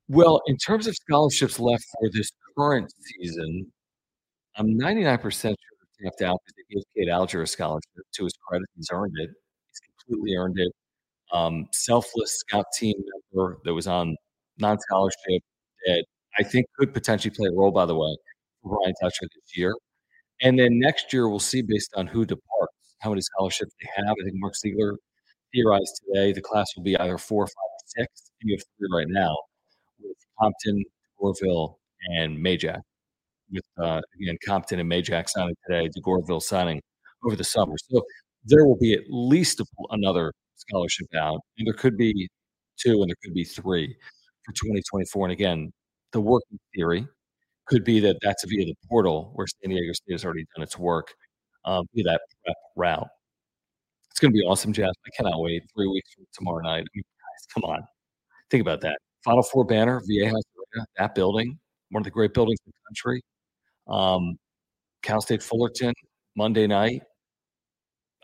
well, 0.09 0.41
in 0.47 0.57
terms 0.57 0.87
of 0.87 0.95
scholarships 0.95 1.59
left 1.61 1.85
for 2.01 2.09
this 2.13 2.31
current 2.57 2.93
season, 3.01 3.71
I'm 4.57 4.79
99% 4.79 5.21
sure 5.43 5.53
they 5.53 5.55
tapped 6.03 6.23
out 6.23 6.41
because 6.47 6.65
gave 6.71 6.83
Cade 6.97 7.09
Alger 7.11 7.43
a 7.43 7.47
scholarship. 7.47 7.91
To 8.15 8.25
his 8.25 8.35
credit, 8.47 8.67
he's 8.77 8.89
earned 8.93 9.15
it. 9.19 9.31
He's 9.69 9.81
completely 10.07 10.37
earned 10.37 10.59
it. 10.59 10.73
Um, 11.33 11.67
selfless 11.73 12.39
scout 12.41 12.67
team 12.75 12.95
member 13.33 13.59
that 13.65 13.75
was 13.75 13.87
on 13.87 14.17
non-scholarship 14.59 15.43
that 15.87 16.05
I 16.39 16.43
think 16.43 16.67
could 16.79 16.95
potentially 16.95 17.35
play 17.37 17.49
a 17.49 17.53
role, 17.57 17.71
by 17.71 17.87
the 17.87 17.95
way, 17.97 18.17
for 18.63 18.79
Brian 18.79 18.95
Dutcher 19.03 19.27
this 19.35 19.57
year. 19.57 19.75
And 20.43 20.59
then 20.59 20.79
next 20.79 21.13
year, 21.13 21.29
we'll 21.29 21.41
see 21.41 21.63
based 21.63 21.93
on 21.97 22.07
who 22.07 22.25
departs, 22.25 22.75
how 23.01 23.11
many 23.11 23.23
scholarships 23.23 23.75
they 23.81 23.89
have. 23.97 24.17
I 24.21 24.25
think 24.25 24.37
Mark 24.37 24.57
Ziegler 24.57 24.97
theorized 25.55 26.03
today 26.07 26.33
the 26.33 26.41
class 26.43 26.69
will 26.77 26.85
be 26.85 26.97
either 26.99 27.19
four, 27.19 27.47
five, 27.47 27.55
or 27.55 27.85
six. 28.05 28.31
You 28.43 28.57
have 28.57 28.65
three 28.79 28.89
right 28.93 29.09
now 29.09 29.37
with 30.01 30.17
Compton, 30.41 30.85
DeGourville, 31.21 31.77
and 32.19 32.39
Majak. 32.39 32.81
With 33.51 33.65
uh, 33.79 34.01
again 34.21 34.37
Compton 34.45 34.79
and 34.81 34.91
Majak 34.91 35.29
signing 35.29 35.57
today, 35.67 35.89
DeGourville 35.97 36.43
signing 36.43 36.83
over 37.25 37.37
the 37.37 37.45
summer. 37.45 37.77
So 37.91 38.03
there 38.45 38.67
will 38.67 38.79
be 38.79 38.95
at 38.95 39.03
least 39.09 39.61
a, 39.61 39.65
another 39.91 40.33
scholarship 40.57 41.07
out, 41.15 41.41
and 41.57 41.67
there 41.67 41.75
could 41.75 41.97
be 41.97 42.29
two, 42.79 43.01
and 43.01 43.09
there 43.09 43.17
could 43.23 43.35
be 43.35 43.45
three 43.45 43.97
for 44.45 44.53
2024. 44.53 45.27
And 45.27 45.33
again, 45.33 45.73
the 46.13 46.21
working 46.21 46.59
theory 46.75 47.07
could 47.67 47.85
be 47.85 48.01
that 48.01 48.17
that's 48.23 48.45
via 48.45 48.65
the 48.65 48.75
portal 48.89 49.31
where 49.35 49.47
San 49.47 49.71
Diego 49.71 49.93
State 49.93 50.13
has 50.13 50.25
already 50.25 50.47
done 50.57 50.63
its 50.63 50.79
work 50.79 51.13
um, 51.65 51.85
via 51.95 52.05
that 52.05 52.21
prep 52.45 52.57
route. 52.77 53.09
It's 54.11 54.21
going 54.21 54.33
to 54.33 54.39
be 54.39 54.45
awesome, 54.45 54.73
Jeff. 54.73 54.91
I 55.07 55.11
cannot 55.17 55.41
wait. 55.41 55.63
Three 55.75 55.87
weeks 55.87 56.13
from 56.15 56.27
tomorrow 56.33 56.63
night. 56.63 56.81
I 56.81 56.91
mean, 56.95 57.03
guys, 57.05 57.47
come 57.55 57.65
on. 57.65 57.83
Think 58.51 58.63
about 58.63 58.81
that. 58.81 58.99
Final 59.25 59.43
Four 59.43 59.65
banner, 59.65 60.01
Viejas 60.01 60.33
Arena, 60.33 60.87
that 60.97 61.15
building, 61.15 61.59
one 61.91 62.01
of 62.01 62.05
the 62.05 62.11
great 62.11 62.33
buildings 62.35 62.59
in 62.67 62.73
the 62.73 62.89
country. 62.89 63.23
Um, 63.89 64.37
Cal 65.03 65.21
State 65.21 65.43
Fullerton, 65.43 65.95
Monday 66.37 66.67
night, 66.67 67.03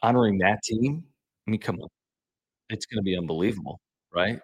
honoring 0.03 0.39
that 0.39 0.59
team. 0.65 1.05
I 1.47 1.51
mean, 1.51 1.61
come 1.61 1.81
on. 1.81 1.89
It's 2.71 2.87
going 2.87 2.99
to 2.99 3.03
be 3.03 3.17
unbelievable, 3.17 3.81
right? 4.15 4.39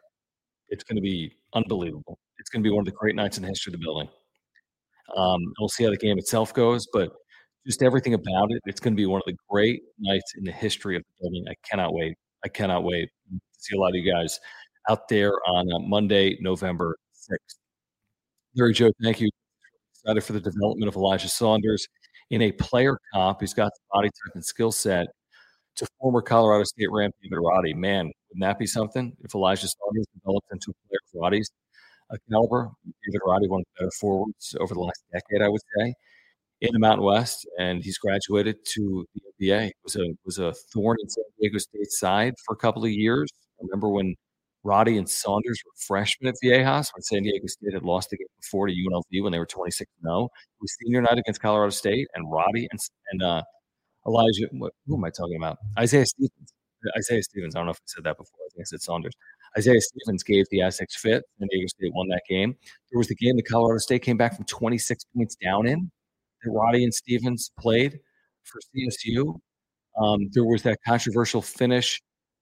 It's 0.68 0.84
going 0.84 0.96
to 0.96 1.02
be 1.02 1.32
unbelievable. 1.54 2.18
It's 2.38 2.50
going 2.50 2.62
to 2.62 2.68
be 2.68 2.72
one 2.72 2.82
of 2.82 2.86
the 2.86 2.92
great 2.92 3.16
nights 3.16 3.36
in 3.36 3.42
the 3.42 3.48
history 3.48 3.72
of 3.72 3.80
the 3.80 3.84
building. 3.84 4.08
Um, 5.16 5.40
we'll 5.58 5.68
see 5.68 5.84
how 5.84 5.90
the 5.90 5.96
game 5.96 6.18
itself 6.18 6.54
goes, 6.54 6.86
but 6.92 7.12
just 7.66 7.82
everything 7.82 8.14
about 8.14 8.50
it, 8.50 8.62
it's 8.66 8.80
going 8.80 8.94
to 8.94 8.96
be 8.96 9.06
one 9.06 9.18
of 9.20 9.24
the 9.26 9.36
great 9.48 9.82
nights 9.98 10.34
in 10.36 10.44
the 10.44 10.52
history 10.52 10.96
of 10.96 11.02
the 11.02 11.24
building. 11.24 11.44
I 11.48 11.54
cannot 11.68 11.92
wait. 11.92 12.16
I 12.44 12.48
cannot 12.48 12.84
wait 12.84 13.10
to 13.30 13.40
see 13.58 13.76
a 13.76 13.80
lot 13.80 13.90
of 13.90 13.96
you 13.96 14.10
guys 14.10 14.38
out 14.88 15.08
there 15.08 15.32
on 15.46 15.70
uh, 15.72 15.78
Monday, 15.80 16.38
November 16.40 16.96
6th. 17.14 17.56
Larry 18.56 18.72
Joe, 18.72 18.90
thank 19.02 19.20
you. 19.20 19.28
Excited 20.02 20.24
for 20.24 20.32
the 20.32 20.40
development 20.40 20.88
of 20.88 20.96
Elijah 20.96 21.28
Saunders 21.28 21.86
in 22.30 22.40
a 22.42 22.52
player 22.52 22.98
comp 23.12 23.40
who's 23.40 23.52
got 23.52 23.70
the 23.74 23.80
body 23.92 24.08
type 24.08 24.34
and 24.34 24.44
skill 24.44 24.72
set 24.72 25.08
to 25.76 25.86
former 26.00 26.22
Colorado 26.22 26.64
State 26.64 26.90
Ram 26.90 27.10
David 27.22 27.38
Roddy. 27.38 27.74
Man, 27.74 28.06
wouldn't 28.06 28.40
that 28.40 28.58
be 28.58 28.66
something 28.66 29.14
if 29.22 29.34
Elijah 29.34 29.68
Saunders 29.68 30.06
developed 30.14 30.46
into 30.52 30.70
a 30.70 30.88
player 30.88 30.98
of 31.14 31.20
Roddy's 31.20 31.50
uh, 32.10 32.16
caliber? 32.30 32.70
David 33.04 33.20
Roddy, 33.26 33.48
one 33.48 33.60
of 33.60 33.66
the 33.76 33.84
better 33.84 33.90
forwards 34.00 34.56
over 34.58 34.72
the 34.72 34.80
last 34.80 35.02
decade, 35.12 35.42
I 35.42 35.48
would 35.48 35.60
say, 35.76 35.92
in 36.62 36.72
the 36.72 36.78
Mountain 36.78 37.04
West, 37.04 37.46
and 37.58 37.84
he's 37.84 37.98
graduated 37.98 38.56
to 38.66 39.06
the 39.14 39.46
NBA. 39.46 39.68
It 39.68 39.76
was 39.84 39.96
a 39.96 40.06
was 40.24 40.38
a 40.38 40.52
thorn 40.72 40.96
in 41.02 41.10
San 41.10 41.24
Diego 41.38 41.58
State's 41.58 41.98
side 41.98 42.34
for 42.44 42.54
a 42.54 42.58
couple 42.58 42.84
of 42.84 42.90
years. 42.90 43.28
I 43.60 43.64
remember 43.64 43.90
when 43.90 44.14
Roddy 44.62 44.98
and 44.98 45.08
Saunders 45.08 45.60
were 45.64 45.72
freshmen 45.76 46.28
at 46.28 46.34
Viejas 46.44 46.90
when 46.94 47.02
San 47.02 47.22
Diego 47.22 47.46
State 47.46 47.72
had 47.72 47.82
lost 47.82 48.10
the 48.10 48.18
game 48.18 48.26
before 48.40 48.66
to 48.66 48.72
UNLV 48.72 49.22
when 49.22 49.32
they 49.32 49.38
were 49.38 49.46
26 49.46 49.90
0. 50.02 50.24
It 50.24 50.30
was 50.60 50.76
senior 50.82 51.00
night 51.00 51.18
against 51.18 51.40
Colorado 51.40 51.70
State, 51.70 52.08
and 52.14 52.30
Roddy 52.30 52.68
and, 52.70 52.80
and 53.12 53.22
uh, 53.22 53.42
Elijah, 54.06 54.48
what, 54.52 54.72
who 54.86 54.96
am 54.96 55.04
I 55.04 55.10
talking 55.10 55.36
about? 55.36 55.58
Isaiah 55.78 56.06
Stevens. 56.06 56.52
Isaiah 56.96 57.22
Stevens. 57.22 57.54
I 57.54 57.58
don't 57.58 57.66
know 57.66 57.72
if 57.72 57.78
I 57.78 57.86
said 57.86 58.04
that 58.04 58.16
before. 58.16 58.38
I 58.46 58.48
think 58.54 58.62
I 58.62 58.64
said 58.64 58.80
Saunders. 58.80 59.14
Isaiah 59.56 59.80
Stevens 59.80 60.22
gave 60.22 60.46
the 60.50 60.62
Aztecs 60.62 60.96
fit. 60.96 61.24
San 61.38 61.48
Diego 61.50 61.66
State 61.66 61.92
won 61.94 62.08
that 62.08 62.22
game. 62.28 62.56
There 62.90 62.98
was 62.98 63.08
the 63.08 63.14
game 63.16 63.36
that 63.36 63.46
Colorado 63.46 63.78
State 63.78 64.02
came 64.02 64.16
back 64.16 64.36
from 64.36 64.44
26 64.44 65.04
points 65.14 65.36
down 65.36 65.66
in 65.66 65.90
that 66.42 66.50
Roddy 66.50 66.84
and 66.84 66.94
Stevens 66.94 67.50
played 67.58 67.98
for 68.44 68.60
CSU. 68.74 69.38
Um, 70.00 70.30
there 70.32 70.44
was 70.44 70.62
that 70.62 70.78
controversial 70.86 71.42
finish 71.42 72.00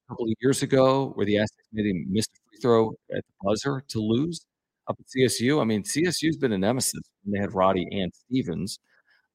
couple 0.08 0.24
of 0.24 0.32
years 0.40 0.62
ago 0.62 1.12
where 1.14 1.26
the 1.26 1.36
Aztecs 1.36 1.68
made 1.72 1.86
him 1.86 2.06
miss 2.08 2.26
a 2.26 2.38
free 2.48 2.58
throw 2.60 2.90
at 3.14 3.24
the 3.24 3.32
buzzer 3.42 3.82
to 3.88 4.00
lose 4.00 4.46
up 4.88 4.96
at 4.98 5.06
CSU. 5.06 5.60
I 5.60 5.64
mean, 5.64 5.82
CSU's 5.82 6.36
been 6.36 6.52
a 6.52 6.58
nemesis 6.58 7.02
when 7.22 7.32
they 7.32 7.40
had 7.40 7.54
Roddy 7.54 7.86
and 7.92 8.12
Stevens. 8.14 8.78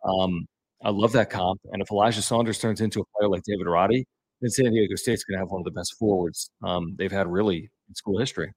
Um, 0.06 0.46
I 0.84 0.90
love 0.90 1.12
that 1.14 1.30
comp. 1.30 1.62
And 1.72 1.82
if 1.82 1.92
Elijah 1.92 2.22
Saunders 2.22 2.60
turns 2.60 2.82
into 2.82 3.02
a 3.02 3.06
player 3.18 3.30
like 3.30 3.44
David 3.44 3.68
Roddy, 3.68 4.06
then 4.42 4.50
San 4.50 4.72
Diego 4.72 4.96
State's 4.96 5.24
going 5.24 5.38
to 5.38 5.40
have 5.40 5.52
one 5.52 5.62
of 5.62 5.66
the 5.66 5.72
best 5.72 5.96
forwards 5.98 6.50
um, 6.64 6.96
they've 6.98 7.12
had 7.12 7.28
really 7.28 7.70
in 7.88 7.96
school 7.96 8.20
history. 8.20 8.52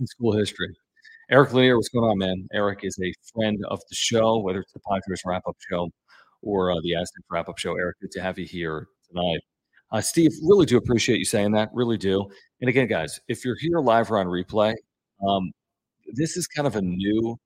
In 0.00 0.06
school 0.06 0.32
history. 0.32 0.74
Eric 1.30 1.52
Lanier, 1.52 1.76
what's 1.76 1.88
going 1.88 2.04
on, 2.04 2.18
man? 2.18 2.46
Eric 2.52 2.80
is 2.82 2.98
a 3.02 3.12
friend 3.34 3.58
of 3.68 3.80
the 3.88 3.94
show, 3.94 4.38
whether 4.38 4.60
it's 4.60 4.72
the 4.72 4.80
Padres 4.80 5.22
wrap-up 5.24 5.56
show 5.70 5.90
or 6.42 6.72
uh, 6.72 6.76
the 6.82 6.94
Aztec 6.94 7.24
wrap-up 7.30 7.58
show. 7.58 7.76
Eric, 7.76 7.96
good 8.00 8.10
to 8.12 8.20
have 8.20 8.38
you 8.38 8.46
here 8.46 8.88
tonight. 9.08 9.40
Uh, 9.92 10.00
Steve, 10.00 10.32
really 10.42 10.66
do 10.66 10.76
appreciate 10.76 11.18
you 11.18 11.24
saying 11.24 11.52
that. 11.52 11.70
Really 11.72 11.96
do. 11.96 12.26
And 12.60 12.68
again, 12.68 12.86
guys, 12.86 13.20
if 13.28 13.44
you're 13.44 13.56
here 13.60 13.78
live 13.78 14.10
or 14.10 14.18
on 14.18 14.26
replay, 14.26 14.74
um, 15.26 15.52
this 16.14 16.36
is 16.36 16.46
kind 16.46 16.66
of 16.66 16.76
a 16.76 16.82
new 16.82 17.38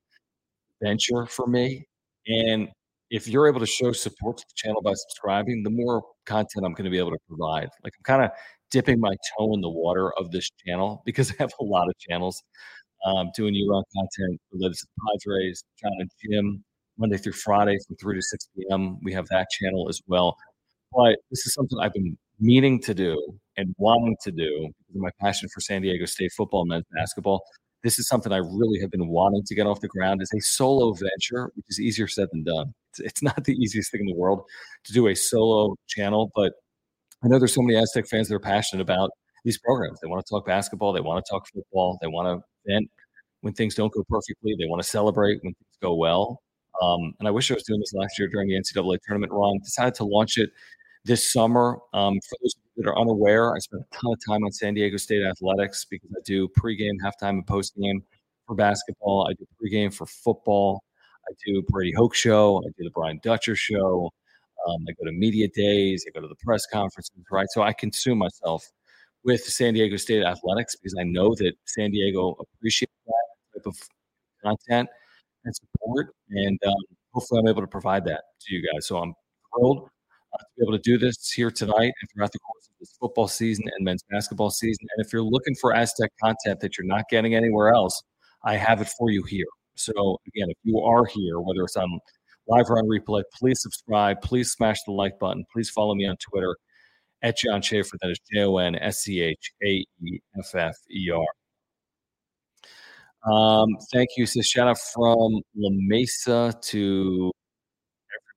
venture 0.82 1.26
for 1.26 1.47
me. 1.47 1.86
And 2.26 2.68
if 3.11 3.26
you're 3.26 3.49
able 3.49 3.61
to 3.61 3.66
show 3.66 3.93
support 3.93 4.39
to 4.39 4.45
the 4.49 4.55
channel 4.55 4.82
by 4.82 4.93
subscribing, 4.95 5.62
the 5.62 5.70
more 5.70 6.03
content 6.26 6.64
I'm 6.64 6.72
going 6.72 6.84
to 6.84 6.91
be 6.91 6.99
able 6.99 7.12
to 7.12 7.18
provide. 7.26 7.68
Like 7.84 7.95
I'm 7.99 8.05
kind 8.05 8.24
of 8.24 8.30
dipping 8.70 9.01
my 9.01 9.14
toe 9.36 9.55
in 9.55 9.61
the 9.61 9.70
water 9.70 10.12
of 10.18 10.30
this 10.30 10.51
channel 10.66 11.03
because 11.05 11.30
I 11.32 11.34
have 11.39 11.53
a 11.61 11.64
lot 11.64 11.89
of 11.89 11.99
channels 11.99 12.43
um, 13.07 13.30
doing 13.36 13.55
year-round 13.55 13.84
content 13.95 14.41
related 14.53 14.76
to 14.78 14.86
the 14.86 15.18
Padres, 15.20 15.64
John 15.80 16.09
Jim, 16.24 16.64
Monday 16.99 17.16
through 17.16 17.32
Friday 17.32 17.78
from 17.86 17.97
3 17.97 18.16
to 18.16 18.22
6 18.22 18.49
p.m. 18.57 18.99
We 19.03 19.12
have 19.12 19.26
that 19.28 19.49
channel 19.51 19.89
as 19.89 20.03
well. 20.07 20.36
But 20.93 21.18
this 21.30 21.47
is 21.47 21.55
something 21.55 21.78
I've 21.78 21.93
been 21.93 22.16
meaning 22.41 22.80
to 22.82 22.95
do 22.95 23.16
and 23.57 23.74
wanting 23.78 24.16
to 24.22 24.30
do 24.30 24.70
my 24.95 25.11
passion 25.20 25.49
for 25.49 25.61
San 25.61 25.82
Diego 25.82 26.05
State 26.05 26.32
football 26.36 26.62
and 26.62 26.68
men's 26.68 26.84
basketball. 26.95 27.43
This 27.84 27.99
is 27.99 28.09
something 28.09 28.32
I 28.32 28.39
really 28.39 28.80
have 28.80 28.91
been 28.91 29.09
wanting 29.09 29.45
to 29.45 29.55
get 29.55 29.66
off 29.66 29.80
the 29.80 29.89
ground 29.89 30.20
as 30.22 30.30
a 30.36 30.41
solo 30.41 30.93
venture, 30.93 31.51
which 31.55 31.66
is 31.68 31.80
easier 31.80 32.09
said 32.09 32.28
than 32.32 32.43
done. 32.45 32.74
It's, 32.91 33.01
it's 33.01 33.22
not 33.22 33.45
the 33.45 33.55
easiest 33.55 33.93
thing 33.93 34.01
in 34.01 34.07
the 34.07 34.14
world 34.14 34.43
to 34.84 34.93
do 34.93 35.09
a 35.09 35.14
solo 35.14 35.76
channel, 35.86 36.30
but 36.34 36.53
I 37.22 37.28
know 37.28 37.39
there's 37.39 37.55
so 37.55 37.62
many 37.62 37.78
Aztec 37.78 38.07
fans 38.09 38.28
that 38.28 38.34
are 38.34 38.41
passionate 38.41 38.82
about 38.82 39.11
these 39.45 39.59
programs. 39.59 40.01
They 40.01 40.09
want 40.09 40.24
to 40.24 40.30
talk 40.30 40.47
basketball, 40.47 40.93
they 40.93 41.01
want 41.01 41.24
to 41.24 41.30
talk 41.30 41.47
football, 41.53 41.99
they 42.01 42.09
want 42.09 42.26
to 42.41 42.70
vent 42.70 42.91
when 43.41 43.55
things 43.55 43.74
don't 43.74 43.93
go 43.93 44.05
perfectly, 44.09 44.57
they 44.59 44.66
want 44.66 44.82
to 44.82 44.89
celebrate 44.89 45.43
when 45.43 45.55
things 45.55 45.78
go 45.80 45.95
well. 45.95 46.43
Um, 46.82 47.12
and 47.18 47.26
I 47.26 47.30
wish 47.30 47.51
I 47.51 47.55
was 47.55 47.64
doing 47.64 47.80
this 47.80 47.93
last 47.93 48.18
year 48.18 48.28
during 48.28 48.49
the 48.49 48.55
NCAA 48.55 48.99
tournament 49.07 49.32
Wrong. 49.32 49.59
Decided 49.64 49.95
to 49.95 50.05
launch 50.05 50.39
it 50.39 50.51
this 51.09 51.32
summer. 51.32 51.78
Um, 51.92 52.20
for 52.28 52.36
those 52.42 52.54
that 52.76 52.86
are 52.86 52.96
unaware, 52.96 53.56
I 53.56 53.59
spent 53.59 53.82
a 53.82 53.96
ton 53.96 54.12
of 54.12 54.18
time 54.28 54.44
on 54.44 54.52
San 54.52 54.74
Diego 54.74 54.96
State 54.98 55.24
athletics 55.24 55.84
because 55.84 56.11
I 56.16 56.20
do 56.24 56.46
pregame, 56.48 56.94
halftime, 57.02 57.30
and 57.30 57.46
postgame 57.46 58.02
for 58.46 58.54
basketball. 58.54 59.26
I 59.28 59.34
do 59.34 59.46
pregame 59.61 59.92
for 59.92 60.06
football. 60.06 60.84
I 61.28 61.32
do 61.44 61.62
Brady 61.68 61.92
Hoke 61.96 62.14
show. 62.14 62.59
I 62.59 62.68
do 62.78 62.84
the 62.84 62.90
Brian 62.90 63.18
Dutcher 63.22 63.56
show. 63.56 64.11
Um, 64.68 64.84
I 64.88 64.92
go 64.92 65.06
to 65.06 65.12
media 65.12 65.48
days. 65.48 66.04
I 66.06 66.11
go 66.12 66.20
to 66.20 66.28
the 66.28 66.36
press 66.44 66.66
conferences. 66.66 67.11
Right, 67.32 67.48
so 67.50 67.62
I 67.62 67.72
consume 67.72 68.18
myself 68.18 68.70
with 69.24 69.42
San 69.42 69.74
Diego 69.74 69.96
State 69.96 70.22
athletics 70.22 70.76
because 70.76 70.94
I 70.98 71.04
know 71.04 71.34
that 71.36 71.54
San 71.64 71.90
Diego 71.90 72.36
appreciates 72.38 72.92
that 73.06 73.61
type 73.61 73.66
of 73.66 73.76
content 74.44 74.88
and 75.44 75.54
support, 75.54 76.14
and 76.30 76.59
um, 76.66 76.74
hopefully 77.12 77.40
I'm 77.40 77.48
able 77.48 77.62
to 77.62 77.66
provide 77.66 78.04
that 78.04 78.22
to 78.42 78.54
you 78.54 78.62
guys. 78.72 78.86
So 78.86 78.98
I'm 78.98 79.14
thrilled 79.54 79.88
to 80.37 80.45
be 80.57 80.62
able 80.64 80.72
to 80.72 80.83
do 80.83 80.99
this 80.99 81.31
here 81.31 81.51
tonight 81.51 81.93
and 82.01 82.11
throughout 82.12 82.33
the 82.33 82.39
course 82.39 82.66
of 82.68 82.74
this 82.81 82.97
football 83.01 83.29
season 83.29 83.64
and 83.76 83.85
men's 83.85 84.03
basketball 84.11 84.51
season. 84.51 84.87
And 84.97 85.05
if 85.05 85.12
you're 85.12 85.22
looking 85.22 85.55
for 85.61 85.74
Aztec 85.74 86.11
content 86.22 86.61
that 86.61 86.76
you're 86.76 86.87
not 86.87 87.05
getting 87.11 87.35
anywhere 87.35 87.72
else, 87.72 88.03
I 88.45 88.57
have 88.57 88.81
it 88.81 88.89
for 88.99 89.11
you 89.11 89.22
here. 89.22 89.47
So 89.76 90.18
again, 90.26 90.51
if 90.51 90.57
you 90.62 90.81
are 90.81 91.05
here, 91.07 91.41
whether 91.41 91.62
it's 91.62 91.76
on 91.76 92.01
live 92.47 92.68
or 92.68 92.79
on 92.79 92.87
replay, 92.87 93.22
please 93.35 93.62
subscribe. 93.62 94.20
Please 94.22 94.53
smash 94.53 94.83
the 94.85 94.93
like 94.93 95.18
button. 95.18 95.45
Please 95.53 95.70
follow 95.70 95.95
me 95.95 96.07
on 96.07 96.16
Twitter 96.16 96.57
at 97.22 97.39
Jon 97.39 97.62
Schaeffer. 97.62 97.97
That 98.01 98.11
is 98.11 98.18
J 98.33 98.43
O 98.45 98.57
N 98.59 98.74
S 98.76 99.03
C 99.03 99.20
H 99.20 99.53
A 99.64 99.85
E 100.03 100.20
F 100.39 100.55
F 100.55 100.76
E 100.91 101.11
R. 101.11 101.24
Um, 103.33 103.68
thank 103.93 104.11
you. 104.16 104.26
So 104.26 104.41
shout 104.43 104.68
out 104.68 104.79
from 104.79 105.43
La 105.57 105.70
Mesa 105.72 106.55
to 106.61 107.33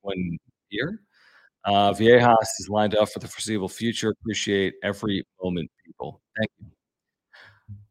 everyone 0.04 0.38
here. 0.70 1.00
Uh, 1.66 1.93
Viejas 1.93 2.47
is 2.59 2.70
lined 2.70 2.95
up 2.95 3.09
for 3.09 3.20
the 3.20 3.28
foreseeable 3.28 3.70
future. 3.70 4.09
Appreciate 4.09 4.74
every 4.84 5.24
moment, 5.41 5.70
people. 5.86 6.22
Thank 6.38 6.49
you. 6.59 6.68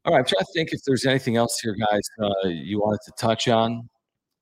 All 0.05 0.13
right, 0.13 0.21
I'm 0.21 0.25
trying 0.25 0.41
to 0.41 0.53
think 0.55 0.73
if 0.73 0.81
there's 0.87 1.05
anything 1.05 1.37
else 1.37 1.61
here, 1.61 1.77
guys, 1.79 2.01
uh, 2.23 2.49
you 2.49 2.81
wanted 2.81 3.01
to 3.05 3.13
touch 3.19 3.49
on. 3.49 3.89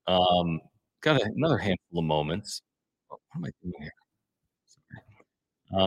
Um, 0.06 0.60
got 1.02 1.20
another 1.20 1.58
handful 1.58 1.98
of 1.98 2.04
moments. 2.04 2.62
What 3.08 3.20
am 3.34 3.44
I 3.44 3.50
doing 3.62 3.74
here? 3.80 3.92
Sorry. 4.66 5.82
Um, 5.82 5.86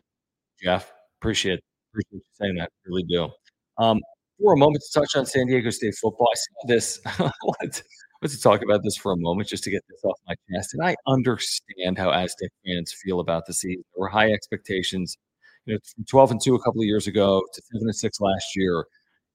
Jeff, 0.61 0.91
appreciate 1.19 1.59
appreciate 1.91 2.17
you 2.17 2.21
saying 2.33 2.55
that. 2.55 2.69
Really 2.85 3.03
do. 3.03 3.29
Um, 3.77 3.99
for 4.39 4.53
a 4.53 4.57
moment 4.57 4.83
to 4.91 4.99
touch 4.99 5.15
on 5.15 5.25
San 5.25 5.47
Diego 5.47 5.69
State 5.69 5.95
football, 6.01 6.27
I 6.31 6.35
saw 6.35 6.67
this. 6.67 6.99
To 8.23 8.39
talk 8.39 8.61
about 8.61 8.83
this 8.83 8.95
for 8.95 9.11
a 9.11 9.17
moment 9.17 9.49
just 9.49 9.63
to 9.63 9.71
get 9.71 9.83
this 9.89 9.99
off 10.03 10.19
my 10.27 10.35
chest. 10.53 10.75
And 10.75 10.85
I 10.85 10.95
understand 11.07 11.97
how 11.97 12.11
Aztec 12.11 12.51
fans 12.63 12.93
feel 13.03 13.19
about 13.19 13.47
the 13.47 13.53
season. 13.53 13.83
There 13.95 14.01
were 14.01 14.09
high 14.09 14.31
expectations. 14.31 15.17
You 15.65 15.73
know, 15.73 15.79
from 15.95 16.05
12 16.05 16.31
and 16.31 16.41
2 16.41 16.53
a 16.55 16.61
couple 16.61 16.81
of 16.81 16.85
years 16.85 17.07
ago 17.07 17.41
to 17.53 17.61
7 17.73 17.81
and 17.81 17.95
6 17.95 18.21
last 18.21 18.55
year 18.55 18.85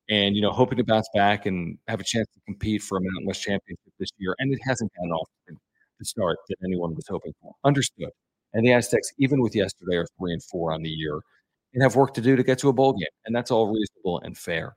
and 0.09 0.37
you 0.37 0.43
know 0.43 0.51
hoping 0.53 0.79
to 0.79 0.85
bounce 0.85 1.09
back 1.15 1.47
and 1.47 1.79
have 1.89 2.01
a 2.01 2.05
chance 2.05 2.29
to 2.35 2.41
compete 2.47 2.83
for 2.83 2.99
a 2.99 3.01
Mountain 3.01 3.27
West 3.27 3.43
championship 3.43 3.93
this 3.99 4.11
year. 4.19 4.35
And 4.39 4.53
it 4.53 4.61
hasn't 4.65 4.93
gone 5.01 5.11
off 5.11 5.29
the 5.99 6.05
start 6.05 6.39
that 6.49 6.57
anyone 6.65 6.95
was 6.95 7.07
hoping 7.09 7.33
for. 7.41 7.53
Understood. 7.65 8.11
And 8.53 8.65
the 8.65 8.73
Aztecs, 8.73 9.11
even 9.19 9.41
with 9.41 9.55
yesterday, 9.55 9.97
are 9.97 10.07
three 10.19 10.33
and 10.33 10.43
four 10.43 10.73
on 10.73 10.83
the 10.83 10.91
year 10.91 11.21
and 11.75 11.83
have 11.83 11.97
work 11.97 12.15
to 12.15 12.21
do 12.21 12.37
to 12.37 12.43
get 12.43 12.59
to 12.61 12.69
a 12.69 12.73
bowl 12.73 12.93
game. 12.93 13.09
And 13.25 13.35
that's 13.35 13.51
all 13.51 13.67
reasonable 13.73 14.21
and 14.21 14.37
fair. 14.37 14.75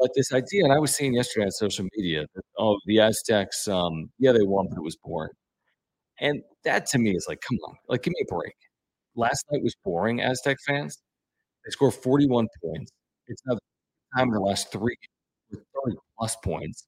But 0.00 0.10
this 0.14 0.32
idea, 0.32 0.64
and 0.64 0.72
I 0.72 0.78
was 0.78 0.94
seeing 0.94 1.14
yesterday 1.14 1.46
on 1.46 1.52
social 1.52 1.86
media 1.96 2.26
oh, 2.58 2.78
the 2.86 3.00
Aztecs, 3.00 3.68
um, 3.68 4.10
yeah, 4.18 4.32
they 4.32 4.42
won, 4.42 4.66
but 4.68 4.78
it 4.78 4.82
was 4.82 4.96
boring. 4.96 5.32
And 6.20 6.42
that 6.64 6.86
to 6.86 6.98
me 6.98 7.10
is 7.14 7.26
like, 7.28 7.40
come 7.46 7.58
on, 7.68 7.76
like 7.88 8.02
give 8.02 8.12
me 8.12 8.24
a 8.28 8.34
break. 8.34 8.54
Last 9.16 9.44
night 9.52 9.62
was 9.62 9.76
boring, 9.84 10.20
Aztec 10.22 10.58
fans. 10.66 10.98
They 11.64 11.70
scored 11.70 11.94
41 11.94 12.48
points. 12.64 12.92
It's 13.28 13.42
now 13.46 13.58
time 14.16 14.28
in 14.28 14.34
the 14.34 14.40
last 14.40 14.72
three 14.72 14.96
with 15.50 15.60
30 15.86 15.96
plus 16.18 16.36
points. 16.44 16.86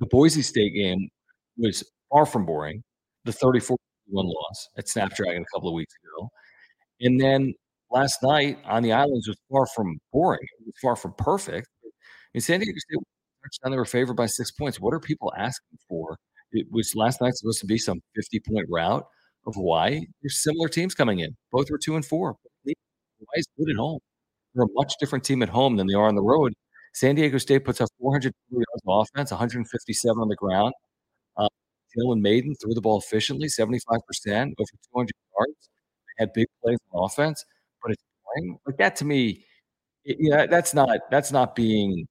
The 0.00 0.06
Boise 0.06 0.42
State 0.42 0.74
game 0.74 1.08
was 1.56 1.84
far 2.10 2.26
from 2.26 2.46
boring. 2.46 2.82
The 3.24 3.32
34 3.32 3.76
1 4.08 4.26
loss 4.26 4.68
at 4.78 4.88
Snapdragon 4.88 5.42
a 5.42 5.56
couple 5.56 5.68
of 5.68 5.74
weeks 5.74 5.94
ago. 6.02 6.28
And 7.00 7.20
then 7.20 7.54
last 7.90 8.22
night 8.22 8.58
on 8.64 8.82
the 8.82 8.92
Islands 8.92 9.28
was 9.28 9.38
far 9.50 9.66
from 9.74 9.98
boring. 10.12 10.40
It 10.60 10.66
was 10.66 10.74
far 10.82 10.96
from 10.96 11.14
perfect. 11.18 11.68
San 12.40 12.60
Diego 12.60 12.78
State, 12.78 12.98
touchdown, 13.44 13.72
they 13.72 13.78
were 13.78 13.84
favored 13.84 14.14
by 14.14 14.26
six 14.26 14.50
points. 14.50 14.80
What 14.80 14.94
are 14.94 15.00
people 15.00 15.32
asking 15.36 15.78
for? 15.88 16.16
It 16.52 16.66
was 16.70 16.94
last 16.94 17.20
night 17.20 17.34
supposed 17.34 17.60
to 17.60 17.66
be 17.66 17.78
some 17.78 18.00
50 18.16 18.40
point 18.40 18.66
route 18.70 19.04
of 19.46 19.54
Hawaii. 19.54 20.00
There's 20.22 20.42
similar 20.42 20.68
teams 20.68 20.94
coming 20.94 21.20
in. 21.20 21.36
Both 21.52 21.70
were 21.70 21.78
two 21.78 21.96
and 21.96 22.04
four. 22.04 22.36
Hawaii's 23.20 23.46
good 23.58 23.70
at 23.70 23.76
home. 23.76 24.00
They're 24.54 24.64
a 24.64 24.68
much 24.74 24.94
different 25.00 25.24
team 25.24 25.42
at 25.42 25.48
home 25.48 25.76
than 25.76 25.86
they 25.86 25.94
are 25.94 26.08
on 26.08 26.14
the 26.14 26.22
road. 26.22 26.54
San 26.94 27.14
Diego 27.14 27.38
State 27.38 27.64
puts 27.64 27.80
up 27.80 27.88
400 28.00 28.32
yards 28.50 28.66
of 28.74 28.80
offense, 28.86 29.30
157 29.30 30.18
on 30.20 30.28
the 30.28 30.36
ground. 30.36 30.72
Uh, 31.36 31.48
Jalen 31.96 32.20
Mayden 32.20 32.54
threw 32.56 32.74
the 32.74 32.80
ball 32.80 32.98
efficiently, 32.98 33.48
75%, 33.48 33.78
over 33.78 34.02
200 34.26 35.10
yards. 35.38 35.70
They 36.18 36.24
had 36.24 36.32
big 36.32 36.46
plays 36.62 36.78
on 36.92 37.04
offense, 37.04 37.44
but 37.82 37.92
it's 37.92 38.02
boring. 38.24 38.58
Like 38.66 38.78
that 38.78 38.96
to 38.96 39.04
me, 39.04 39.44
it, 40.04 40.16
yeah, 40.20 40.46
that's 40.46 40.74
not 40.74 40.88
that's 41.10 41.32
not 41.32 41.54
being, 41.54 42.06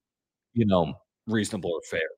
you 0.57 0.65
know, 0.65 0.95
reasonable 1.27 1.71
or 1.71 1.81
fair. 1.89 2.09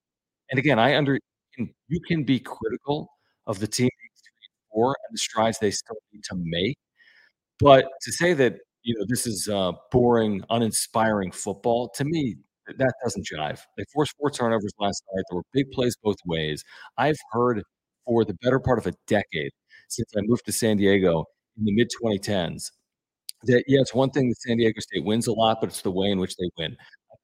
And 0.52 0.60
again, 0.60 0.80
I 0.80 0.96
under 0.98 1.20
you 1.58 2.02
can 2.08 2.24
be 2.24 2.40
critical 2.40 3.10
of 3.48 3.60
the 3.60 3.68
team 3.68 3.90
four 4.74 4.90
and 4.90 5.16
the 5.16 5.20
strides 5.20 5.60
they 5.60 5.72
still 5.72 5.98
need 6.14 6.24
to 6.26 6.36
make, 6.38 6.78
but 7.60 7.86
to 8.04 8.12
say 8.12 8.34
that 8.34 8.58
you 8.84 8.96
know 8.98 9.06
this 9.10 9.28
is 9.28 9.50
uh, 9.50 9.74
boring, 9.92 10.44
uninspiring 10.50 11.32
football 11.32 11.90
to 11.96 12.06
me 12.06 12.38
that 12.80 12.94
doesn't 13.04 13.26
jive. 13.28 13.60
They 13.78 13.84
forced 13.94 14.16
four 14.20 14.32
turnovers 14.32 14.74
last 14.80 15.04
night. 15.16 15.24
There 15.30 15.38
were 15.38 15.44
big 15.54 15.72
plays 15.72 15.96
both 16.04 16.18
ways. 16.26 16.64
I've 16.98 17.18
heard 17.32 17.64
for 18.06 18.26
the 18.26 18.36
better 18.44 18.60
part 18.60 18.80
of 18.80 18.88
a 18.88 18.94
decade 19.08 19.52
since 19.90 20.10
I 20.18 20.22
moved 20.24 20.46
to 20.46 20.52
San 20.54 20.78
Diego 20.78 21.26
in 21.58 21.66
the 21.66 21.74
mid 21.74 21.90
2010s 22.04 22.72
that, 23.44 23.64
yeah, 23.68 23.80
it's 23.82 23.94
one 23.94 24.10
thing 24.12 24.30
that 24.30 24.42
San 24.42 24.58
Diego 24.58 24.80
State 24.82 25.06
wins 25.06 25.28
a 25.28 25.34
lot, 25.34 25.60
but 25.62 25.70
it's 25.70 25.82
the 25.82 25.92
way 25.92 26.10
in 26.12 26.20
which 26.20 26.36
they 26.38 26.50
win. 26.58 26.76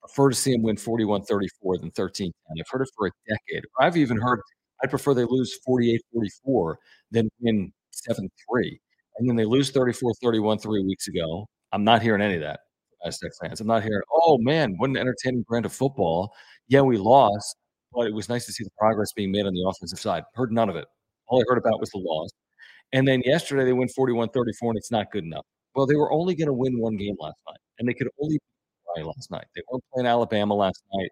Prefer 0.06 0.30
to 0.30 0.36
see 0.36 0.52
them 0.52 0.62
win 0.62 0.76
41 0.76 1.24
34 1.24 1.78
than 1.78 1.90
13 1.90 2.32
10. 2.48 2.56
I've 2.58 2.66
heard 2.70 2.82
it 2.82 2.90
for 2.96 3.08
a 3.08 3.10
decade. 3.28 3.64
I've 3.80 3.96
even 3.96 4.18
heard 4.18 4.40
I'd 4.82 4.90
prefer 4.90 5.14
they 5.14 5.24
lose 5.24 5.58
48 5.64 6.00
44 6.12 6.78
than 7.10 7.28
win 7.40 7.72
7 7.90 8.30
3. 8.50 8.80
And 9.18 9.28
then 9.28 9.36
they 9.36 9.44
lose 9.44 9.70
34 9.70 10.12
31 10.22 10.58
three 10.58 10.84
weeks 10.84 11.08
ago. 11.08 11.46
I'm 11.72 11.84
not 11.84 12.02
hearing 12.02 12.22
any 12.22 12.34
of 12.34 12.40
that. 12.42 12.60
Aztec 13.04 13.32
fans. 13.40 13.60
I'm 13.60 13.66
not 13.66 13.82
hearing, 13.82 14.02
oh 14.12 14.38
man, 14.38 14.74
what 14.78 14.90
an 14.90 14.96
entertaining 14.96 15.42
brand 15.42 15.66
of 15.66 15.72
football. 15.72 16.32
Yeah, 16.68 16.80
we 16.80 16.96
lost, 16.98 17.56
but 17.92 18.06
it 18.06 18.14
was 18.14 18.28
nice 18.28 18.46
to 18.46 18.52
see 18.52 18.64
the 18.64 18.70
progress 18.78 19.12
being 19.12 19.30
made 19.30 19.46
on 19.46 19.54
the 19.54 19.64
offensive 19.68 20.00
side. 20.00 20.24
Heard 20.34 20.52
none 20.52 20.68
of 20.68 20.76
it. 20.76 20.86
All 21.28 21.40
I 21.40 21.44
heard 21.48 21.58
about 21.58 21.80
was 21.80 21.90
the 21.90 21.98
loss. 21.98 22.30
And 22.92 23.06
then 23.06 23.22
yesterday 23.24 23.64
they 23.64 23.72
win 23.72 23.88
41 23.88 24.30
34, 24.30 24.70
and 24.70 24.78
it's 24.78 24.90
not 24.90 25.10
good 25.12 25.24
enough. 25.24 25.44
Well, 25.74 25.86
they 25.86 25.96
were 25.96 26.12
only 26.12 26.34
going 26.34 26.46
to 26.46 26.52
win 26.52 26.78
one 26.78 26.96
game 26.96 27.16
last 27.18 27.36
night, 27.48 27.58
and 27.78 27.88
they 27.88 27.94
could 27.94 28.08
only 28.22 28.38
play 28.96 29.04
last 29.04 29.30
night. 29.30 29.46
They 29.54 29.62
weren't 29.70 29.84
playing 29.92 30.06
Alabama 30.06 30.54
last 30.54 30.82
night. 30.94 31.10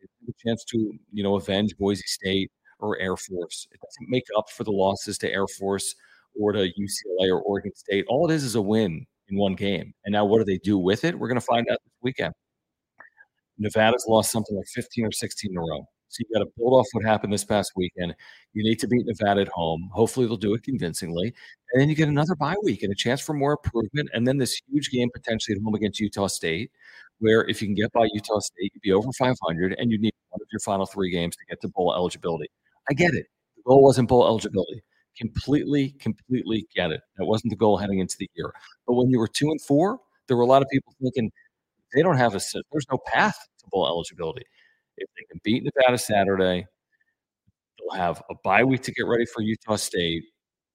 have 0.00 0.28
a 0.28 0.48
chance 0.48 0.64
to, 0.64 0.92
you 1.12 1.22
know, 1.22 1.36
avenge 1.36 1.76
Boise 1.76 2.02
State 2.06 2.50
or 2.78 2.98
Air 2.98 3.16
Force. 3.16 3.66
It 3.72 3.80
doesn't 3.80 4.10
make 4.10 4.24
up 4.36 4.50
for 4.50 4.64
the 4.64 4.72
losses 4.72 5.18
to 5.18 5.30
Air 5.30 5.46
Force 5.46 5.94
or 6.38 6.52
to 6.52 6.60
UCLA 6.60 7.30
or 7.30 7.40
Oregon 7.40 7.74
State. 7.74 8.04
All 8.08 8.28
it 8.30 8.34
is 8.34 8.44
is 8.44 8.54
a 8.54 8.62
win 8.62 9.06
in 9.28 9.38
one 9.38 9.54
game. 9.54 9.94
And 10.04 10.12
now 10.12 10.24
what 10.24 10.38
do 10.38 10.44
they 10.44 10.58
do 10.58 10.78
with 10.78 11.04
it? 11.04 11.18
We're 11.18 11.28
going 11.28 11.40
to 11.40 11.46
find 11.46 11.68
out 11.70 11.78
this 11.84 11.92
weekend. 12.02 12.34
Nevada's 13.58 14.04
lost 14.08 14.32
something 14.32 14.56
like 14.56 14.66
15 14.74 15.06
or 15.06 15.12
16 15.12 15.50
in 15.50 15.56
a 15.56 15.60
row. 15.60 15.86
So 16.08 16.20
you 16.20 16.38
got 16.38 16.44
to 16.44 16.52
build 16.56 16.74
off 16.74 16.86
what 16.92 17.04
happened 17.04 17.32
this 17.32 17.44
past 17.44 17.72
weekend. 17.74 18.14
You 18.52 18.62
need 18.62 18.78
to 18.80 18.86
beat 18.86 19.04
Nevada 19.04 19.40
at 19.40 19.48
home. 19.48 19.90
Hopefully, 19.92 20.26
they'll 20.26 20.36
do 20.36 20.54
it 20.54 20.62
convincingly. 20.62 21.34
And 21.72 21.80
then 21.80 21.88
you 21.88 21.96
get 21.96 22.08
another 22.08 22.36
bye 22.36 22.54
week 22.62 22.84
and 22.84 22.92
a 22.92 22.94
chance 22.94 23.20
for 23.20 23.32
more 23.32 23.58
improvement. 23.64 24.10
And 24.12 24.26
then 24.26 24.38
this 24.38 24.60
huge 24.70 24.90
game 24.90 25.10
potentially 25.12 25.56
at 25.56 25.62
home 25.62 25.74
against 25.74 25.98
Utah 25.98 26.28
State, 26.28 26.70
where 27.20 27.44
if 27.48 27.62
you 27.62 27.68
can 27.68 27.74
get 27.74 27.92
by 27.92 28.08
Utah 28.12 28.40
State, 28.40 28.72
you'd 28.74 28.82
be 28.82 28.92
over 28.92 29.08
500 29.16 29.74
and 29.78 29.90
you'd 29.90 30.00
need 30.00 30.14
one 30.30 30.40
of 30.42 30.48
your 30.52 30.60
final 30.60 30.86
three 30.86 31.10
games 31.10 31.36
to 31.36 31.44
get 31.48 31.60
to 31.62 31.68
bowl 31.68 31.94
eligibility. 31.94 32.48
I 32.90 32.94
get 32.94 33.14
it. 33.14 33.26
The 33.56 33.62
goal 33.66 33.82
wasn't 33.82 34.08
bowl 34.08 34.26
eligibility. 34.26 34.82
Completely, 35.16 35.90
completely 36.00 36.66
get 36.74 36.90
it. 36.90 37.00
That 37.18 37.26
wasn't 37.26 37.50
the 37.50 37.56
goal 37.56 37.76
heading 37.78 38.00
into 38.00 38.16
the 38.18 38.28
year. 38.34 38.52
But 38.86 38.94
when 38.94 39.10
you 39.10 39.18
were 39.18 39.28
two 39.28 39.46
and 39.50 39.60
four, 39.60 40.00
there 40.28 40.36
were 40.36 40.42
a 40.42 40.46
lot 40.46 40.62
of 40.62 40.68
people 40.70 40.92
thinking 41.00 41.30
they 41.94 42.02
don't 42.02 42.16
have 42.18 42.34
a 42.34 42.40
there's 42.72 42.86
no 42.90 42.98
path 43.06 43.36
to 43.60 43.66
bowl 43.70 43.86
eligibility. 43.86 44.44
If 44.96 45.08
they 45.16 45.24
can 45.30 45.40
beat 45.44 45.64
Nevada 45.64 45.98
Saturday, 45.98 46.66
they'll 47.78 47.98
have 47.98 48.22
a 48.30 48.34
bye 48.44 48.64
week 48.64 48.82
to 48.82 48.92
get 48.92 49.06
ready 49.06 49.26
for 49.26 49.42
Utah 49.42 49.76
State. 49.76 50.24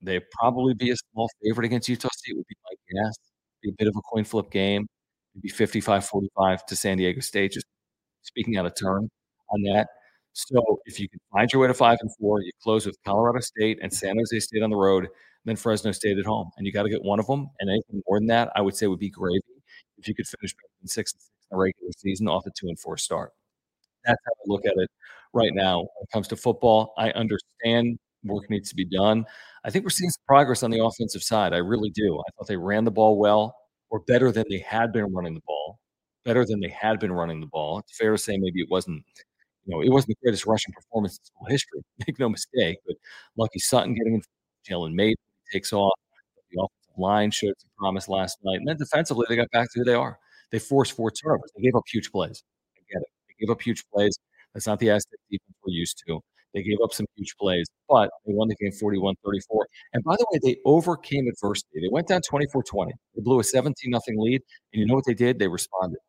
They'd 0.01 0.23
probably 0.39 0.73
be 0.73 0.91
a 0.91 0.95
small 1.11 1.29
favorite 1.43 1.65
against 1.65 1.89
Utah 1.89 2.09
State, 2.13 2.35
would 2.37 2.47
be 2.47 2.55
my 2.65 3.03
guess. 3.03 3.15
Be 3.61 3.69
a 3.69 3.73
bit 3.77 3.87
of 3.87 3.95
a 3.97 4.01
coin 4.01 4.23
flip 4.23 4.51
game. 4.51 4.87
Maybe 5.41 5.49
55 5.49 6.05
45 6.05 6.65
to 6.65 6.75
San 6.75 6.97
Diego 6.97 7.21
State, 7.21 7.53
just 7.53 7.65
speaking 8.23 8.57
out 8.57 8.65
of 8.65 8.75
turn 8.75 9.09
on 9.49 9.61
that. 9.63 9.87
So 10.33 10.79
if 10.85 10.99
you 10.99 11.09
can 11.09 11.19
find 11.31 11.51
your 11.51 11.61
way 11.61 11.67
to 11.67 11.73
five 11.73 11.97
and 12.01 12.11
four, 12.17 12.41
you 12.41 12.51
close 12.61 12.85
with 12.85 12.97
Colorado 13.05 13.39
State 13.39 13.79
and 13.81 13.91
San 13.91 14.17
Jose 14.17 14.39
State 14.39 14.63
on 14.63 14.69
the 14.69 14.75
road, 14.75 15.07
then 15.45 15.55
Fresno 15.55 15.91
State 15.91 16.17
at 16.17 16.25
home, 16.25 16.49
and 16.57 16.65
you 16.65 16.71
got 16.71 16.83
to 16.83 16.89
get 16.89 17.03
one 17.03 17.19
of 17.19 17.27
them. 17.27 17.49
And 17.59 17.69
anything 17.69 18.01
more 18.07 18.19
than 18.19 18.27
that, 18.27 18.51
I 18.55 18.61
would 18.61 18.75
say 18.75 18.87
would 18.87 18.99
be 18.99 19.09
gravy 19.09 19.41
if 19.97 20.07
you 20.07 20.15
could 20.15 20.27
finish 20.27 20.53
in 20.81 20.87
six 20.87 21.13
and 21.13 21.21
six 21.21 21.29
in 21.51 21.57
the 21.57 21.61
regular 21.61 21.91
season 21.97 22.27
off 22.27 22.45
a 22.45 22.51
two 22.51 22.67
and 22.67 22.79
four 22.79 22.97
start. 22.97 23.31
That's 24.05 24.19
how 24.25 24.31
I 24.31 24.43
look 24.47 24.65
at 24.65 24.73
it 24.75 24.89
right 25.33 25.53
now 25.53 25.79
when 25.79 26.03
it 26.03 26.11
comes 26.13 26.27
to 26.29 26.35
football. 26.35 26.93
I 26.97 27.11
understand 27.11 27.99
work 28.23 28.49
needs 28.49 28.69
to 28.69 28.75
be 28.75 28.85
done. 28.85 29.25
I 29.63 29.69
think 29.69 29.83
we're 29.83 29.89
seeing 29.89 30.09
some 30.09 30.23
progress 30.27 30.63
on 30.63 30.71
the 30.71 30.83
offensive 30.83 31.23
side. 31.23 31.53
I 31.53 31.57
really 31.57 31.89
do. 31.89 32.17
I 32.19 32.31
thought 32.31 32.47
they 32.47 32.57
ran 32.57 32.85
the 32.85 32.91
ball 32.91 33.17
well, 33.17 33.55
or 33.89 34.01
better 34.01 34.31
than 34.31 34.45
they 34.49 34.59
had 34.59 34.91
been 34.93 35.13
running 35.13 35.33
the 35.35 35.41
ball. 35.47 35.79
Better 36.25 36.45
than 36.45 36.59
they 36.59 36.69
had 36.69 36.99
been 36.99 37.11
running 37.11 37.39
the 37.41 37.47
ball. 37.47 37.79
It's 37.79 37.97
fair 37.97 38.11
to 38.11 38.17
say 38.17 38.37
maybe 38.37 38.61
it 38.61 38.69
wasn't 38.69 39.03
you 39.65 39.75
know, 39.75 39.81
it 39.81 39.89
wasn't 39.89 40.09
the 40.09 40.15
greatest 40.23 40.45
rushing 40.45 40.73
performance 40.73 41.17
in 41.19 41.25
school 41.25 41.47
history. 41.47 41.81
Make 42.07 42.19
no 42.19 42.29
mistake. 42.29 42.79
But 42.87 42.95
Lucky 43.37 43.59
Sutton 43.59 43.93
getting 43.93 44.15
in, 44.15 44.21
Jalen 44.69 44.93
Mayden 44.93 45.15
takes 45.51 45.73
off. 45.73 45.93
The 46.51 46.57
offensive 46.59 46.97
line 46.99 47.31
showed 47.31 47.53
some 47.59 47.69
promise 47.77 48.07
last 48.09 48.39
night. 48.43 48.57
And 48.57 48.67
then 48.67 48.77
defensively, 48.77 49.25
they 49.29 49.35
got 49.35 49.51
back 49.51 49.71
to 49.73 49.79
who 49.79 49.85
they 49.85 49.93
are. 49.93 50.17
They 50.51 50.59
forced 50.59 50.93
four 50.93 51.11
turnovers. 51.11 51.51
They 51.55 51.63
gave 51.63 51.75
up 51.75 51.83
huge 51.91 52.11
plays. 52.11 52.43
I 52.77 52.81
get 52.91 53.01
it. 53.01 53.07
They 53.27 53.45
gave 53.45 53.51
up 53.51 53.61
huge 53.61 53.83
plays. 53.93 54.17
That's 54.53 54.65
not 54.67 54.79
the 54.79 54.89
Aztec 54.89 55.19
defense 55.29 55.55
we're 55.65 55.73
used 55.73 56.01
to. 56.07 56.19
They 56.53 56.63
gave 56.63 56.77
up 56.83 56.93
some 56.93 57.05
huge 57.15 57.35
plays, 57.39 57.67
but 57.87 58.09
they 58.25 58.33
won 58.33 58.47
the 58.47 58.55
game 58.55 58.71
41 58.71 59.15
34. 59.23 59.67
And 59.93 60.03
by 60.03 60.15
the 60.17 60.25
way, 60.31 60.39
they 60.43 60.57
overcame 60.65 61.27
adversity. 61.27 61.81
They 61.81 61.89
went 61.91 62.07
down 62.07 62.21
24 62.21 62.63
20. 62.63 62.91
They 63.15 63.21
blew 63.21 63.39
a 63.39 63.43
17 63.43 63.91
0 63.91 64.01
lead. 64.17 64.41
And 64.73 64.79
you 64.81 64.85
know 64.85 64.95
what 64.95 65.05
they 65.05 65.13
did? 65.13 65.39
They 65.39 65.47
responded. 65.47 65.99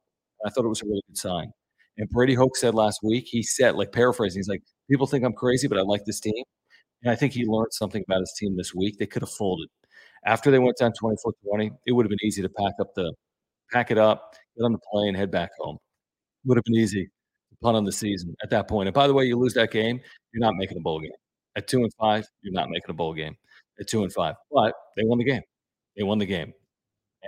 I 0.47 0.51
thought 0.51 0.65
it 0.65 0.69
was 0.69 0.83
a 0.83 0.87
really 0.87 1.03
good 1.09 1.19
sign. 1.19 1.53
And 1.99 2.09
Brady 2.11 2.35
Hoke 2.35 2.57
said 2.57 2.75
last 2.75 3.01
week, 3.03 3.27
he 3.29 3.43
said, 3.43 3.75
like 3.77 3.93
paraphrasing, 3.93 4.39
he's 4.41 4.49
like, 4.49 4.63
people 4.91 5.07
think 5.07 5.25
I'm 5.25 5.35
crazy, 5.35 5.69
but 5.69 5.79
I 5.79 5.83
like 5.83 6.05
this 6.07 6.21
team. 6.21 6.45
And 7.03 7.13
I 7.13 7.17
think 7.17 7.33
he 7.35 7.45
learned 7.47 7.73
something 7.73 8.03
about 8.09 8.21
his 8.21 8.33
team 8.39 8.57
this 8.57 8.75
week. 8.75 8.99
They 8.99 9.07
could 9.07 9.23
have 9.23 9.31
folded. 9.31 9.69
After 10.27 10.51
they 10.51 10.59
went 10.59 10.79
down 10.79 10.93
24 10.99 11.33
20, 11.49 11.71
it 11.87 11.93
would 11.93 12.07
have 12.07 12.11
been 12.11 12.25
easy 12.25 12.43
to 12.43 12.49
pack 12.51 12.75
up 12.81 12.95
the 12.95 13.13
pack 13.73 13.91
it 13.91 13.99
up, 13.99 14.35
get 14.57 14.65
on 14.65 14.73
the 14.73 14.79
plane, 14.93 15.15
head 15.15 15.31
back 15.31 15.51
home. 15.61 15.79
Would 16.47 16.59
have 16.59 16.65
been 16.65 16.77
easy 16.77 17.11
punt 17.63 17.77
on 17.77 17.85
the 17.85 17.93
season 17.93 18.35
at 18.43 18.51
that 18.51 18.69
point. 18.69 18.89
And 18.89 18.95
by 18.95 19.07
the 19.07 19.15
way, 19.15 19.25
you 19.25 19.37
lose 19.37 19.55
that 19.55 19.71
game, 19.71 20.01
you're 20.33 20.41
not 20.41 20.55
making 20.57 20.79
a 20.79 20.81
bowl 20.81 21.01
game. 21.01 21.11
At 21.57 21.67
two 21.67 21.83
and 21.83 21.93
five, 21.95 22.25
you're 22.43 22.55
not 22.55 22.69
making 22.71 22.91
a 22.91 22.95
bowl 22.95 23.15
game. 23.15 23.37
At 23.79 23.89
two 23.89 24.03
and 24.03 24.13
five. 24.13 24.37
But 24.51 24.75
they 24.97 25.03
won 25.05 25.19
the 25.19 25.25
game. 25.25 25.43
They 25.97 26.03
won 26.03 26.19
the 26.19 26.27
game. 26.27 26.53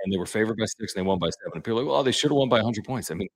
And 0.04 0.12
they 0.12 0.16
were 0.16 0.26
favored 0.26 0.56
by 0.56 0.64
six 0.64 0.94
and 0.94 1.04
they 1.04 1.06
won 1.06 1.18
by 1.18 1.30
seven. 1.30 1.52
And 1.54 1.64
people 1.64 1.80
are 1.80 1.82
like, 1.82 1.90
well, 1.90 2.02
they 2.02 2.12
should 2.12 2.30
have 2.30 2.36
won 2.36 2.48
by 2.48 2.56
100 2.56 2.84
points. 2.84 3.10
I 3.10 3.14
mean, 3.14 3.28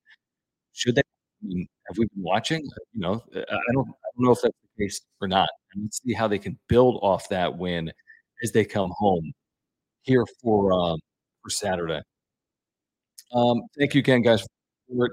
should 0.72 0.94
they 0.94 1.03
mean, 1.42 1.66
have 1.86 1.99
we 1.99 2.07
been 2.07 2.22
watching? 2.22 2.62
You 2.92 3.01
know, 3.01 3.24
uh, 3.34 3.40
I 3.40 3.72
don't, 3.72 3.88
I 3.88 4.09
don't 4.16 4.24
know 4.24 4.32
if 4.32 4.40
that's 4.42 4.55
the 4.76 4.84
case 4.84 5.01
or 5.20 5.28
not. 5.28 5.49
And 5.72 5.84
let's 5.84 6.03
see 6.03 6.12
how 6.12 6.28
they 6.28 6.38
can 6.38 6.59
build 6.68 6.99
off 7.03 7.28
that 7.28 7.57
win 7.57 7.90
as 8.42 8.53
they 8.53 8.64
come 8.64 8.90
home 8.97 9.32
here 10.03 10.24
for 10.42 10.72
um, 10.72 10.99
for 11.42 11.51
Saturday. 11.51 12.01
Um, 13.32 13.62
thank 13.78 13.94
you 13.94 14.01
again, 14.01 14.22
guys. 14.22 14.47
For 14.88 15.11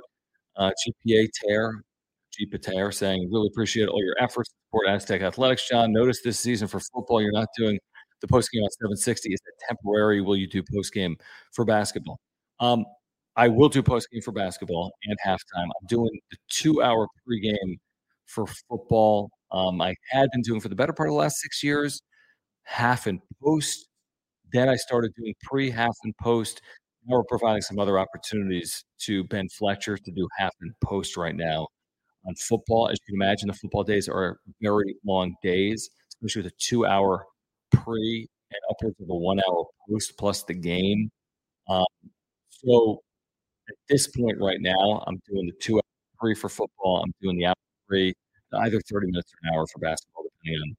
uh, 0.57 0.71
GPA 0.85 1.29
Tear, 1.33 1.83
GPA 2.39 2.93
saying, 2.93 3.29
really 3.31 3.47
appreciate 3.47 3.87
all 3.87 4.03
your 4.03 4.15
efforts 4.19 4.49
to 4.49 4.55
support 4.67 4.87
Aztec 4.87 5.21
Athletics. 5.21 5.67
John, 5.67 5.91
notice 5.91 6.21
this 6.23 6.39
season 6.39 6.67
for 6.67 6.79
football, 6.79 7.21
you're 7.21 7.31
not 7.31 7.49
doing 7.57 7.79
the 8.21 8.27
post 8.27 8.51
game 8.51 8.63
on 8.63 8.69
760. 8.71 9.33
Is 9.33 9.39
it 9.45 9.53
temporary? 9.67 10.21
Will 10.21 10.37
you 10.37 10.47
do 10.47 10.63
post 10.73 10.93
game 10.93 11.15
for 11.51 11.65
basketball? 11.65 12.19
Um, 12.59 12.85
I 13.35 13.47
will 13.47 13.69
do 13.69 13.81
post 13.83 14.09
game 14.11 14.21
for 14.21 14.31
basketball 14.31 14.91
and 15.05 15.17
halftime. 15.25 15.65
I'm 15.65 15.87
doing 15.87 16.11
the 16.31 16.37
two 16.49 16.81
hour 16.81 17.07
pregame 17.27 17.77
for 18.25 18.45
football. 18.69 19.29
Um, 19.51 19.81
I 19.81 19.95
had 20.09 20.29
been 20.31 20.41
doing 20.41 20.61
for 20.61 20.69
the 20.69 20.75
better 20.75 20.93
part 20.93 21.09
of 21.09 21.13
the 21.13 21.19
last 21.19 21.37
six 21.37 21.63
years, 21.63 22.01
half 22.63 23.07
and 23.07 23.19
post. 23.43 23.87
Then 24.51 24.69
I 24.69 24.75
started 24.75 25.13
doing 25.15 25.33
pre, 25.43 25.69
half, 25.69 25.95
and 26.03 26.15
post. 26.17 26.61
We're 27.07 27.23
providing 27.23 27.61
some 27.61 27.79
other 27.79 27.99
opportunities 27.99 28.85
to 29.01 29.23
Ben 29.25 29.49
Fletcher 29.49 29.97
to 29.97 30.11
do 30.11 30.27
half 30.37 30.53
and 30.61 30.73
post 30.81 31.17
right 31.17 31.35
now 31.35 31.67
on 32.25 32.35
football. 32.35 32.89
As 32.89 32.97
you 33.01 33.13
can 33.13 33.21
imagine, 33.21 33.47
the 33.47 33.53
football 33.53 33.83
days 33.83 34.07
are 34.07 34.37
very 34.61 34.95
long 35.05 35.35
days, 35.43 35.89
especially 36.09 36.43
with 36.43 36.53
a 36.53 36.55
two 36.59 36.85
hour 36.85 37.25
pre 37.71 38.27
and 38.51 38.59
upwards 38.69 38.95
of 39.01 39.09
a 39.09 39.15
one 39.15 39.39
hour 39.39 39.65
post 39.89 40.13
plus 40.17 40.43
the 40.43 40.53
game. 40.53 41.09
Um, 41.69 41.85
so 42.49 43.01
at 43.69 43.75
this 43.89 44.07
point 44.07 44.37
right 44.39 44.59
now, 44.61 45.03
I'm 45.07 45.19
doing 45.29 45.47
the 45.47 45.53
two 45.61 45.75
hour 45.75 45.81
pre 46.19 46.35
for 46.35 46.49
football. 46.49 47.03
I'm 47.03 47.13
doing 47.21 47.37
the 47.37 47.47
hour 47.47 47.55
pre, 47.87 48.13
either 48.53 48.79
30 48.79 49.07
minutes 49.07 49.33
or 49.33 49.37
an 49.49 49.55
hour 49.55 49.65
for 49.67 49.79
basketball, 49.79 50.23
depending 50.41 50.75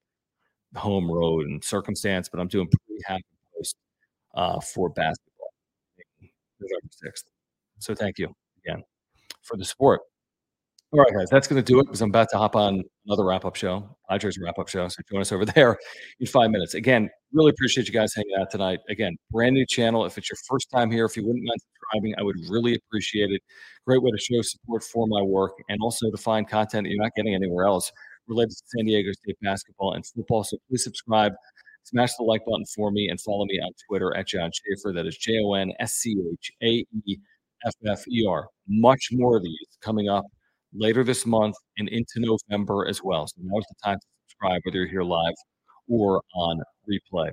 on 0.75 0.81
home 0.81 1.11
road 1.11 1.47
and 1.47 1.63
circumstance. 1.63 2.29
But 2.31 2.41
I'm 2.41 2.49
doing 2.49 2.69
pre 2.69 2.99
half 3.07 3.17
and 3.17 3.57
post 3.59 3.77
uh, 4.35 4.61
for 4.61 4.89
basketball 4.91 5.34
November 6.71 6.91
6th. 7.05 7.25
So 7.79 7.95
thank 7.95 8.19
you 8.19 8.33
again 8.65 8.83
for 9.43 9.57
the 9.57 9.65
support. 9.65 10.01
All 10.95 11.01
right, 11.01 11.13
guys, 11.13 11.29
that's 11.29 11.49
going 11.49 11.61
to 11.61 11.73
do 11.73 11.81
it 11.81 11.87
because 11.87 12.03
I'm 12.03 12.11
about 12.11 12.29
to 12.31 12.39
hop 12.39 12.55
on 12.55 12.85
another 13.05 13.25
wrap 13.25 13.45
up 13.45 13.57
show, 13.57 13.97
Padres 14.09 14.39
wrap 14.39 14.61
up 14.61 14.69
show. 14.69 14.87
So 14.87 15.03
join 15.11 15.23
us 15.23 15.33
over 15.33 15.45
there 15.57 15.77
in 16.21 16.27
five 16.29 16.53
minutes. 16.53 16.75
Again, 16.75 17.11
really 17.33 17.51
appreciate 17.51 17.89
you 17.89 17.93
guys 17.93 18.15
hanging 18.15 18.37
out 18.39 18.53
tonight. 18.53 18.79
Again, 18.89 19.17
brand 19.33 19.55
new 19.55 19.67
channel. 19.67 20.05
If 20.05 20.17
it's 20.19 20.31
your 20.31 20.39
first 20.49 20.71
time 20.71 20.93
here, 20.93 21.05
if 21.05 21.17
you 21.17 21.27
wouldn't 21.27 21.45
mind 21.45 21.59
subscribing, 21.61 22.15
I 22.17 22.23
would 22.23 22.37
really 22.49 22.77
appreciate 22.77 23.33
it. 23.33 23.43
Great 23.85 24.03
way 24.03 24.13
to 24.13 24.19
show 24.19 24.41
support 24.43 24.85
for 24.85 25.09
my 25.09 25.21
work 25.21 25.55
and 25.69 25.81
also 25.83 26.13
to 26.13 26.17
find 26.17 26.49
content 26.49 26.85
that 26.85 26.91
you're 26.91 27.03
not 27.03 27.13
getting 27.17 27.35
anywhere 27.35 27.65
else 27.65 27.91
related 28.29 28.51
to 28.51 28.63
San 28.67 28.85
Diego 28.87 29.11
State 29.11 29.37
basketball 29.43 29.95
and 29.95 30.07
football. 30.07 30.45
So 30.45 30.59
please 30.69 30.85
subscribe, 30.85 31.33
smash 31.85 32.15
the 32.17 32.25
like 32.25 32.45
button 32.45 32.65
for 32.75 32.91
me, 32.91 33.09
and 33.09 33.21
follow 33.21 33.45
me 33.45 33.61
on 33.61 33.71
Twitter 33.89 34.17
at 34.17 34.29
Jon 34.29 34.51
Schaeffer. 34.53 34.93
That 34.93 35.07
is 35.07 35.17
J 35.17 35.41
O 35.43 35.55
N 35.55 35.73
S 35.81 35.95
C 35.95 36.17
H 36.33 36.53
A 36.63 36.87
E 37.07 37.17
F 37.67 37.75
F 37.87 38.09
E 38.09 38.27
R. 38.29 38.49
Much 38.69 39.09
more 39.13 39.37
of 39.37 39.43
these 39.43 39.79
coming 39.81 40.09
up 40.09 40.25
later 40.75 41.05
this 41.05 41.25
month 41.25 41.57
and 41.79 41.89
into 41.89 42.15
November 42.17 42.87
as 42.87 43.03
well. 43.03 43.27
So 43.27 43.37
now's 43.43 43.65
the 43.69 43.75
time 43.85 43.99
to 43.99 44.07
subscribe, 44.29 44.61
whether 44.65 44.79
you're 44.79 44.89
here 44.89 45.05
live 45.05 45.35
or 45.89 46.23
on 46.35 46.61
replay. 46.91 47.31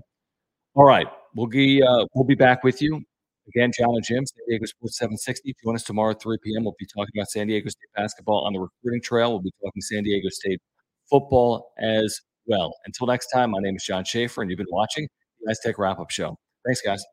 All 0.76 0.86
right, 0.86 1.08
we'll 1.36 1.48
be 1.48 1.82
uh, 1.82 2.06
we'll 2.14 2.26
be 2.26 2.36
back 2.36 2.64
with 2.64 2.82
you 2.82 3.02
again. 3.48 3.72
John 3.78 3.96
and 3.96 4.04
Jim, 4.04 4.26
San 4.26 4.46
Diego 4.48 4.66
Sports 4.66 4.98
760. 4.98 5.56
Join 5.64 5.76
us 5.76 5.84
tomorrow 5.84 6.12
at 6.12 6.22
3 6.22 6.38
p.m. 6.44 6.64
We'll 6.64 6.76
be 6.80 6.86
talking 6.86 7.12
about 7.16 7.30
San 7.30 7.48
Diego 7.48 7.70
State 7.70 7.90
basketball 7.96 8.46
on 8.46 8.54
the 8.54 8.60
recruiting 8.60 9.02
trail. 9.02 9.32
We'll 9.32 9.42
be 9.42 9.54
talking 9.64 9.82
San 9.82 10.04
Diego 10.04 10.30
State 10.30 10.62
football 11.10 11.74
as 11.80 12.22
well. 12.52 12.74
Until 12.86 13.08
next 13.08 13.28
time, 13.28 13.52
my 13.52 13.60
name 13.62 13.76
is 13.76 13.84
Jon 13.84 14.04
Schaeffer, 14.04 14.42
and 14.42 14.52
you've 14.52 14.58
been 14.58 14.68
watching 14.70 15.08
the 15.40 15.52
Aztec 15.52 15.78
Wrap 15.80 16.00
Up 16.00 16.12
Show. 16.12 16.36
Thanks, 16.66 16.82
guys. 16.82 17.04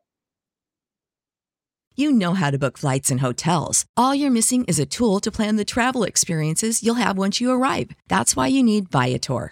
You 1.95 2.11
know 2.11 2.33
how 2.33 2.51
to 2.51 2.57
book 2.57 2.77
flights 2.77 3.11
and 3.11 3.19
hotels. 3.19 3.85
All 3.97 4.15
you're 4.15 4.31
missing 4.31 4.63
is 4.65 4.79
a 4.79 4.85
tool 4.85 5.19
to 5.19 5.31
plan 5.31 5.57
the 5.57 5.65
travel 5.65 6.03
experiences 6.03 6.81
you'll 6.83 6.95
have 6.95 7.17
once 7.17 7.41
you 7.41 7.51
arrive. 7.51 7.91
That's 8.07 8.35
why 8.35 8.47
you 8.47 8.63
need 8.63 8.89
Viator. 8.89 9.51